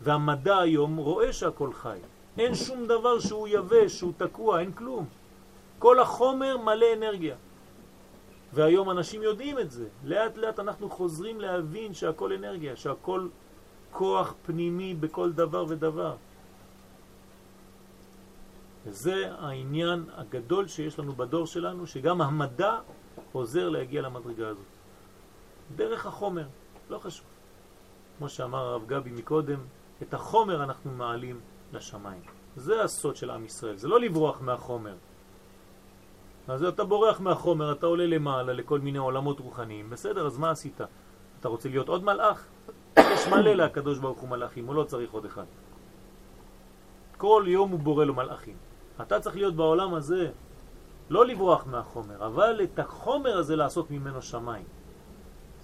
[0.01, 1.97] והמדע היום רואה שהכל חי.
[2.37, 5.05] אין שום דבר שהוא יבש, שהוא תקוע, אין כלום.
[5.79, 7.35] כל החומר מלא אנרגיה.
[8.53, 9.87] והיום אנשים יודעים את זה.
[10.03, 13.27] לאט לאט אנחנו חוזרים להבין שהכל אנרגיה, שהכל
[13.91, 16.15] כוח פנימי בכל דבר ודבר.
[18.87, 22.79] וזה העניין הגדול שיש לנו בדור שלנו, שגם המדע
[23.31, 24.65] עוזר להגיע למדרגה הזאת.
[25.75, 26.47] דרך החומר,
[26.89, 27.25] לא חשוב.
[28.17, 29.59] כמו שאמר הרב גבי מקודם,
[30.01, 31.39] את החומר אנחנו מעלים
[31.73, 32.21] לשמיים.
[32.55, 34.95] זה הסוד של עם ישראל, זה לא לברוח מהחומר.
[36.47, 39.89] אז אתה בורח מהחומר, אתה עולה למעלה לכל מיני עולמות רוחניים.
[39.89, 40.81] בסדר, אז מה עשית?
[41.39, 42.45] אתה רוצה להיות עוד מלאך?
[43.13, 45.45] יש מלא להקדוש ברוך הוא מלאכים, הוא לא צריך עוד אחד.
[47.17, 48.66] כל יום הוא בורא לו מלאכים.
[49.01, 50.31] אתה צריך להיות בעולם הזה,
[51.09, 54.65] לא לברוח מהחומר, אבל את החומר הזה לעשות ממנו שמיים.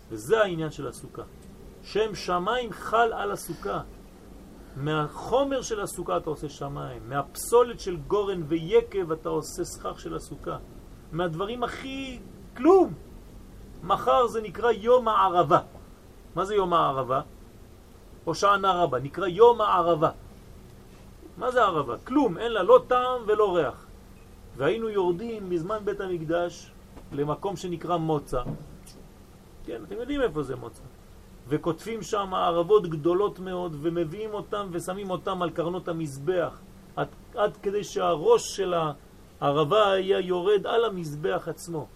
[0.09, 1.21] וזה העניין של הסוכה.
[1.83, 3.81] שם שמיים חל על הסוכה.
[4.75, 10.57] מהחומר של הסוכה אתה עושה שמיים, מהפסולת של גורן ויקב אתה עושה שכר של הסוכה.
[11.11, 12.19] מהדברים הכי
[12.57, 12.93] כלום.
[13.83, 15.59] מחר זה נקרא יום הערבה.
[16.35, 17.21] מה זה יום הערבה?
[18.23, 20.09] הושענא רבה, נקרא יום הערבה.
[21.37, 21.97] מה זה ערבה?
[21.97, 23.85] כלום, אין לה לא טעם ולא ריח.
[24.57, 26.71] והיינו יורדים בזמן בית המקדש
[27.11, 28.41] למקום שנקרא מוצא.
[29.65, 30.83] כן, אתם יודעים איפה זה מוצא.
[31.47, 36.59] וכותבים שם ערבות גדולות מאוד ומביאים אותם ושמים אותם על קרנות המזבח
[36.95, 38.73] עד, עד כדי שהראש של
[39.41, 41.87] הערבה היה יורד על המזבח עצמו.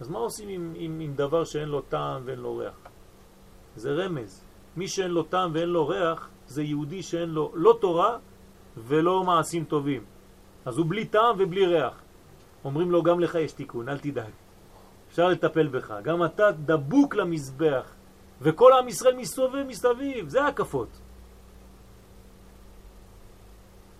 [0.00, 2.78] אז מה עושים עם, עם, עם דבר שאין לו טעם ואין לו ריח?
[3.76, 4.44] זה רמז.
[4.76, 8.18] מי שאין לו טעם ואין לו ריח זה יהודי שאין לו לא תורה
[8.76, 10.04] ולא מעשים טובים.
[10.64, 12.02] אז הוא בלי טעם ובלי ריח.
[12.64, 14.30] אומרים לו גם לך יש תיקון, אל תדאג.
[15.08, 15.94] אפשר לטפל בך.
[16.02, 17.94] גם אתה דבוק למזבח
[18.40, 20.88] וכל עם ישראל מסתובב מסביב, זה הקפות.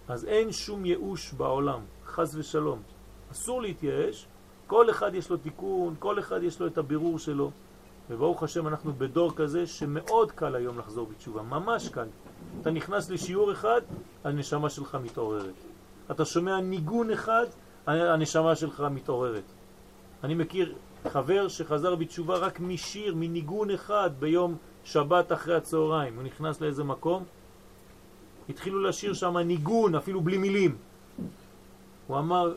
[0.09, 2.83] אז אין שום ייאוש בעולם, חס ושלום.
[3.33, 4.27] אסור להתייאש,
[4.67, 7.51] כל אחד יש לו תיקון, כל אחד יש לו את הבירור שלו.
[8.11, 12.09] וברוך השם אנחנו בדור כזה שמאוד קל היום לחזור בתשובה, ממש קל.
[12.61, 13.81] אתה נכנס לשיעור אחד,
[14.25, 15.55] הנשמה שלך מתעוררת.
[16.11, 17.47] אתה שומע ניגון אחד,
[17.87, 19.45] הנשמה שלך מתעוררת.
[20.25, 20.75] אני מכיר
[21.09, 26.17] חבר שחזר בתשובה רק משיר, מניגון אחד ביום שבת אחרי הצהריים.
[26.17, 27.25] הוא נכנס לאיזה מקום,
[28.49, 30.77] התחילו לשיר שם ניגון, אפילו בלי מילים.
[32.07, 32.55] הוא אמר,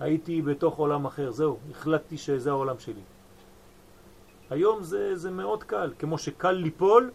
[0.00, 3.02] הייתי בתוך עולם אחר, זהו, החלטתי שזה העולם שלי.
[4.50, 7.10] היום זה, זה מאוד קל, כמו שקל ליפול,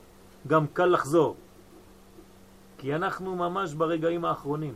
[0.48, 1.36] גם קל לחזור.
[2.86, 4.74] כי אנחנו ממש ברגעים האחרונים.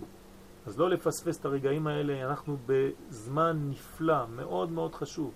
[0.66, 5.32] אז לא לפספס את הרגעים האלה, אנחנו בזמן נפלא, מאוד מאוד חשוב.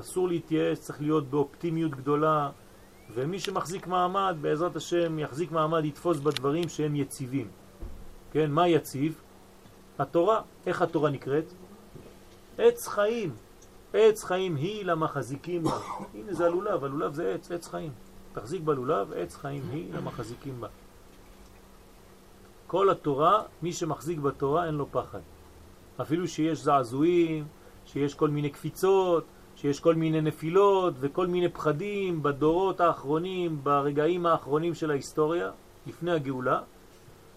[0.00, 2.50] אסור להתייאש, צריך להיות באופטימיות גדולה,
[3.14, 7.48] ומי שמחזיק מעמד, בעזרת השם, יחזיק מעמד, יתפוס בדברים שהם יציבים.
[8.32, 9.20] כן, מה יציב?
[9.98, 10.42] התורה.
[10.66, 11.52] איך התורה נקראת?
[12.58, 13.34] עץ חיים.
[13.92, 15.78] עץ חיים היא למחזיקים בה.
[16.14, 17.92] הנה זה הלולב, הלולב זה עץ, עץ חיים.
[18.32, 20.68] תחזיק בלולב, עץ חיים היא למחזיקים בה.
[22.66, 25.20] כל התורה, מי שמחזיק בתורה אין לו פחד.
[26.00, 27.44] אפילו שיש זעזועים,
[27.86, 29.24] שיש כל מיני קפיצות,
[29.56, 35.50] שיש כל מיני נפילות וכל מיני פחדים בדורות האחרונים, ברגעים האחרונים של ההיסטוריה,
[35.86, 36.60] לפני הגאולה,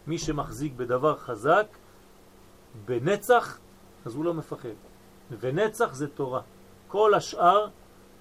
[0.07, 1.67] מי שמחזיק בדבר חזק,
[2.85, 3.59] בנצח,
[4.05, 4.69] אז הוא לא מפחד.
[5.39, 6.41] ונצח זה תורה.
[6.87, 7.67] כל השאר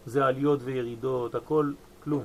[0.06, 1.72] זה עליות וירידות, הכל
[2.04, 2.24] כלום.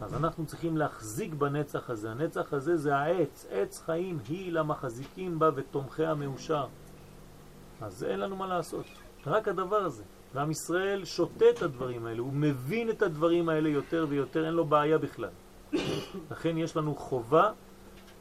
[0.00, 2.10] אז אנחנו צריכים להחזיק בנצח הזה.
[2.10, 6.66] הנצח הזה זה העץ, עץ חיים היא למחזיקים בה ותומכיה מאושר.
[7.80, 8.86] אז אין לנו מה לעשות,
[9.26, 10.04] רק הדבר הזה.
[10.34, 14.64] ועם ישראל שותה את הדברים האלה, הוא מבין את הדברים האלה יותר ויותר, אין לו
[14.64, 15.30] בעיה בכלל.
[16.30, 17.50] לכן יש לנו חובה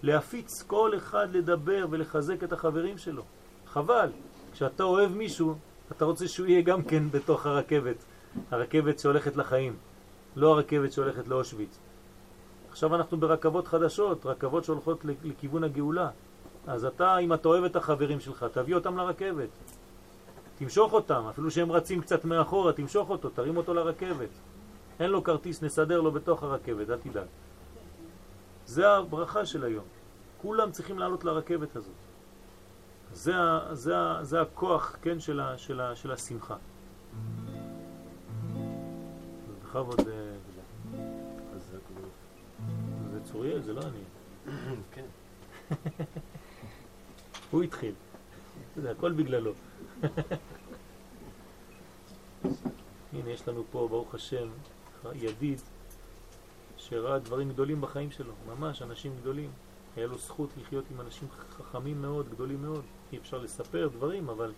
[0.04, 3.24] להפיץ כל אחד לדבר ולחזק את החברים שלו.
[3.68, 4.10] חבל,
[4.54, 5.56] כשאתה אוהב מישהו,
[5.92, 8.06] אתה רוצה שהוא יהיה גם כן בתוך הרכבת,
[8.52, 9.76] הרכבת שהולכת לחיים,
[10.38, 11.80] לא הרכבת שהולכת לאושוויץ.
[12.70, 16.10] עכשיו אנחנו ברכבות חדשות, רכבות שהולכות לכיוון הגאולה.
[16.68, 19.50] אז אתה, אם אתה אוהב את החברים שלך, תביא אותם לרכבת.
[20.58, 24.30] תמשוך אותם, אפילו שהם רצים קצת מאחורה, תמשוך אותו, תרים אותו לרכבת.
[25.00, 27.28] אין לו כרטיס, נסדר לו בתוך הרכבת, אל תדאג.
[28.66, 29.86] זה הברכה של היום.
[30.42, 31.92] כולם צריכים לעלות לרכבת הזאת.
[33.14, 33.34] זה,
[33.72, 36.56] זה, זה הכוח, כן, של, ה, של, ה, של השמחה.
[39.68, 40.02] בכבוד,
[43.38, 44.04] זה צוריאל, זה לא אני.
[44.94, 45.06] כן.
[47.52, 47.94] הוא התחיל.
[48.76, 49.52] זה הכל בגללו.
[53.14, 54.48] הנה, יש לנו פה, ברוך השם,
[55.14, 55.62] ידיד
[56.78, 59.50] שראה דברים גדולים בחיים שלו, ממש אנשים גדולים.
[59.96, 62.84] היה לו זכות לחיות עם אנשים חכמים מאוד, גדולים מאוד.
[63.14, 64.52] אי אפשר לספר דברים, אבל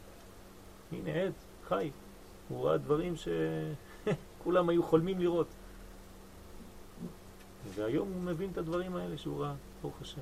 [0.91, 1.33] הנה עד,
[1.67, 1.91] חי.
[2.49, 5.47] הוא ראה דברים שכולם היו חולמים לראות.
[7.75, 10.21] והיום הוא מבין את הדברים האלה שהוא ראה, ברוך השם.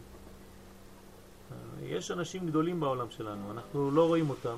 [1.83, 4.55] יש אנשים גדולים בעולם שלנו, אנחנו לא רואים אותם,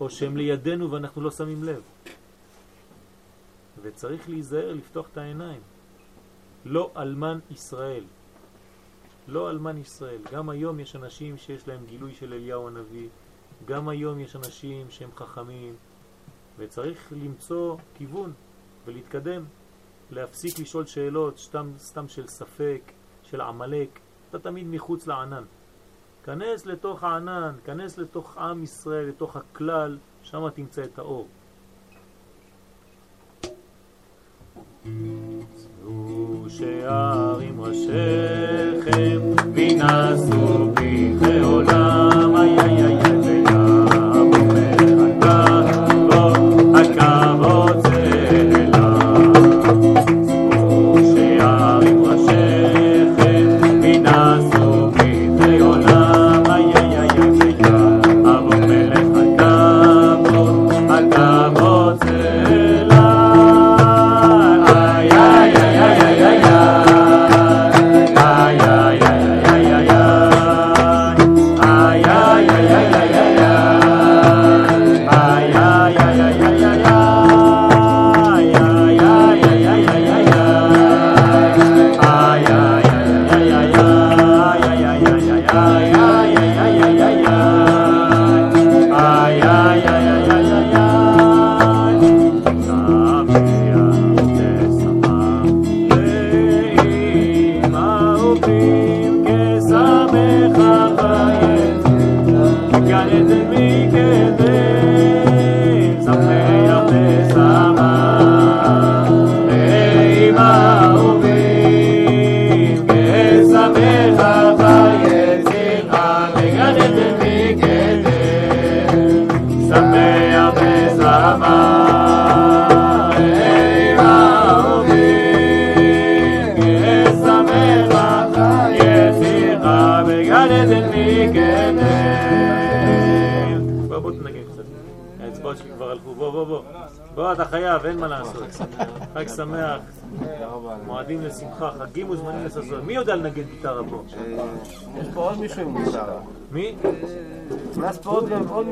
[0.00, 1.82] או שהם לידינו ואנחנו לא שמים לב.
[3.82, 5.60] וצריך להיזהר לפתוח את העיניים.
[6.64, 8.04] לא אלמן ישראל.
[9.28, 10.20] לא אלמן ישראל.
[10.32, 13.08] גם היום יש אנשים שיש להם גילוי של אליהו הנביא,
[13.66, 15.74] גם היום יש אנשים שהם חכמים,
[16.58, 18.32] וצריך למצוא כיוון
[18.84, 19.44] ולהתקדם,
[20.10, 22.80] להפסיק לשאול שאלות סתם, סתם של ספק,
[23.22, 23.98] של עמלק,
[24.30, 25.44] אתה תמיד מחוץ לענן.
[26.24, 31.28] כנס לתוך הענן, כנס לתוך עם ישראל, לתוך הכלל, שם תמצא את האור.
[36.48, 39.20] שערים ראשיכם,
[39.54, 42.17] וינשאו בי לעולם,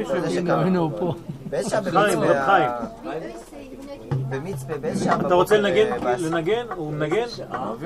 [0.07, 0.61] עוד עוד מישהו עם גיטרה.
[0.63, 1.15] הנה הוא פה.
[1.51, 2.71] באיזה שעה חיים, רב חיים.
[4.29, 5.93] במצפה, באיזה שעה אתה רוצה בבוקר, לנגן?
[5.93, 6.67] אה, בס- לנגן?
[6.77, 7.27] הוא מנגן?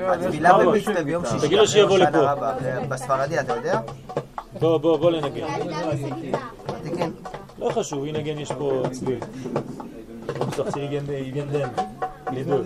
[0.07, 1.45] התפילה בוא, במצפה ביום שישי.
[1.47, 2.17] תגיד לו שיבוא אחרי לפה.
[2.17, 2.53] הושענא רבה,
[2.89, 3.79] בספרדי, אתה יודע?
[4.59, 5.47] בוא, בוא, בוא לנגן.
[6.97, 7.09] כן.
[7.59, 9.19] לא חשוב, ינגן, יש פה צליל.
[10.39, 11.81] On peut sortir, il vient de- il vient d'Inde.
[12.35, 12.63] Les deux.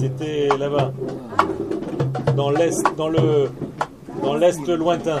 [0.00, 0.88] C'était là-bas.
[2.40, 3.24] Dans l'est, dans le,
[4.22, 5.20] dans l'est lointain.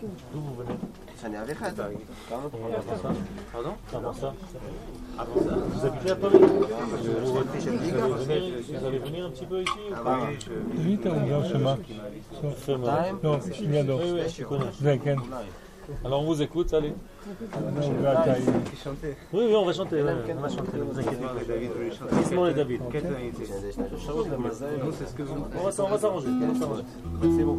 [0.00, 0.78] D'où vous venez
[1.16, 1.74] Ça n'est avec Had.
[1.76, 1.88] Bah
[2.30, 2.50] Pardon
[3.92, 4.32] Avant ça.
[5.18, 5.56] Avant ça.
[5.72, 7.36] Vous habitez à Paris Vous
[8.86, 9.72] allez venir un petit peu ici
[10.78, 11.76] Oui, t'as ouvert Shema.
[12.64, 13.06] Shema.
[13.22, 13.98] Non, Shigado.
[13.98, 14.66] Oui, oui, je connais.
[16.04, 16.92] Alors on vous écoute, allez.
[19.32, 20.02] Oui, oui, on va chanter.
[20.02, 21.32] On va chanter, ne vous inquiétez pas.
[22.24, 22.82] Simon et David.
[25.56, 26.28] On va s'arranger.
[27.22, 27.58] C'est bon.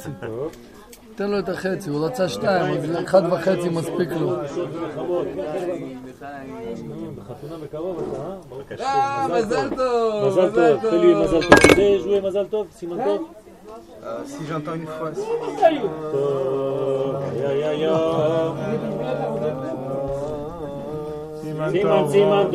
[0.00, 0.10] חצי.
[1.14, 4.36] תן לו את החצי, הוא רצה שתיים, אבל אחד וחצי מספיק לו.
[9.30, 11.76] מזל טוב, מזל טוב, תן לי מזל טוב.
[11.76, 13.28] זה ז'וי מזל טוב, סימן טוב.
[14.32, 15.20] Si j'entends une phrase.
[21.70, 22.46] Siman, siman,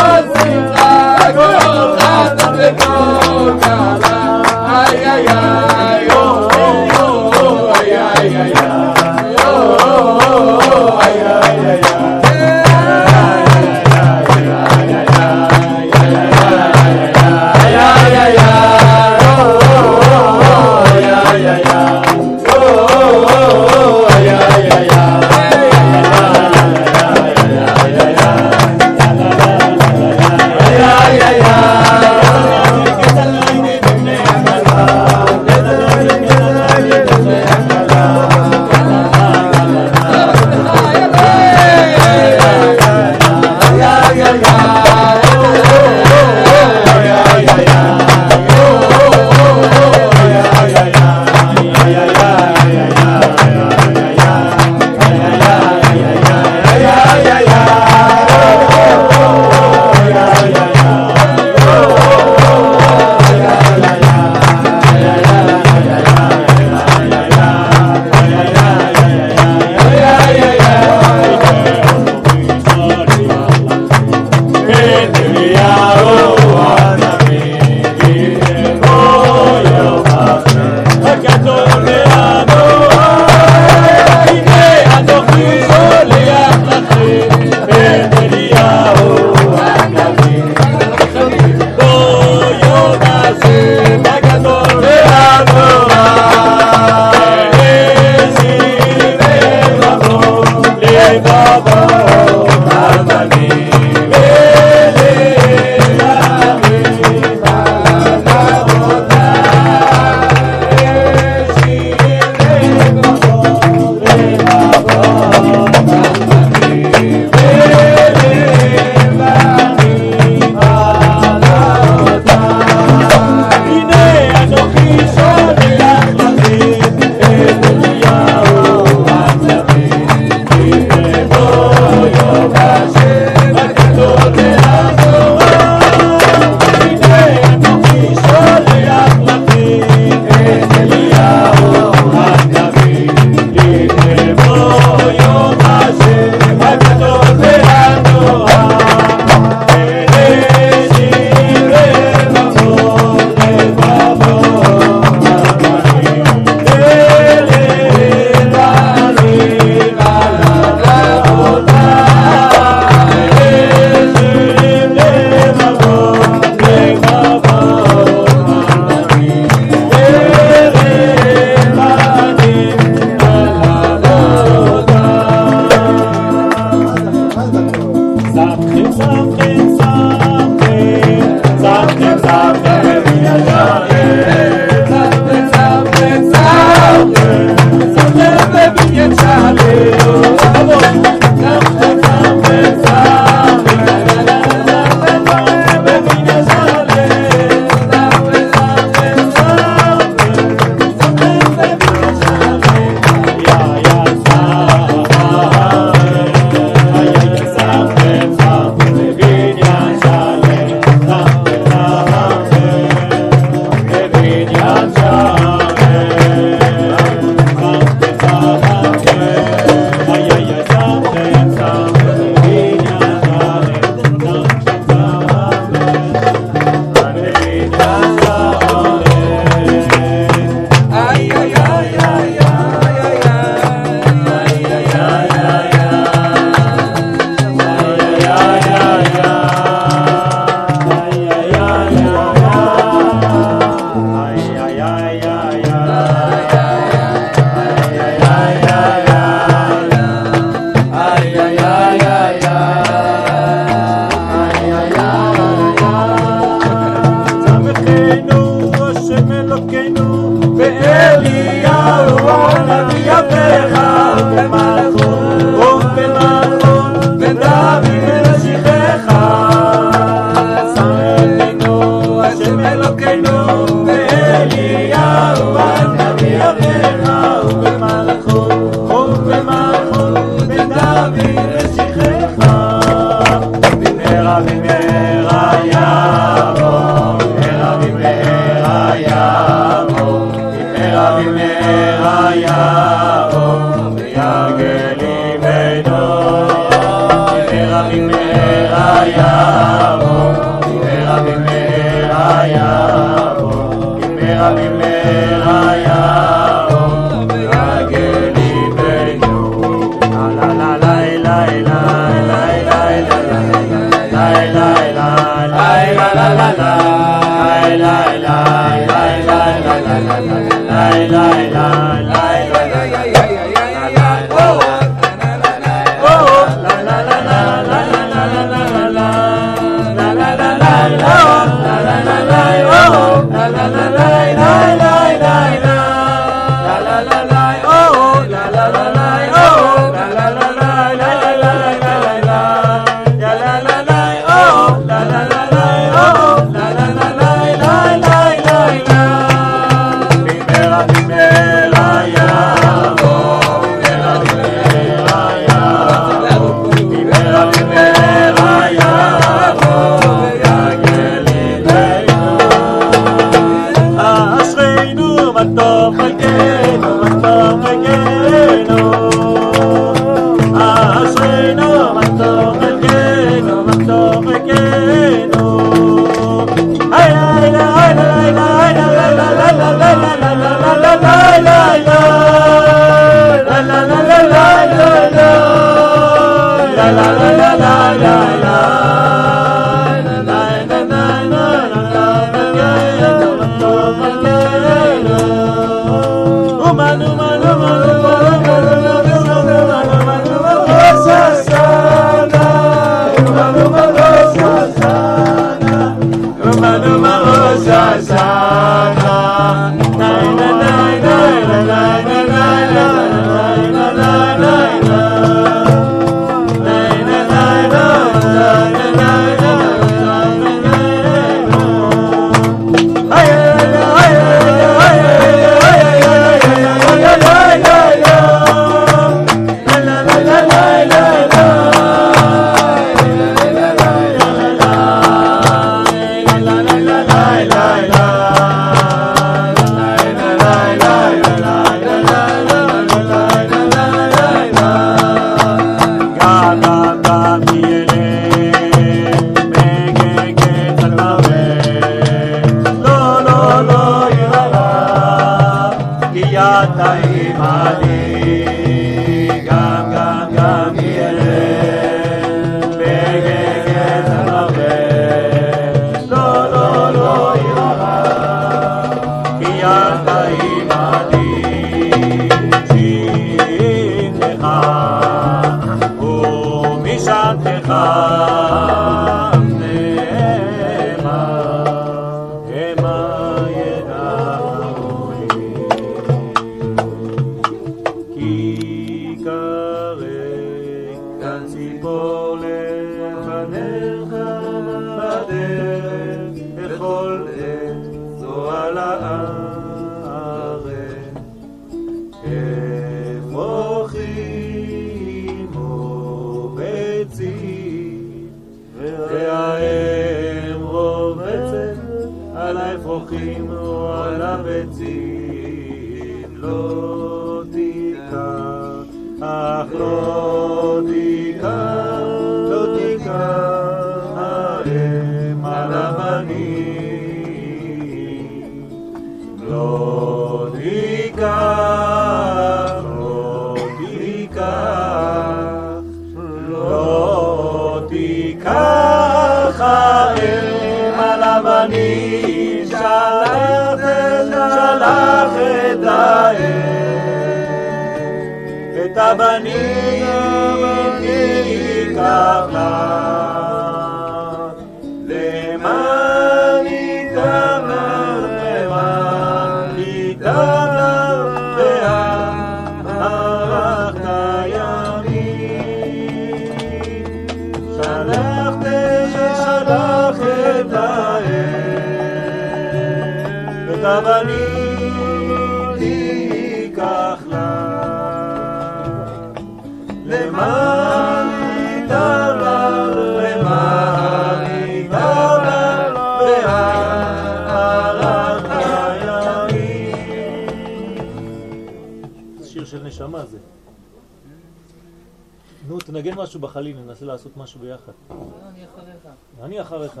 [599.42, 600.00] אני אחריך.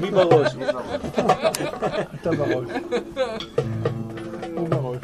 [0.00, 0.56] מי בראש?
[2.14, 2.68] אתה בראש.
[4.56, 5.02] הוא בראש.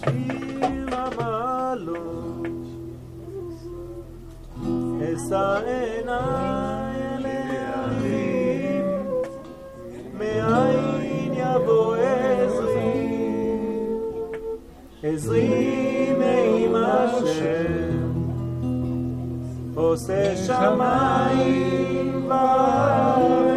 [0.00, 2.68] שיר הבלוש,
[5.02, 7.26] אשא עיניי אל
[10.18, 13.08] מאין יבוא עזרי,
[15.02, 17.81] עזרי מעם השם.
[19.82, 21.34] Você jamais
[22.28, 23.51] vai.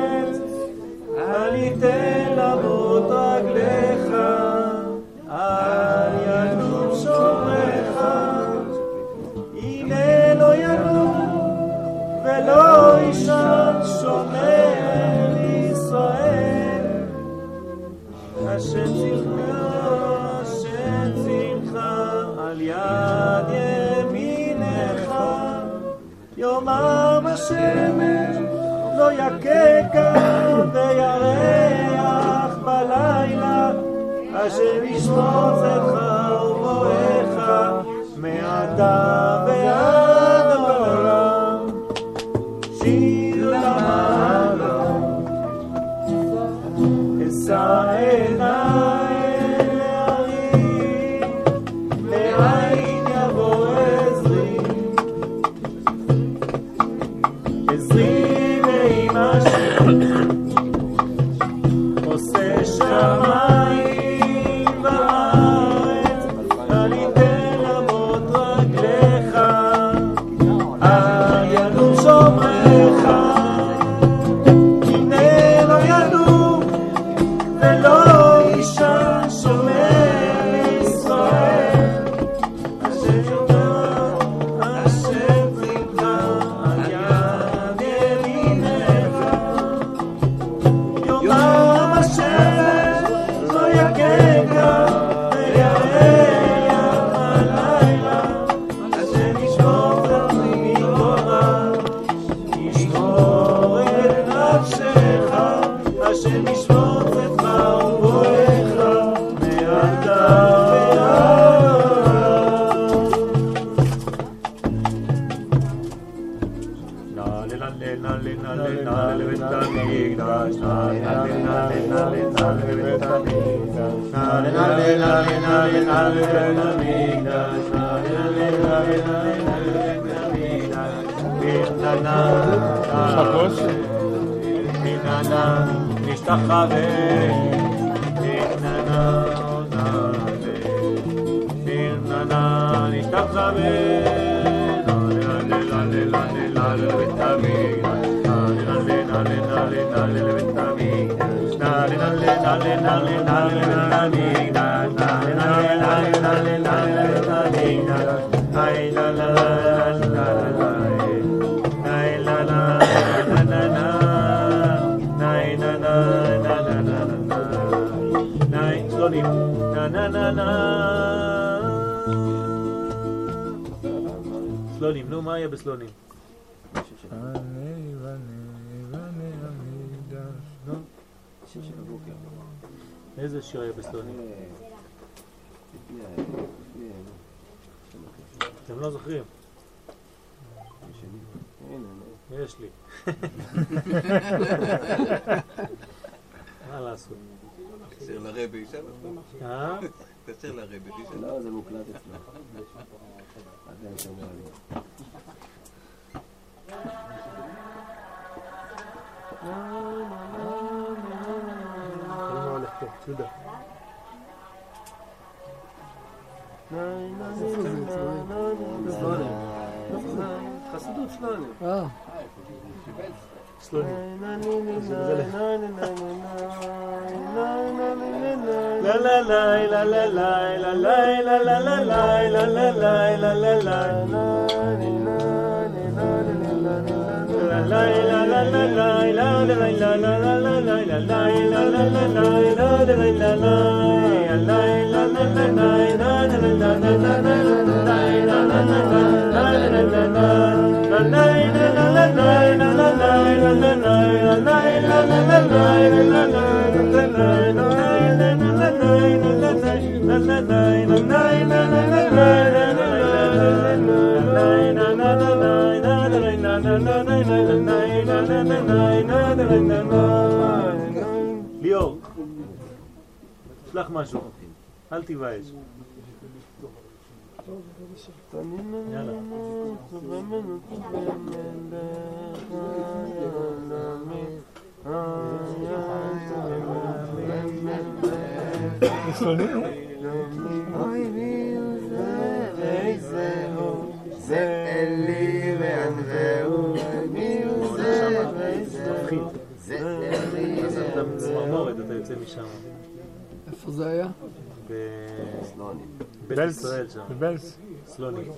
[307.06, 307.16] ישראל שם.
[307.16, 307.58] בבלס.
[307.85, 308.30] סלוני.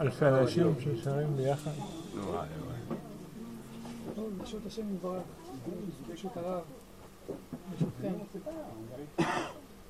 [0.00, 1.70] אלפי אנשים ששרים ביחד.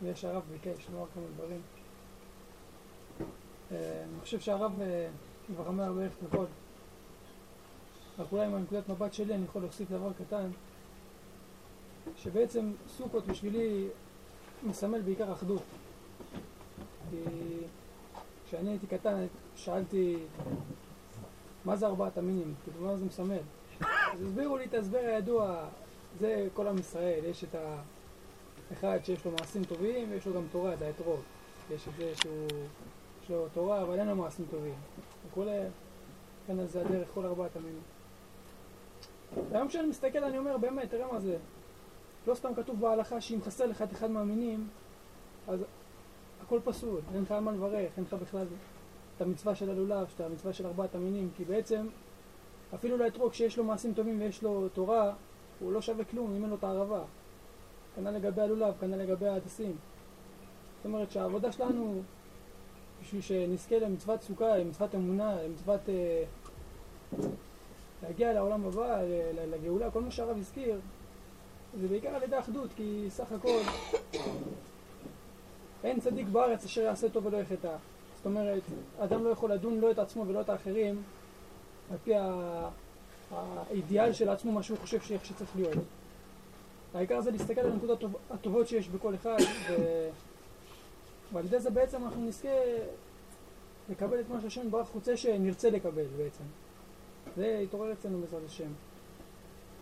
[0.02, 1.60] ויש הרב ביקש לומר כמה דברים.
[3.72, 5.08] אה, אני חושב שהרב אה,
[5.46, 6.44] כבר אמר בערך הכל.
[8.18, 10.50] רק אולי מנקודת מבט שלי אני יכול להוסיף דבר קטן,
[12.16, 13.88] שבעצם סוכות בשבילי
[14.62, 15.62] מסמל בעיקר אחדות.
[18.47, 19.26] כשאני הייתי קטן
[19.57, 20.17] שאלתי
[21.65, 23.39] מה זה ארבעת המינים, כאילו מה זה מסמל.
[23.81, 25.65] אז הסבירו לי את ההסבר הידוע,
[26.20, 27.55] זה כל עם ישראל, יש את
[28.70, 31.20] האחד שיש לו מעשים טובים ויש לו גם תורה, זה האתרוג.
[31.70, 32.47] יש את זה שהוא,
[33.23, 34.75] יש לו תורה אבל אין לו מעשים טובים.
[35.31, 35.68] וכל ה-
[36.47, 37.81] כן, זה הדרך, כל ארבעת המינים.
[39.51, 41.36] והיום כשאני מסתכל אני אומר, באמת, תראה מה זה.
[42.26, 44.68] לא סתם כתוב בהלכה שאם חסר לך את אחד מהמינים,
[45.48, 45.64] אז
[46.42, 48.46] הכל פסול, אין לך על מה לברך, אין לך בכלל
[49.16, 51.86] את המצווה של הלולב, את המצווה של ארבעת המינים, כי בעצם
[52.74, 55.12] אפילו לאתרוג שיש לו מעשים טובים ויש לו תורה,
[55.60, 57.02] הוא לא שווה כלום אם אין לו את הערבה.
[57.96, 59.76] כנ"ל לגבי הלולב, כנ"ל לגבי ההדסים.
[60.76, 62.02] זאת אומרת שהעבודה שלנו,
[63.00, 66.24] בשביל שנזכה למצוות סוכה, למצוות אמונה, למצוות אה,
[68.02, 69.00] להגיע לעולם הבא,
[69.52, 70.80] לגאולה, כל מה שהרב הזכיר,
[71.80, 73.60] זה בעיקר על ידי אחדות, כי סך הכל
[75.84, 77.76] אין צדיק בארץ אשר יעשה טוב ולא יחטא.
[78.16, 78.62] זאת אומרת,
[78.98, 81.02] אדם לא יכול לדון לא את עצמו ולא את האחרים
[81.90, 82.12] על פי
[83.30, 85.84] האידיאל של עצמו, מה שהוא חושב שאיך שצריך להיות.
[86.94, 89.36] העיקר זה להסתכל על הנקודות הטוב- הטובות שיש בכל אחד,
[89.70, 89.74] ו...
[91.32, 92.48] ועל ידי זה בעצם אנחנו נזכה
[93.90, 96.44] לקבל את מה שהשם ברוך רוצה שנרצה לקבל בעצם.
[97.36, 98.68] זה יתעורר אצלנו בעזרת השם.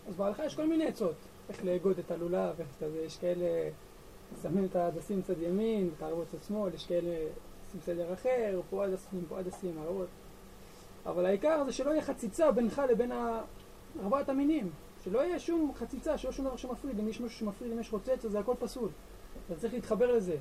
[0.09, 1.15] אז בהלכה יש כל מיני עצות,
[1.49, 3.71] איך לאגוד את הלולב, איך כזה, יש כאלה
[4.43, 7.17] שמים את ההדסים צד ימין, את הערבות צד שמאל, יש כאלה
[7.67, 10.09] עושים סדר אחר, פה הדסים, פה הדסים, ערבות.
[11.07, 13.13] אבל העיקר זה שלא יהיה חציצה בינך לבין
[14.03, 14.71] ארבעת המינים.
[15.05, 16.99] שלא יהיה שום חציצה, שלא שום דבר שמפריד.
[16.99, 18.89] אם יש משהו שמפריד, אם יש רוצץ, אז זה הכל פסול.
[19.47, 20.37] אתה צריך להתחבר לזה.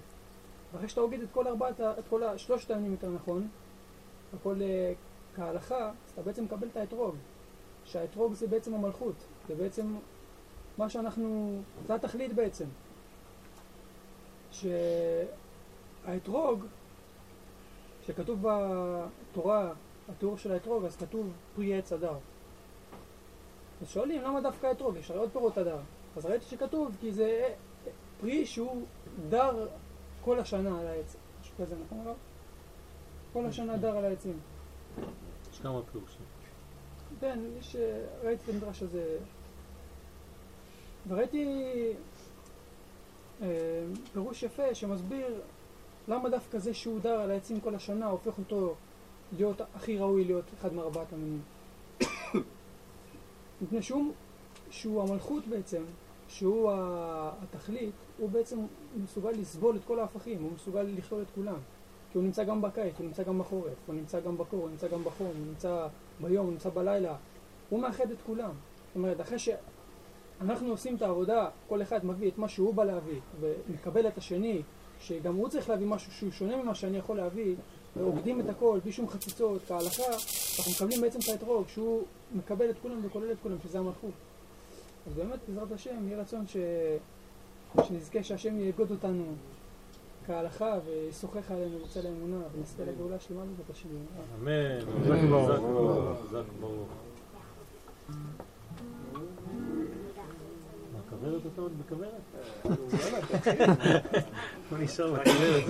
[0.73, 3.47] ואחרי שאתה אוגד את כל ארבעת, את כל השלושת המינים יותר נכון,
[4.33, 4.93] הכל אה,
[5.35, 7.15] כהלכה, אז אתה בעצם מקבל את האתרוג.
[7.85, 9.15] שהאתרוג זה בעצם המלכות.
[9.47, 9.95] זה בעצם
[10.77, 12.65] מה שאנחנו, זה התכלית בעצם.
[16.05, 16.65] שהאתרוג,
[18.05, 19.73] שכתוב בתורה,
[20.09, 22.15] התיאור של האתרוג, אז כתוב פרי עץ הדר.
[23.81, 24.95] אז שואלים למה דווקא אתרוג?
[24.97, 25.79] יש הרי עוד פירות הדר.
[26.17, 27.49] אז ראיתי שכתוב כי זה
[28.21, 28.85] פרי שהוא
[29.29, 29.67] דר
[30.21, 31.15] כל השנה על העץ.
[31.41, 32.15] משהו כזה, נכון הרב?
[33.33, 34.39] כל השנה דר על העצים.
[35.51, 36.25] יש כמה פירושים.
[37.19, 37.75] כן, יש,
[38.23, 39.17] ראיתי את המדרש הזה.
[41.07, 41.45] וראיתי
[43.41, 43.47] אה,
[44.13, 45.41] פירוש יפה שמסביר
[46.07, 48.75] למה דווקא זה שהוא דר על העצים כל השנה הופך אותו
[49.37, 51.41] להיות הכי ראוי להיות אחד מארבעת המינים.
[53.61, 54.13] מפני שהוא,
[54.69, 55.83] שהוא המלכות בעצם,
[56.27, 56.71] שהוא
[57.43, 58.59] התכלית, הוא בעצם
[59.03, 61.57] מסוגל לסבול את כל ההפכים, הוא מסוגל לכלול את כולם.
[62.11, 64.87] כי הוא נמצא גם בקיץ, הוא נמצא גם בחורף, הוא נמצא גם בקור, הוא נמצא
[64.87, 65.87] גם בחום, הוא נמצא
[66.21, 67.15] ביום, הוא נמצא בלילה.
[67.69, 68.51] הוא מאחד את כולם.
[68.87, 69.39] זאת אומרת, אחרי
[70.47, 74.61] שאנחנו עושים את העבודה, כל אחד מביא את מה שהוא בא להביא, ומקבל את השני,
[74.99, 77.55] שגם הוא צריך להביא משהו שהוא שונה ממה שאני יכול להביא,
[77.95, 80.03] ועובדים את הכל בלי שום חציצות, כהלכה,
[80.57, 82.03] אנחנו מקבלים בעצם את האתרוג, שהוא
[82.35, 84.11] מקבל את כולם וכולל את כולם, שזה המלכות.
[85.07, 86.57] אז באמת, בעזרת השם, יהיה רצון ש...
[87.83, 89.23] שנזכה שהשם יאגוד אותנו
[90.25, 93.89] כהלכה וישוחח עלינו ויצא לאמונה ונזכה לגאולה שלמה בעזרת השם.
[94.41, 94.79] אמן.
[101.23, 101.31] חזק וברוך.
[101.31, 101.31] חזק וברוך.
[101.31, 101.31] חזק וברוך.
[101.31, 102.21] מה, כוורת אתה עוד בכוורת?
[104.69, 105.63] הוא נשאר בכוורת.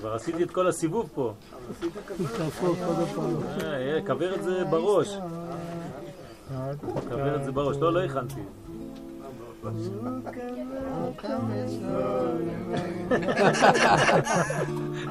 [0.00, 1.34] כבר עשיתי את כל הסיבוב פה.
[3.62, 5.16] אה, אה, כוורת זה בראש.
[7.08, 7.76] כוורת זה בראש.
[7.76, 8.40] לא, לא הכנתי.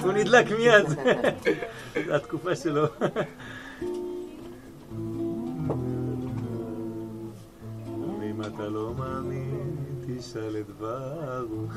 [0.02, 0.86] הוא נדלק מיד.
[2.06, 2.86] זו התקופה שלו.
[8.48, 9.76] אתה לא מאמין,
[10.08, 11.74] תשאל את ברוך.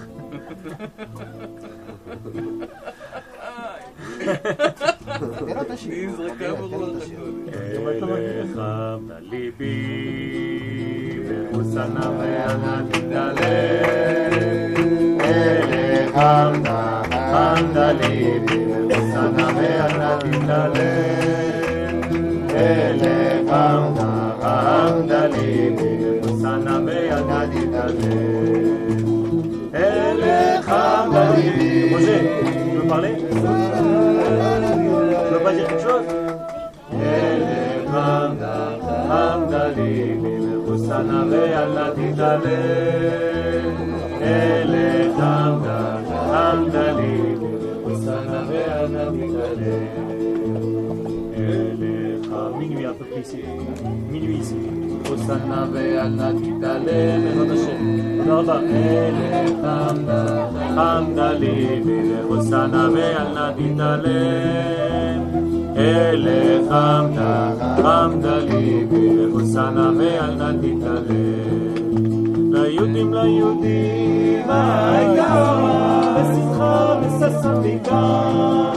[8.02, 8.60] אליך
[9.06, 9.76] בליבי,
[11.28, 13.00] וחוסנה וענתי
[15.20, 16.16] אליך
[17.14, 20.36] חמד ליבי, וחוסנה וענתי
[22.54, 23.50] אליך
[24.40, 25.95] חמד ליבי,
[27.16, 27.58] וחוסנה וענתי
[29.74, 30.68] אליך
[31.12, 31.94] בליבי.
[31.94, 32.18] משה,
[32.64, 33.16] tu veux parler
[35.28, 36.08] Tu veux pas dire quelque chose
[36.92, 37.90] אליך
[39.08, 42.08] חמד ליבי, וחוסנה וענתי
[44.22, 45.18] אליך
[46.30, 47.46] חמד ליבי,
[47.84, 50.15] וחוסנה וענתי אליך
[53.15, 53.37] minuit un peu plus ici,
[54.11, 54.55] minuit ici,
[55.09, 58.67] הוסנה ואל תתעלם, בעזרת השם, תודה רבה,
[59.07, 59.61] אליך
[60.75, 65.21] חמדה ליבי, והוסנה ואל תתעלם,
[65.77, 66.69] אליך
[67.81, 71.73] חמדה ליבי, והוסנה ואל תתעלם,
[72.53, 75.47] ליהודים ליהודים, הייתה
[76.17, 78.71] בשמחה וששון בעיקר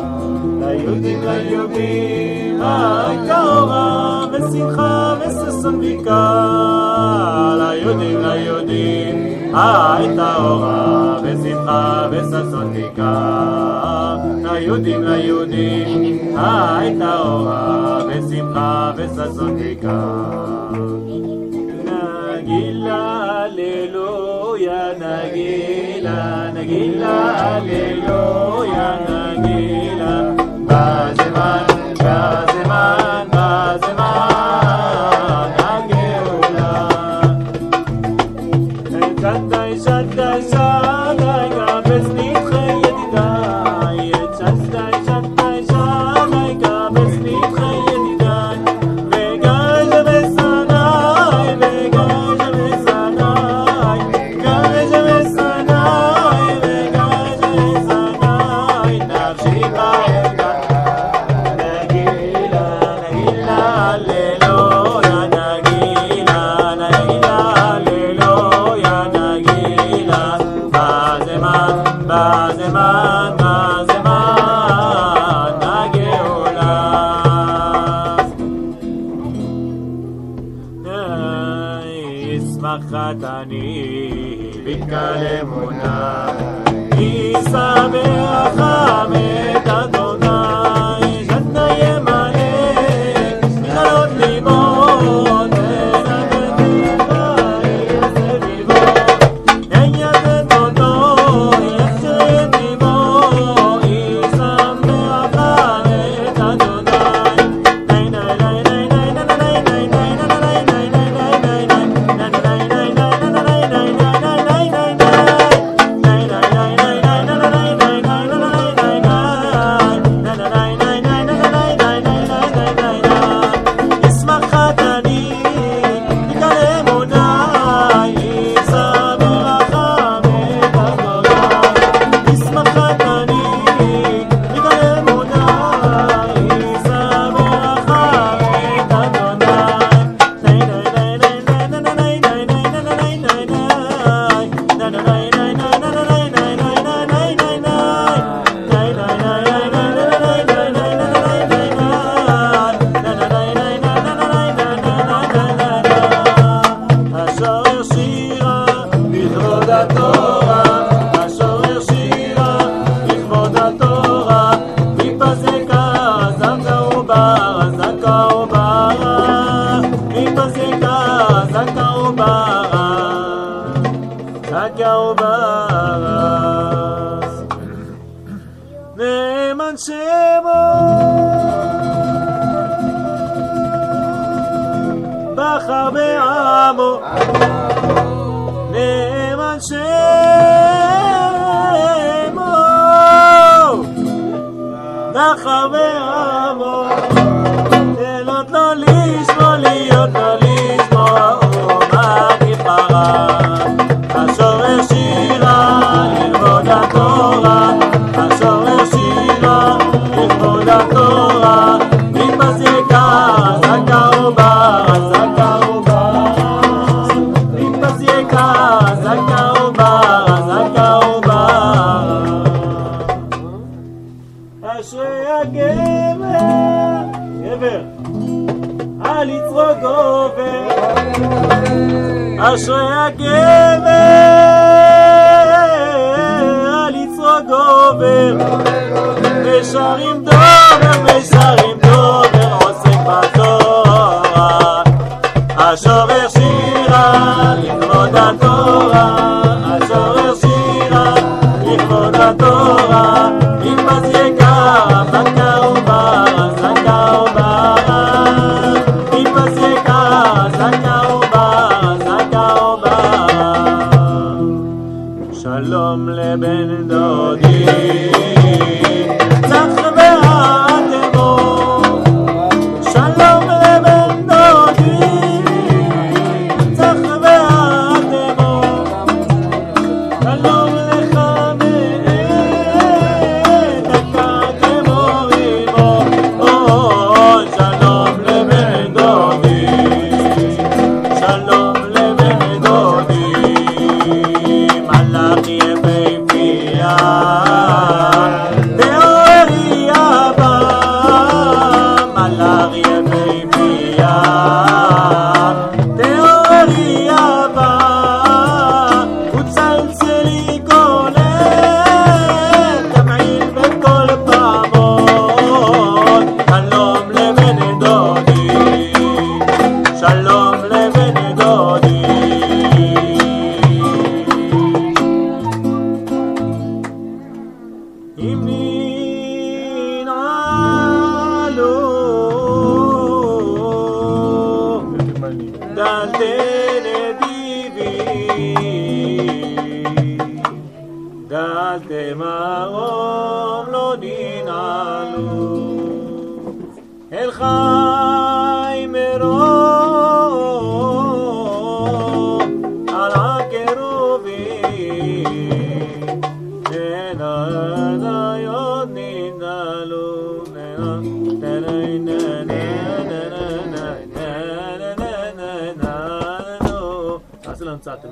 [0.61, 9.17] ליהודים ליהודים הייתה אורה ושמחה וששון בעיקר ליהודים ליהודים
[9.55, 20.71] הייתה אורה ושמחה וששון בעיקר ליהודים ליהודים הייתה אורה ושמחה וששון בעיקר
[21.87, 30.31] נגילה הללויה נגילה נגילה הללויה נגילה
[30.67, 32.48] בזמן בזמן
[85.30, 85.59] Yeah.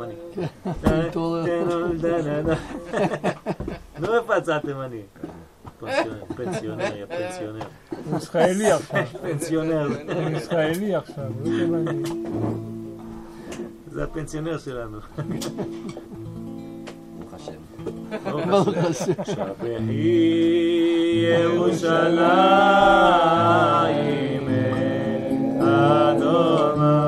[0.01, 0.13] התימני.
[1.15, 2.43] נו, כן.
[3.99, 5.01] לא, איפה הצד תימני?
[5.79, 6.23] פנסיונר,
[7.07, 7.65] פנסיונר.
[8.09, 9.03] הוא ישראלי עכשיו.
[9.21, 9.87] פנסיונר.
[9.87, 12.03] הוא ישראלי עכשיו, הוא תימני.
[13.91, 14.97] זה הפנסיונר שלנו.
[17.19, 17.53] ברוך השם.
[19.23, 20.07] שבהי
[21.43, 22.07] ירושלים
[25.61, 27.06] אדוני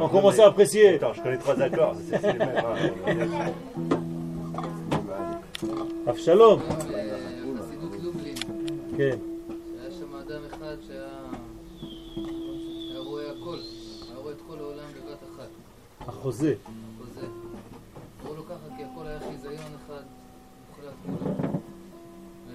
[0.00, 0.94] On commence à apprécier.
[0.94, 2.64] Attends, je connais trois accords, c'est c'est les mêmes.
[2.64, 3.50] hein.
[6.10, 6.60] אבשלום.
[7.58, 8.34] חסידות לובלין.
[8.96, 9.18] כן.
[9.80, 11.08] היה שם אדם אחד שהיה
[12.90, 13.58] היה רואה הכל,
[14.08, 15.48] היה רואה את כל העולם בבת אחת.
[16.08, 16.54] החוזה.
[16.98, 17.26] חוזה.
[18.22, 19.54] אמרו לו ככה כי הכל היה חיזיון
[19.86, 20.02] אחד
[20.68, 21.36] מוחלט מולו.
[22.48, 22.52] ו-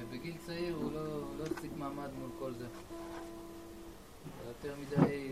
[0.00, 1.00] ובגיל צעיר הוא לא,
[1.38, 2.64] לא החזיק מעמד מול כל זה.
[4.48, 5.30] יותר מדי,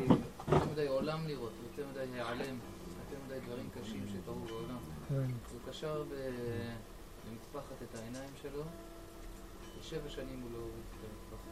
[0.49, 2.59] יותר מדי עולם לראות, יותר מדי היעלם,
[2.99, 4.79] יותר מדי דברים קשים שקרו בעולם.
[5.09, 5.15] כן.
[5.53, 6.05] הוא קשר
[7.25, 8.63] במטפחת את העיניים שלו,
[9.81, 11.51] ושבע שנים הוא לא הוריד את המטפחת.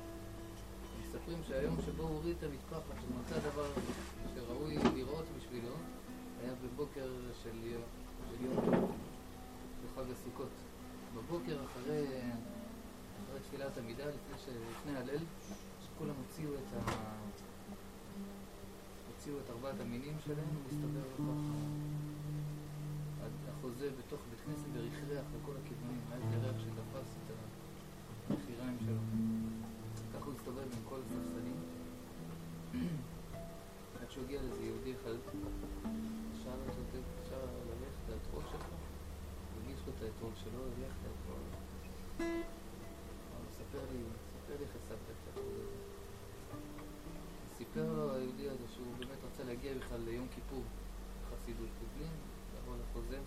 [1.00, 3.66] מספרים שהיום שבו הוא הוריד את המטפחת, הוא מצא דבר
[4.34, 5.74] שראוי לראות בשבילו,
[6.42, 7.10] היה בבוקר
[7.42, 7.56] של
[8.40, 8.64] יום,
[9.84, 10.48] בחג הסוכות.
[11.16, 12.06] בבוקר אחרי,
[13.26, 15.24] אחרי תפילת עמידה, לפני, לפני הלל,
[15.94, 16.92] שכולם הוציאו את ה...
[19.08, 21.54] הוציאו את ארבעת המינים שלהם, מסתבר ככה.
[23.48, 27.32] החוזה בתוך בית כנסת ורכרח לכל הכיוונים, היה איזה ריח שתפס את
[28.38, 28.96] החיריים שלו.
[30.14, 31.56] ככה הוא הסתובב בין כל הספסלים.
[34.00, 35.16] עד שהוא הגיע לאיזה יהודי אחד,
[36.42, 38.66] שאל אותו, "ת- אפשר ללכת את האתרוג שלך?
[38.66, 41.44] הוא הגיש לו את האתרוג שלו, הלך את האתרוג.
[42.18, 42.34] אמר
[43.44, 43.98] לו, ספר לי,
[44.34, 44.64] ספר לי
[51.44, 52.12] חסידות קובלין,
[52.54, 53.18] לעבור לחוזה.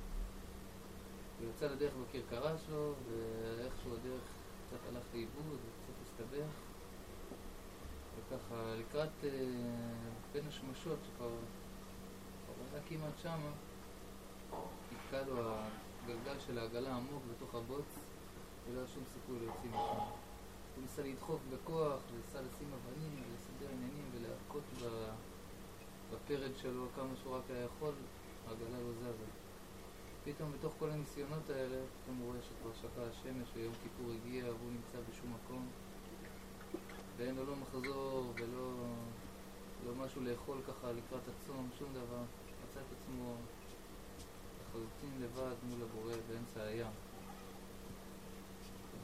[1.39, 4.21] הוא יצא לדרך בכרכרה שלו, ואיכשהו הדרך
[4.67, 6.49] קצת הלך לאיבוד, וקצת הסתבך.
[8.17, 9.29] וככה, לקראת אה,
[10.33, 11.29] בין השמשות, שכבר
[12.45, 13.51] כבר היה כמעט שמה,
[14.91, 15.53] נתקע לו
[16.03, 17.99] הגלגל של העגלה עמוק בתוך הבוץ,
[18.67, 19.99] ולא היה שום סיכוי להוציא משם.
[20.75, 25.09] הוא ניסה לדחוף בכוח, וניסה לשים אבנים, ולסדר עניינים, ולהכות ב...
[26.15, 27.93] הפרד שלו כמה שהוא רק היה יכול,
[28.47, 29.25] העגלה לא זזה.
[30.23, 34.71] פתאום בתוך כל הניסיונות האלה, פתאום הוא רואה שכבר שקעה השמש ויום כיפור הגיע והוא
[34.71, 35.67] נמצא בשום מקום
[37.17, 38.71] ואין לו לא מחזור ולא
[39.85, 42.21] לא משהו לאכול ככה לקראת הצום, שום דבר.
[42.63, 43.35] מצא את עצמו
[44.61, 46.91] לחלוטין לבד מול הבורא באמצע הים.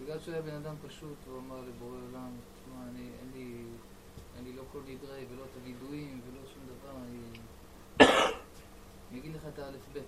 [0.01, 3.64] בגלל שהוא היה בן אדם פשוט, הוא אמר לבורא עולם, תשמע, אני, אין לי,
[4.41, 7.39] לי לא כל נדרי ולא את הווידויים ולא שום דבר, אני...
[9.11, 10.03] אני אגיד לך את האלף בית.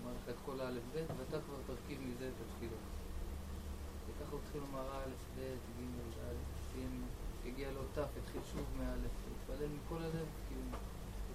[0.00, 2.84] אומר לך את כל האלף בית, ואתה כבר תרכיב מזה את התפילות.
[4.06, 6.34] וככה הוא התחיל לומר א', ב', ג', ד',
[6.72, 7.04] סיים,
[7.46, 10.78] הגיע לו ת', התחיל שוב מאלף, התפלל מכל הלב, כאילו,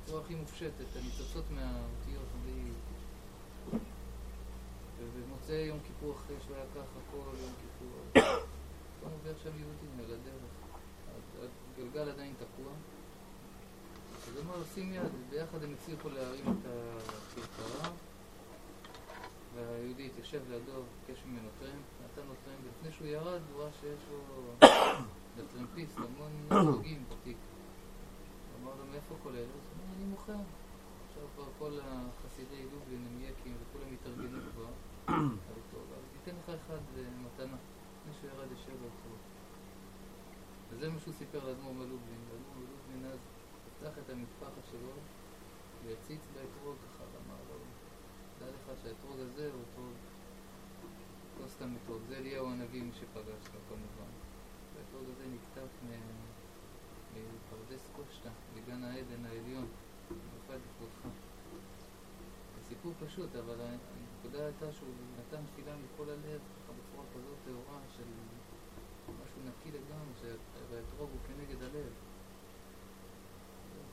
[0.04, 2.72] בצורה הכי מופשטת, הניצוצות מהאותיות, בלי...
[5.00, 8.00] ובמוצאי יום כיפור אחרי שהוא היה ככה כל יום כיפור,
[9.00, 10.53] פתאום עובר שם יהודים על הדרך.
[11.78, 12.72] הגלגל עדיין תקוע.
[14.28, 17.92] אז אמר לו שים יד, ביחד הם הצליחו להרים את הכרכרה,
[19.56, 24.00] והיהודי התיישב לידו, ביקש ממנו טרמפ, נתן לו טרמפ, ולפני שהוא ירד הוא ראה שיש
[24.12, 24.22] לו
[25.38, 26.32] לטרמפיסט המון
[26.74, 27.38] סוגים בתיק.
[28.62, 29.40] אמר לו מאיפה כל אלה?
[29.40, 30.40] הוא אמר אני מוכר.
[31.08, 34.72] עכשיו כבר כל החסידי לובלין הם יקים וכולם התארגנו כבר.
[35.96, 37.58] אז ניתן לך אחד אה, מתנה.
[38.06, 39.03] לפני שהוא ירד יושב ברחוב.
[40.76, 42.22] וזה מה שהוא סיפר לאדמו"ר מלובלין.
[42.30, 43.20] ואדמו"ר מלובלין אז
[43.80, 44.94] פתח את המטפחת שלו
[45.86, 47.58] והציץ באתרוג ככה ואמר לו,
[48.40, 49.94] דע לך שהאתרוג הזה הוא אתרוג,
[51.42, 54.12] לא סתם אתרוג, זה אליהו הנביא מי שפגש לו כמובן.
[54.76, 55.72] והאתרוג הזה נקטף
[57.14, 59.68] מפרדס קושטא, מגן העדן העליון,
[60.10, 61.16] במיוחד לכבודך.
[62.68, 68.10] סיפור פשוט, אבל הנקודה הייתה שהוא נתן תפילה מכל הלב, ככה בצורה כזאת טהורה של
[69.24, 70.14] משהו נקי לגמרי,
[70.74, 71.92] שהאתרוג הוא כנגד הלב.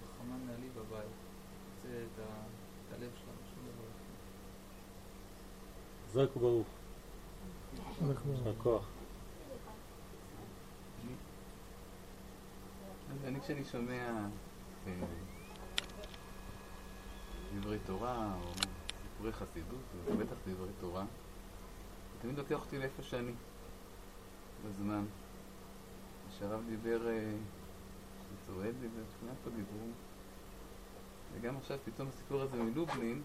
[0.04, 1.04] רחמן מעלי בבית,
[1.74, 2.44] רוצה את ה-
[2.88, 4.10] את הלב שלנו, שום דבר אחר.
[6.08, 6.66] חזק וברוך.
[7.74, 8.86] יישר כוח.
[13.10, 14.26] אז אני כשאני שומע
[14.86, 14.92] אה,
[17.60, 18.52] דברי תורה או
[19.02, 21.04] סיפורי חסידות, ובטח דברי תורה,
[22.12, 23.32] זה תמיד לוקח אותי לאיפה שאני
[24.68, 25.04] בזמן.
[26.40, 27.32] כשהרב דיבר, אה,
[28.46, 29.86] צועד לי וכולם פה דיברו,
[31.32, 33.22] וגם עכשיו פתאום הסיפור הזה מלובלין,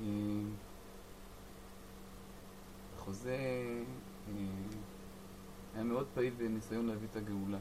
[0.00, 0.06] אה,
[2.96, 3.36] החוזה
[4.28, 4.44] אה,
[5.74, 7.58] היה מאוד פעיל בניסיון להביא את הגאולה.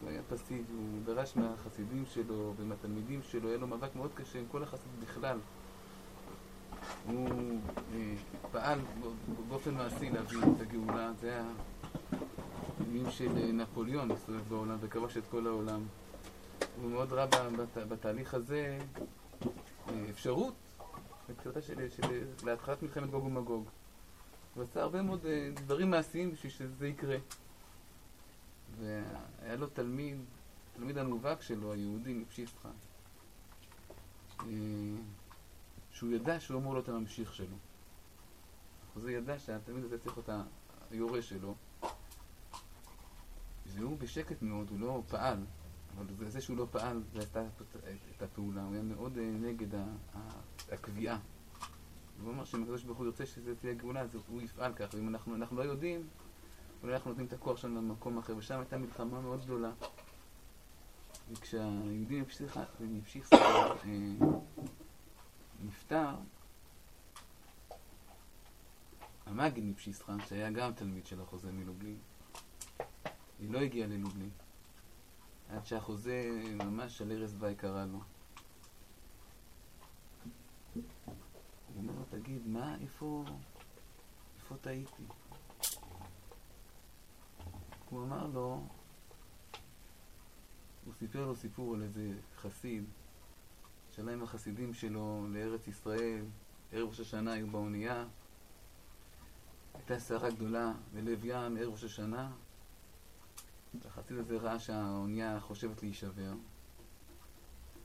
[0.00, 4.44] הוא היה פסיבי, הוא דרש מהחסידים שלו ומהתלמידים שלו, היה לו מאבק מאוד קשה עם
[4.50, 5.38] כל החסידים בכלל.
[7.06, 7.28] הוא
[7.94, 8.14] אה,
[8.52, 8.78] פעל
[9.48, 11.44] באופן מעשי להביא את הגאולה, זה היה
[12.86, 15.82] מילים של אה, נפוליאון מסתובב בעולם וכבש את כל העולם.
[16.82, 18.78] הוא מאוד ראה בת, בתהליך הזה
[19.88, 20.54] אה, אפשרות
[21.28, 23.64] לתחילתה של, של, להתחלת מלחמת גוג ומגוג.
[24.54, 27.16] הוא עשה הרבה מאוד דברים מעשיים בשביל שזה יקרה.
[28.80, 30.16] והיה לו תלמיד,
[30.76, 32.68] תלמיד המובהק שלו, היהודי מפשיסטחה,
[34.40, 34.46] אה,
[36.04, 37.56] שהוא ידע שהוא אמור להיות הממשיך שלו.
[38.90, 40.46] החוזה ידע שהתלמיד הזה צריך להיות
[40.90, 41.54] היורש שלו,
[43.74, 45.38] והוא בשקט מאוד, הוא לא פעל,
[45.96, 47.42] אבל זה, שהוא לא פעל, זה הייתה
[48.16, 49.78] את הפעולה, הוא היה מאוד אה, נגד
[50.72, 51.18] הקביעה.
[52.22, 55.08] הוא אמר שאם הקדוש ברוך הוא ירצה שזה תהיה גאולה, אז הוא יפעל ככה, ואם
[55.08, 56.08] אנחנו, אנחנו לא יודעים,
[56.82, 59.70] אולי אנחנו נותנים את הכוח שלנו למקום אחר, ושם הייתה מלחמה מאוד גדולה.
[61.32, 63.74] וכשהיהודי מפשיך, מפשיך אה,
[65.66, 66.14] נפטר,
[69.26, 71.98] המגיד מפשיסחה, שהיה גם תלמיד של החוזה מלובלין,
[73.38, 74.30] היא לא הגיעה ללובלין,
[75.50, 78.00] עד שהחוזה ממש על ערש דווי קרא לו.
[80.74, 80.82] הוא
[81.76, 83.24] אומר לו, תגיד, מה, איפה,
[84.36, 85.02] איפה טעיתי?
[87.90, 88.66] הוא אמר לו,
[90.84, 92.84] הוא סיפר לו סיפור על איזה חסיד,
[93.96, 96.24] שעלה עם החסידים שלו לארץ ישראל,
[96.72, 98.04] ערב ראש השנה היו באונייה,
[99.74, 102.32] הייתה סערה גדולה בלב ים, ערב ראש השנה,
[103.86, 106.32] החסיד הזה ראה שהאונייה חושבת להישבר,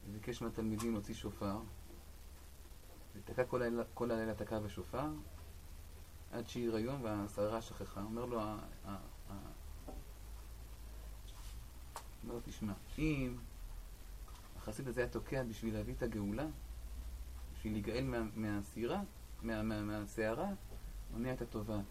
[0.08, 1.60] וביקש מהתלמידים להוציא שופר,
[3.16, 5.08] ותקע כל הלילה, כל הלילה תקע בשופר,
[6.32, 8.02] עד שהעיר היום והסערה שכחה.
[8.02, 8.42] אומר לו,
[12.24, 13.38] אומר לו, תשמע, אם
[14.70, 16.46] החסיד הזה היה תוקע בשביל להביא את הגאולה,
[17.54, 19.02] בשביל להיגאל מה- מהסירה,
[19.42, 20.50] מה- מה- מהסערה,
[21.12, 21.86] האונייה הייתה טובעת.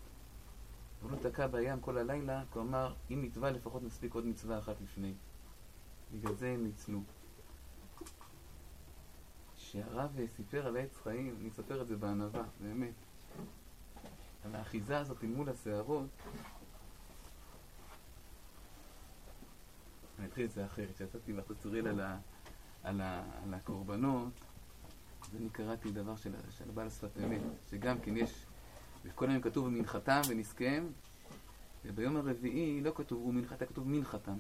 [1.03, 5.15] הוא לא תקע בים כל הלילה, כלומר, אם מצווה לפחות נספיק עוד מצווה אחת לפני.
[6.13, 7.01] בגלל זה הם ניצלו.
[9.57, 12.95] כשהרב סיפר על העץ חיים, אני אספר את זה בענווה, באמת.
[14.45, 16.07] על האחיזה הזאת מול הסערות,
[20.19, 20.95] אני אתחיל את זה אחרת.
[20.95, 22.19] כשיצאתי בחצוריל על, ה,
[22.83, 24.33] על, ה, על הקורבנות,
[25.23, 27.41] אז אני קראתי דבר של, של בעל שפת אמת,
[27.71, 28.47] שגם כן יש,
[29.05, 30.93] בכל היום כתוב מנחתם ונזקיהם,
[31.85, 34.37] וביום הרביעי לא כתוב ומנחתה, כתוב מנחתם.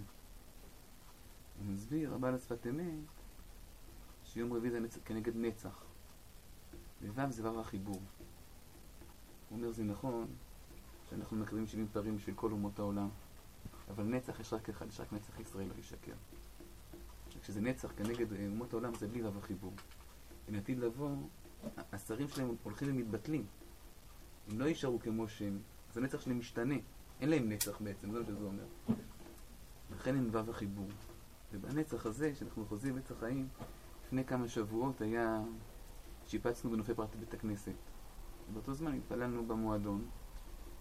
[1.58, 3.04] הוא מסביר, הבעל השפת אמת,
[4.24, 5.84] שיום רביעי זה נצח, כנגד נצח.
[7.02, 8.00] וו' זה ו' החיבור.
[9.48, 10.26] הוא אומר, זה נכון
[11.10, 13.08] שאנחנו מקריבים 70 פערים בשביל כל אומות העולם,
[13.90, 16.12] אבל נצח יש רק אחד, יש רק נצח ישראל לא ישקר.
[17.48, 19.72] וכשזה נצח כנגד אה, אומות העולם זה בלי ו' החיבור.
[20.48, 21.16] לעתיד לבוא,
[21.92, 23.46] השרים שלהם הולכים ומתבטלים.
[24.48, 25.58] הם לא יישארו כמו שהם,
[25.90, 26.74] אז הנצח שלהם משתנה.
[27.20, 28.64] אין להם נצח בעצם, זה מה שזה אומר.
[29.90, 30.88] לכן אין ו' החיבור.
[31.52, 33.48] ובנצח הזה, שאנחנו חוזרים לנצח חיים,
[34.06, 35.42] לפני כמה שבועות היה,
[36.26, 37.74] שיפצנו בנופי פרט בית הכנסת.
[38.52, 40.04] באותו זמן התפללנו במועדון,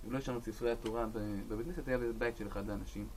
[0.07, 1.05] ולא את ספרי התורה
[1.47, 3.07] בבית כנסת, היה בבית של אחד האנשים.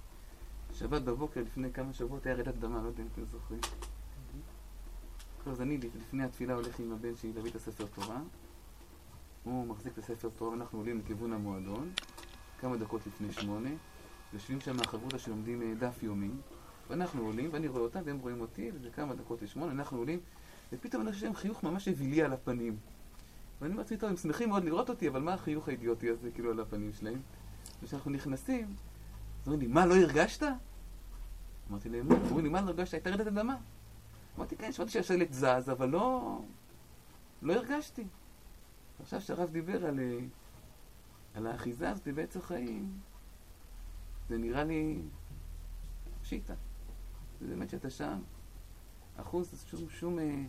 [0.74, 3.60] שבת בבוקר לפני כמה שבועות היה רעידת אדמה, לא יודע אם אתם זוכרים.
[5.46, 8.20] אז אני לפני התפילה הולך עם הבן שלי להביא את הספר תורה.
[9.44, 11.90] הוא מחזיק את הספר תורה ואנחנו עולים לכיוון המועדון,
[12.60, 13.70] כמה דקות לפני שמונה.
[14.32, 16.30] יושבים שם החברותא שלומדים אה, דף יומי,
[16.90, 20.20] ואנחנו עולים, ואני רואה אותם והם רואים אותי, וזה כמה דקות לשמונה, אנחנו עולים,
[20.72, 22.76] ופתאום אני חושב שהם חיוך ממש אווילי על הפנים.
[23.60, 26.50] ואני אומר לעצמי, טוב, הם שמחים מאוד לראות אותי, אבל מה החיוך האידיוטי הזה כאילו
[26.50, 27.20] על הפנים שלהם?
[27.82, 28.74] וכשאנחנו נכנסים,
[29.46, 30.46] אומרים לי, מה, לא הרגשת?
[31.70, 32.94] אמרתי להם, לא, אומרים לי, מה לא הרגשת?
[32.94, 33.56] הייתה רעידת אדמה.
[34.38, 36.38] אמרתי, כן, שמעתי שהשלט זז, אבל לא...
[37.42, 38.04] לא הרגשתי.
[39.02, 40.18] עכשיו שהרב דיבר על, אה,
[41.34, 42.98] על האחיזה הזאת בעץ החיים,
[44.28, 45.02] זה נראה לי
[46.22, 46.54] פשיטה.
[47.40, 48.20] זה באמת שאתה שם.
[49.16, 50.44] אחוז, שום, שום, אה,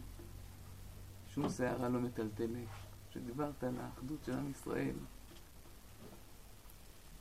[1.28, 2.68] שום שערה לא מטלטלת.
[3.10, 4.95] כשדיברת על האחדות של עם ישראל.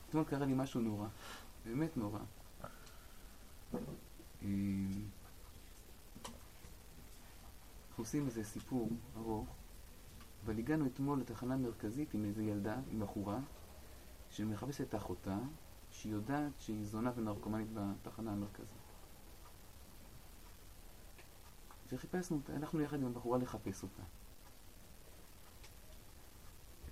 [0.09, 1.09] אתמול קרה לי משהו נורא,
[1.65, 2.19] באמת נורא.
[4.43, 4.49] אה,
[7.89, 9.49] אנחנו עושים איזה סיפור ארוך,
[10.45, 13.39] אבל הגענו אתמול לתחנה מרכזית עם איזה ילדה, עם בחורה,
[14.31, 15.39] שמחפשת את אחותה,
[15.91, 18.79] שהיא יודעת שהיא זונה ונרקומנית בתחנה המרכזית.
[21.93, 24.03] וחיפשנו אותה, הלכנו יחד עם הבחורה לחפש אותה.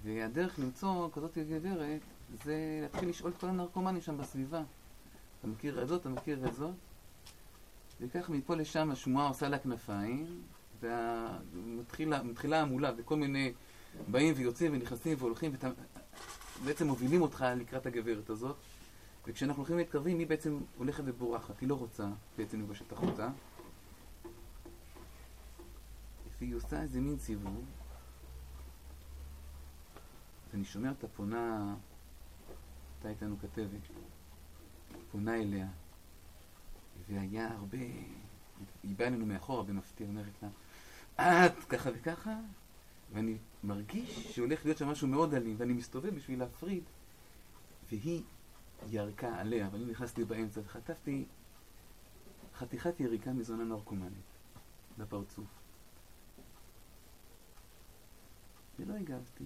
[0.03, 2.01] והדרך למצוא כזאת גברת
[2.45, 4.63] זה להתחיל לשאול את כל הנרקומנים שם בסביבה.
[5.39, 6.75] אתה מכיר את זאת, אתה מכיר את זאת?
[8.01, 10.43] וכך מפה לשם השמועה עושה לה כנפיים,
[10.81, 13.53] ומתחילה המולה, וכל מיני
[14.11, 15.53] באים ויוצאים ונכנסים והולכים,
[16.63, 18.57] ובעצם מובילים אותך לקראת הגברת הזאת.
[19.27, 22.09] וכשאנחנו הולכים להתקרבים, היא בעצם הולכת ובורחת, היא לא רוצה
[22.39, 23.29] בעצם לפגוש את אחותה.
[26.39, 27.65] והיא עושה איזה מין סיבוב,
[30.53, 31.75] ואני שומע אותה פונה,
[33.09, 33.81] הייתה איתנו כתבת,
[35.13, 35.69] פונה אליה,
[37.09, 37.79] והיה הרבה,
[38.83, 42.41] היא באה אלינו מאחורה במפתיע, אומרת לה, את ככה וככה,
[43.13, 46.85] ואני מרגיש שהולך להיות שם משהו מאוד אלים, ואני מסתובב בשביל להפריד,
[47.89, 48.23] והיא
[48.89, 51.25] ירקה עליה, ואני נכנסתי באמצע וחטפתי
[52.55, 54.29] חתיכת יריקה מזונה נרקומנית
[54.99, 55.47] בפרצוף.
[58.79, 59.45] ולא הגבתי.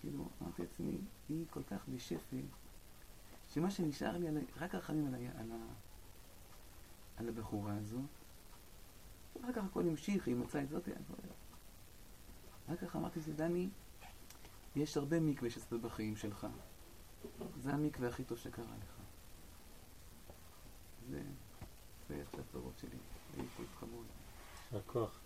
[0.00, 2.40] כאילו, אמרתי לעצמי, היא כל כך בשפל,
[3.54, 4.26] שמה שנשאר לי,
[4.56, 5.50] רק רחמים על, על,
[7.16, 8.00] על הבחורה הזאת.
[9.42, 10.88] אחר כך הכל המשיך, היא מצאה את זאת,
[12.66, 13.68] אחר כך אמרתי לזה, דני,
[14.76, 16.46] יש הרבה מקווה שעשית בחיים שלך.
[17.62, 18.96] זה המקווה הכי טוב שקרה לך.
[21.10, 21.22] זה,
[22.08, 22.98] זה איך שהצורות שלי,
[23.36, 24.06] היו פה חמוד.
[24.72, 25.20] יישר כוח.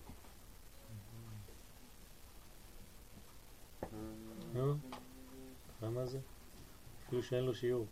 [4.54, 4.74] נו,
[5.80, 6.20] תראה מה זה?
[7.06, 7.86] אפילו שאין לו שיעור.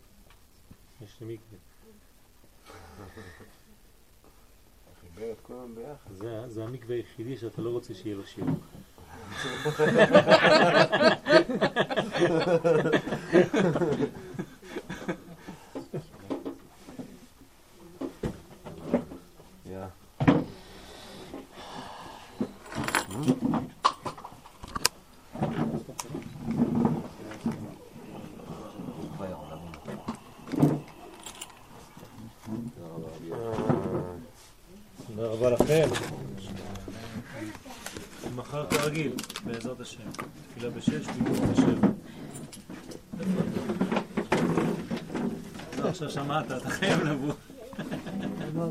[1.01, 1.57] יש לי מקווה.
[5.01, 6.11] חיבר את כולם ביחד.
[6.11, 8.57] זה, זה המקווה היחידי שאתה לא רוצה שיהיה לו שיעור.
[35.17, 35.89] תודה רבה לכם.
[38.35, 39.11] מחר כרגיל,
[39.45, 40.03] בעזרת השם.
[40.49, 41.87] תפילה בשש, ביום בשבע.
[45.77, 46.99] לא, עכשיו שמעת, אתה חייב.